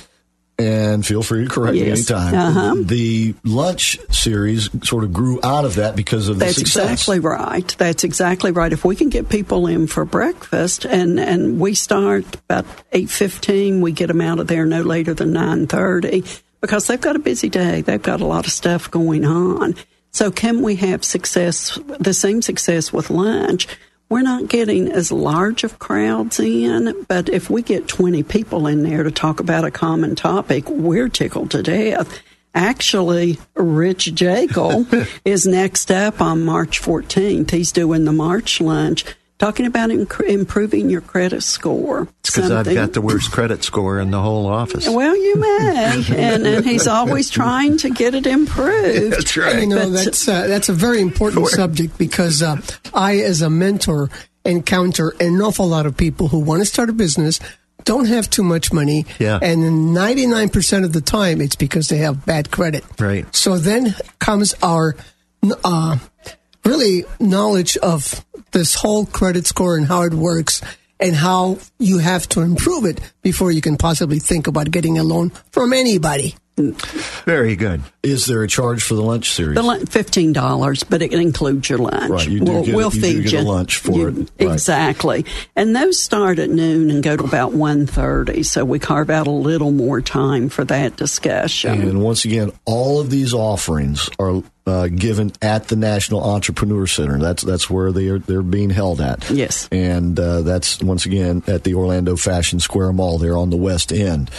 and 0.60 1.06
feel 1.06 1.24
free 1.24 1.44
to 1.46 1.50
correct 1.50 1.76
Yes. 1.76 1.86
me 1.86 1.92
anytime. 2.16 2.36
Uh-huh. 2.36 2.76
The 2.80 3.34
lunch 3.44 3.98
series 4.12 4.70
sort 4.84 5.04
of 5.04 5.14
grew 5.14 5.40
out 5.44 5.66
of 5.66 5.76
that 5.76 5.96
because 5.96 6.28
of 6.30 6.40
the 6.40 6.48
success. 6.54 6.74
That's 6.74 6.92
exactly 6.94 7.20
right. 7.20 7.76
That's 7.78 8.04
exactly 8.04 8.52
right. 8.52 8.72
If 8.74 8.84
we 8.86 8.96
can 8.96 9.10
get 9.10 9.30
people 9.30 9.68
in 9.68 9.88
for 9.88 10.06
breakfast, 10.06 10.86
and 10.86 11.20
and 11.20 11.60
we 11.60 11.74
start 11.74 12.26
about 12.50 12.66
eight 12.92 13.10
fifteen, 13.10 13.82
we 13.82 13.92
get 13.92 14.08
them 14.08 14.22
out 14.22 14.40
of 14.40 14.48
there 14.48 14.66
no 14.66 14.82
later 14.82 15.14
than 15.14 15.34
nine 15.34 15.68
thirty 15.68 16.24
because 16.62 16.88
they've 16.88 17.00
got 17.02 17.16
a 17.16 17.20
busy 17.20 17.50
day. 17.50 17.82
They've 17.82 18.02
got 18.02 18.22
a 18.22 18.26
lot 18.26 18.46
of 18.46 18.52
stuff 18.52 18.92
going 18.92 19.26
on. 19.26 19.76
So 20.12 20.32
can 20.32 20.62
we 20.64 20.76
have 20.78 21.04
success? 21.06 21.78
The 22.00 22.14
same 22.14 22.42
success 22.42 22.92
with 22.92 23.10
lunch. 23.10 23.68
We're 24.10 24.22
not 24.22 24.48
getting 24.48 24.92
as 24.92 25.12
large 25.12 25.64
of 25.64 25.78
crowds 25.78 26.40
in, 26.40 27.06
but 27.08 27.30
if 27.30 27.48
we 27.48 27.62
get 27.62 27.88
20 27.88 28.24
people 28.24 28.66
in 28.66 28.82
there 28.82 29.04
to 29.04 29.12
talk 29.12 29.40
about 29.40 29.66
a 29.66 29.72
common 29.72 30.16
topic, 30.16 30.68
we're 30.68 31.10
tickled 31.10 31.52
to 31.52 31.62
death. 31.62 32.20
Actually, 32.56 33.38
Rich 33.54 34.16
Jekyll 34.16 34.88
is 35.26 35.46
next 35.46 35.92
up 35.92 36.22
on 36.22 36.44
March 36.44 36.82
14th. 36.82 37.52
He's 37.52 37.72
doing 37.72 38.06
the 38.06 38.12
March 38.12 38.60
lunch, 38.60 39.06
talking 39.40 39.66
about 39.66 39.90
inc- 39.90 40.22
improving 40.28 40.90
your 40.90 41.02
credit 41.02 41.42
score. 41.42 42.08
Because 42.24 42.52
I've 42.52 42.72
got 42.72 42.94
the 42.94 43.02
worst 43.02 43.32
credit 43.32 43.64
score 43.64 44.00
in 44.00 44.12
the 44.12 44.22
whole 44.22 44.46
office. 44.46 44.88
Well, 44.88 45.16
you 45.16 45.36
may, 45.38 46.04
and, 46.16 46.46
and 46.46 46.66
he's 46.66 46.88
always 46.88 47.30
trying 47.32 47.78
to 47.78 47.90
get 47.90 48.14
it 48.14 48.28
improved. 48.28 49.14
That's 49.14 49.36
right. 49.36 49.54
You 49.56 49.60
right. 49.62 49.68
know, 49.68 49.90
But- 49.90 50.04
that's 50.06 50.28
uh, 50.28 50.46
that's 50.48 50.70
a 50.70 50.74
very 50.74 51.02
important 51.02 51.48
subject 51.48 51.98
because 51.98 52.44
uh, 52.44 52.58
I, 52.94 53.18
as 53.20 53.42
a 53.42 53.50
mentor, 53.50 54.10
encounter 54.46 55.16
an 55.20 55.42
awful 55.42 55.68
lot 55.68 55.86
of 55.88 55.98
people 55.98 56.28
who 56.28 56.40
want 56.40 56.62
to 56.62 56.66
start 56.66 56.90
a 56.90 56.94
business, 56.94 57.40
don't 57.86 58.06
have 58.06 58.30
too 58.30 58.44
much 58.44 58.72
money, 58.72 59.06
Yeah. 59.18 59.40
and 59.42 59.94
ninety 59.94 60.28
nine 60.28 60.50
percent 60.50 60.86
of 60.86 60.94
the 60.94 61.02
time 61.02 61.42
it's 61.42 61.56
because 61.56 61.88
they 61.88 61.98
have 61.98 62.26
bad 62.26 62.52
credit. 62.52 62.84
Right. 63.00 63.26
So 63.36 63.58
then 63.58 63.96
comes 64.20 64.54
our 64.62 64.96
uh, 65.64 65.98
really 66.66 67.06
knowledge 67.20 67.78
of 67.78 68.24
this 68.52 68.76
whole 68.76 69.06
credit 69.06 69.46
score 69.48 69.78
and 69.78 69.88
how 69.88 70.04
it 70.04 70.14
works. 70.14 70.62
And 71.02 71.16
how 71.16 71.60
you 71.78 72.00
have 72.00 72.28
to 72.30 72.42
improve 72.42 72.84
it 72.84 73.00
before 73.22 73.54
you 73.54 73.62
can 73.62 73.78
possibly 73.78 74.20
think 74.20 74.48
about 74.48 74.70
getting 74.70 74.98
a 74.98 75.04
loan 75.06 75.30
from 75.50 75.72
anybody. 75.72 76.36
Very 77.26 77.56
good. 77.56 77.82
Is 78.04 78.26
there 78.26 78.44
a 78.44 78.48
charge 78.48 78.84
for 78.84 78.96
the 78.96 79.02
lunch 79.02 79.32
series? 79.32 79.56
The 79.56 79.62
lun- 79.64 79.86
fifteen 79.86 80.34
dollars, 80.34 80.84
but 80.84 81.02
it 81.02 81.14
includes 81.14 81.70
your 81.70 81.80
lunch. 81.80 82.10
Right, 82.12 82.28
you 82.30 82.40
do 82.40 82.52
we'll, 82.52 82.64
get 82.66 82.76
we'll 82.76 82.94
you 82.94 83.02
do 83.02 83.08
feed 83.22 83.24
get 83.26 83.34
a 83.34 83.38
you 83.44 83.44
lunch 83.50 83.78
for 83.78 83.92
You- 83.92 84.08
it, 84.08 84.46
right. 84.46 84.54
Exactly, 84.54 85.26
and 85.56 85.76
those 85.76 86.00
start 86.02 86.40
at 86.40 86.50
noon 86.50 86.90
and 86.92 87.04
go 87.04 87.18
to 87.18 87.24
about 87.24 87.54
1.30, 87.54 88.46
So 88.46 88.64
we 88.66 88.80
carve 88.80 89.10
out 89.10 89.28
a 89.28 89.32
little 89.32 89.72
more 89.72 90.02
time 90.02 90.50
for 90.50 90.64
that 90.66 90.96
discussion. 90.96 91.82
And 91.82 92.02
once 92.02 92.26
again, 92.26 92.52
all 92.66 93.00
of 93.00 93.10
these 93.10 93.34
offerings 93.34 94.10
are 94.20 94.42
uh, 94.66 94.88
given 94.88 95.32
at 95.42 95.68
the 95.68 95.76
National 95.76 96.22
Entrepreneur 96.24 96.86
Center. 96.88 97.18
That's 97.20 97.44
that's 97.44 97.70
where 97.70 97.92
they 97.92 98.08
are 98.10 98.20
they're 98.20 98.42
being 98.44 98.70
held 98.70 99.02
at. 99.02 99.30
Yes. 99.30 99.68
and 99.72 100.20
uh, 100.20 100.42
that's 100.42 100.82
once 100.82 101.06
again 101.06 101.44
at 101.48 101.64
the 101.64 101.74
Orlando 101.74 102.16
Fashion 102.16 102.60
Square 102.60 102.94
Mall. 102.94 103.18
There 103.18 103.36
on 103.38 103.50
the 103.50 103.58
west 103.58 103.92
end, 103.92 104.30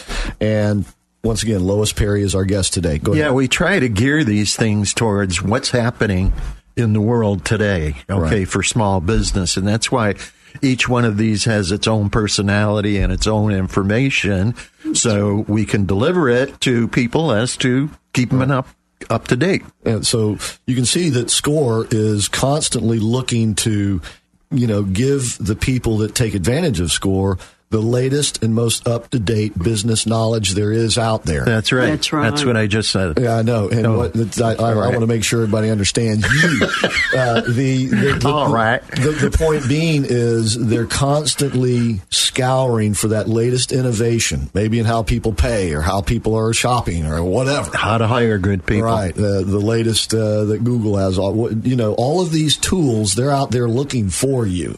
and 0.40 0.84
once 1.22 1.42
again, 1.42 1.64
Lois 1.64 1.92
Perry 1.92 2.22
is 2.22 2.34
our 2.34 2.44
guest 2.44 2.72
today. 2.72 2.98
Go 2.98 3.12
Yeah, 3.14 3.32
we 3.32 3.48
try 3.48 3.78
to 3.78 3.88
gear 3.88 4.24
these 4.24 4.56
things 4.56 4.94
towards 4.94 5.42
what's 5.42 5.70
happening 5.70 6.32
in 6.76 6.92
the 6.92 7.00
world 7.00 7.44
today, 7.44 7.96
okay, 8.08 8.38
Right. 8.40 8.48
for 8.48 8.62
small 8.62 9.00
business. 9.00 9.56
And 9.56 9.66
that's 9.66 9.92
why 9.92 10.14
each 10.62 10.88
one 10.88 11.04
of 11.04 11.16
these 11.18 11.44
has 11.44 11.70
its 11.72 11.86
own 11.86 12.10
personality 12.10 12.96
and 12.98 13.12
its 13.12 13.26
own 13.26 13.52
information. 13.52 14.54
So 14.94 15.44
we 15.46 15.64
can 15.66 15.84
deliver 15.86 16.28
it 16.28 16.60
to 16.62 16.88
people 16.88 17.32
as 17.32 17.56
to 17.58 17.90
keep 18.12 18.30
them 18.30 18.50
up, 18.50 18.68
up 19.10 19.28
to 19.28 19.36
date. 19.36 19.62
And 19.84 20.06
so 20.06 20.38
you 20.66 20.74
can 20.74 20.86
see 20.86 21.10
that 21.10 21.30
SCORE 21.30 21.86
is 21.90 22.28
constantly 22.28 22.98
looking 22.98 23.54
to, 23.56 24.00
you 24.50 24.66
know, 24.66 24.82
give 24.82 25.36
the 25.38 25.54
people 25.54 25.98
that 25.98 26.14
take 26.14 26.34
advantage 26.34 26.80
of 26.80 26.90
SCORE 26.90 27.38
the 27.70 27.80
latest 27.80 28.42
and 28.42 28.52
most 28.52 28.88
up 28.88 29.08
to 29.10 29.18
date 29.20 29.56
business 29.56 30.04
knowledge 30.04 30.54
there 30.54 30.72
is 30.72 30.98
out 30.98 31.22
there. 31.22 31.44
That's 31.44 31.70
right. 31.70 31.86
That's 31.86 32.12
right. 32.12 32.28
That's 32.28 32.44
what 32.44 32.56
I 32.56 32.66
just 32.66 32.90
said. 32.90 33.16
Yeah, 33.20 33.36
I 33.36 33.42
know, 33.42 33.68
and 33.68 33.86
Oh, 33.86 33.96
what, 33.98 34.16
it's- 34.16 34.40
I, 34.40 34.50
I, 34.50 34.54
I 34.54 34.56
all 34.56 34.74
right. 34.80 34.88
want 34.88 35.00
to 35.02 35.06
make 35.06 35.22
sure 35.22 35.40
everybody 35.42 35.70
understands 35.70 36.26
you. 36.42 36.66
uh, 37.16 37.42
the, 37.42 37.86
the, 37.86 38.18
the, 38.20 38.28
All 38.28 38.52
right. 38.52 38.82
The, 38.90 39.28
the 39.30 39.36
point 39.36 39.68
being 39.68 40.04
is 40.04 40.58
they're 40.58 40.86
constantly 40.86 42.00
scouring 42.10 42.94
for 42.94 43.08
that 43.08 43.28
latest 43.28 43.70
innovation, 43.70 44.50
maybe 44.52 44.80
in 44.80 44.84
how 44.84 45.04
people 45.04 45.32
pay 45.32 45.72
or 45.72 45.80
how 45.80 46.00
people 46.00 46.34
are 46.34 46.52
shopping 46.52 47.06
or 47.06 47.22
whatever. 47.22 47.76
How 47.76 47.98
to 47.98 48.08
hire 48.08 48.38
good 48.38 48.66
people. 48.66 48.82
Right, 48.86 49.16
uh, 49.16 49.42
the 49.42 49.60
latest 49.60 50.12
uh, 50.12 50.44
that 50.46 50.64
Google 50.64 50.96
has. 50.96 51.16
You 51.18 51.76
know, 51.76 51.94
all 51.94 52.20
of 52.20 52.32
these 52.32 52.56
tools, 52.56 53.14
they're 53.14 53.30
out 53.30 53.52
there 53.52 53.68
looking 53.68 54.08
for 54.10 54.44
you. 54.44 54.76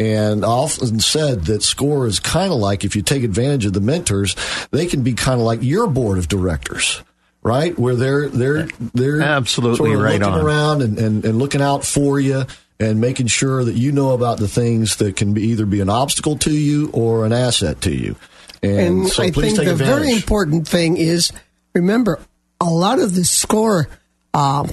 And 0.00 0.46
often 0.46 0.98
said 0.98 1.42
that 1.44 1.62
SCORE 1.62 2.06
is 2.06 2.20
kind 2.20 2.50
of 2.52 2.58
like 2.58 2.84
if 2.84 2.96
you 2.96 3.02
take 3.02 3.22
advantage 3.22 3.66
of 3.66 3.74
the 3.74 3.82
mentors, 3.82 4.34
they 4.70 4.86
can 4.86 5.02
be 5.02 5.12
kind 5.12 5.38
of 5.38 5.44
like 5.46 5.62
your 5.62 5.86
board 5.88 6.16
of 6.16 6.26
directors, 6.26 7.02
right? 7.42 7.78
Where 7.78 7.94
they're 7.94 8.28
they're 8.30 8.68
they're 8.94 9.20
Absolutely 9.20 9.76
sort 9.76 9.90
of 9.92 10.00
right 10.00 10.18
looking 10.18 10.34
on. 10.34 10.40
around 10.40 10.80
and, 10.82 10.98
and, 10.98 11.24
and 11.26 11.38
looking 11.38 11.60
out 11.60 11.84
for 11.84 12.18
you 12.18 12.44
and 12.78 12.98
making 12.98 13.26
sure 13.26 13.62
that 13.62 13.74
you 13.74 13.92
know 13.92 14.14
about 14.14 14.38
the 14.38 14.48
things 14.48 14.96
that 14.96 15.16
can 15.16 15.34
be 15.34 15.42
either 15.48 15.66
be 15.66 15.80
an 15.82 15.90
obstacle 15.90 16.38
to 16.38 16.50
you 16.50 16.88
or 16.94 17.26
an 17.26 17.32
asset 17.34 17.82
to 17.82 17.94
you. 17.94 18.16
And, 18.62 18.80
And 18.80 19.08
so 19.08 19.22
I 19.22 19.30
please 19.32 19.54
think 19.54 19.58
take 19.58 19.66
the 19.66 19.72
advantage. 19.72 19.96
very 20.02 20.12
important 20.14 20.66
thing 20.66 20.96
is 20.96 21.30
remember 21.74 22.20
a 22.58 22.70
lot 22.70 23.00
of 23.00 23.14
the 23.14 23.24
score 23.24 23.86
uh, 24.32 24.66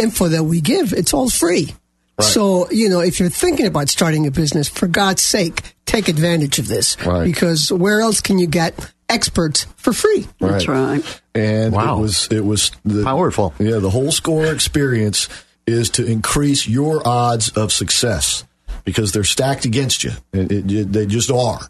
info 0.00 0.26
that 0.26 0.42
we 0.42 0.60
give, 0.60 0.92
it's 0.92 1.14
all 1.14 1.30
free. 1.30 1.74
So, 2.20 2.70
you 2.70 2.88
know, 2.88 3.00
if 3.00 3.18
you're 3.18 3.28
thinking 3.28 3.66
about 3.66 3.88
starting 3.88 4.26
a 4.26 4.30
business, 4.30 4.68
for 4.68 4.86
God's 4.86 5.22
sake, 5.22 5.74
take 5.84 6.08
advantage 6.08 6.58
of 6.60 6.68
this. 6.68 6.96
Right. 7.04 7.24
Because 7.24 7.72
where 7.72 8.00
else 8.00 8.20
can 8.20 8.38
you 8.38 8.46
get 8.46 8.92
experts 9.08 9.66
for 9.76 9.92
free? 9.92 10.26
That's 10.40 10.68
right. 10.68 11.02
And 11.34 11.72
Wow. 11.74 11.98
it 11.98 12.00
was 12.02 12.28
it 12.30 12.44
was 12.44 12.70
the, 12.84 13.02
Powerful. 13.02 13.52
Yeah, 13.58 13.78
the 13.78 13.90
whole 13.90 14.12
score 14.12 14.46
experience 14.46 15.28
is 15.66 15.90
to 15.90 16.06
increase 16.06 16.68
your 16.68 17.06
odds 17.06 17.48
of 17.50 17.72
success 17.72 18.44
because 18.84 19.10
they're 19.12 19.24
stacked 19.24 19.64
against 19.64 20.04
you. 20.04 20.12
It, 20.32 20.52
it- 20.52 20.70
it- 20.72 20.92
they 20.92 21.06
just 21.06 21.30
are. 21.32 21.60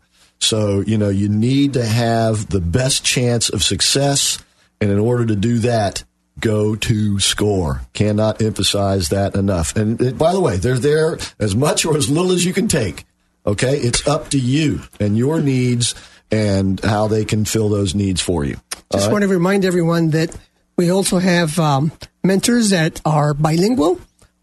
So 0.41 0.81
you 0.81 0.99
know 0.99 1.09
you 1.09 1.31
need 1.31 1.73
to 1.73 1.87
have 1.87 2.51
the 2.51 2.61
best 2.61 3.03
chance 3.03 3.49
of 3.49 3.63
success, 3.63 4.39
and 4.81 4.91
in 4.91 4.99
order 4.99 5.25
to 5.25 5.37
do 5.37 5.59
that, 5.61 6.05
go 6.41 6.75
to 6.77 7.19
score. 7.21 7.83
Cannot 7.93 8.43
emphasize 8.43 9.09
that 9.11 9.35
enough. 9.35 9.77
And 9.77 10.01
uh, 10.01 10.11
by 10.13 10.33
the 10.33 10.41
way, 10.41 10.57
they're 10.57 10.79
there 10.79 11.19
as 11.39 11.55
much 11.55 11.85
or 11.85 11.97
as 11.97 12.09
little 12.09 12.33
as 12.33 12.45
you 12.45 12.53
can 12.53 12.69
take. 12.69 13.05
Okay, 13.47 13.77
it's 13.77 14.07
up 14.09 14.31
to 14.31 14.39
you 14.39 14.81
and 14.99 15.19
your 15.19 15.41
needs 15.41 15.95
and 16.31 16.81
how 16.83 17.09
they 17.09 17.25
can 17.25 17.45
fill 17.45 17.69
those 17.69 17.95
needs 17.95 18.21
for 18.21 18.45
you. 18.45 18.57
Just 18.91 19.11
want 19.11 19.23
to 19.23 19.29
remind 19.29 19.65
everyone 19.65 20.11
that 20.11 20.37
we 20.77 20.91
also 20.91 21.19
have 21.19 21.59
um, 21.59 21.93
mentors 22.23 22.71
that 22.71 23.01
are 23.05 23.35
bilingual, 23.35 24.01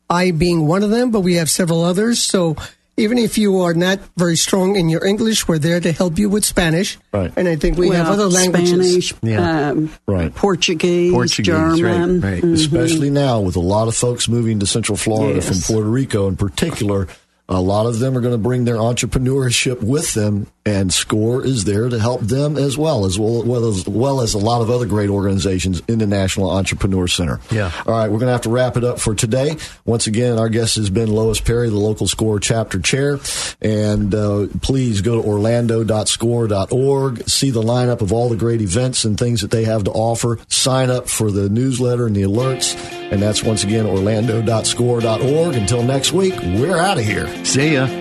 I 0.09 0.31
being 0.31 0.67
one 0.67 0.83
of 0.83 0.89
them, 0.89 1.11
but 1.11 1.21
we 1.21 1.35
have 1.35 1.49
several 1.49 1.83
others. 1.83 2.21
So 2.21 2.57
even 3.01 3.17
if 3.17 3.37
you 3.37 3.59
are 3.61 3.73
not 3.73 3.99
very 4.15 4.37
strong 4.37 4.75
in 4.75 4.87
your 4.89 5.05
English, 5.05 5.47
we're 5.47 5.57
there 5.59 5.79
to 5.79 5.91
help 5.91 6.17
you 6.19 6.29
with 6.29 6.45
Spanish. 6.45 6.97
Right. 7.11 7.31
And 7.35 7.47
I 7.47 7.55
think 7.55 7.77
we 7.77 7.89
have 7.89 8.05
Well, 8.07 8.13
other 8.13 8.27
languages. 8.27 9.09
Spanish, 9.09 9.13
Yeah. 9.21 9.69
um, 9.71 9.89
Right. 10.07 10.33
Portuguese, 10.33 11.11
Portuguese, 11.11 11.53
right, 11.53 11.77
German. 11.77 12.21
right. 12.21 12.43
especially 12.43 13.09
now 13.09 13.39
with 13.41 13.55
a 13.55 13.59
lot 13.59 13.87
of 13.87 13.95
folks 13.95 14.29
moving 14.29 14.59
to 14.59 14.65
Central 14.65 14.95
Florida 14.97 15.35
Yes. 15.35 15.47
from 15.47 15.75
Puerto 15.75 15.89
Rico 15.89 16.27
in 16.27 16.35
particular. 16.37 17.07
A 17.51 17.59
lot 17.59 17.85
of 17.85 17.99
them 17.99 18.17
are 18.17 18.21
going 18.21 18.33
to 18.33 18.37
bring 18.37 18.63
their 18.63 18.77
entrepreneurship 18.77 19.83
with 19.83 20.13
them, 20.13 20.47
and 20.65 20.93
SCORE 20.93 21.45
is 21.45 21.65
there 21.65 21.89
to 21.89 21.99
help 21.99 22.21
them 22.21 22.55
as 22.55 22.77
well, 22.77 23.03
as 23.03 23.19
well, 23.19 23.43
well 23.43 23.65
as 23.65 23.85
well 23.85 24.21
as 24.21 24.33
a 24.33 24.37
lot 24.37 24.61
of 24.61 24.69
other 24.69 24.85
great 24.85 25.09
organizations 25.09 25.81
in 25.89 25.99
the 25.99 26.07
National 26.07 26.49
Entrepreneur 26.49 27.09
Center. 27.09 27.41
Yeah. 27.51 27.69
All 27.85 27.93
right, 27.93 28.09
we're 28.09 28.19
going 28.19 28.27
to 28.27 28.31
have 28.31 28.43
to 28.43 28.49
wrap 28.49 28.77
it 28.77 28.85
up 28.85 29.01
for 29.01 29.13
today. 29.13 29.57
Once 29.83 30.07
again, 30.07 30.39
our 30.39 30.47
guest 30.47 30.77
has 30.77 30.89
been 30.89 31.11
Lois 31.11 31.41
Perry, 31.41 31.69
the 31.69 31.75
local 31.75 32.07
SCORE 32.07 32.39
chapter 32.39 32.79
chair, 32.79 33.19
and 33.61 34.15
uh, 34.15 34.47
please 34.61 35.01
go 35.01 35.21
to 35.21 35.27
orlando.score.org, 35.27 37.27
see 37.27 37.49
the 37.49 37.61
lineup 37.61 37.99
of 37.99 38.13
all 38.13 38.29
the 38.29 38.37
great 38.37 38.61
events 38.61 39.03
and 39.03 39.19
things 39.19 39.41
that 39.41 39.51
they 39.51 39.65
have 39.65 39.83
to 39.83 39.91
offer. 39.91 40.39
Sign 40.47 40.89
up 40.89 41.09
for 41.09 41.31
the 41.31 41.49
newsletter 41.49 42.07
and 42.07 42.15
the 42.15 42.21
alerts, 42.21 43.00
and 43.11 43.21
that's 43.21 43.43
once 43.43 43.63
again 43.63 43.85
orlando.score.org. 43.85 45.55
Until 45.55 45.83
next 45.83 46.11
week, 46.11 46.33
we're 46.41 46.77
out 46.77 46.97
of 46.97 47.03
here. 47.03 47.27
See 47.45 47.73
ya. 47.73 48.00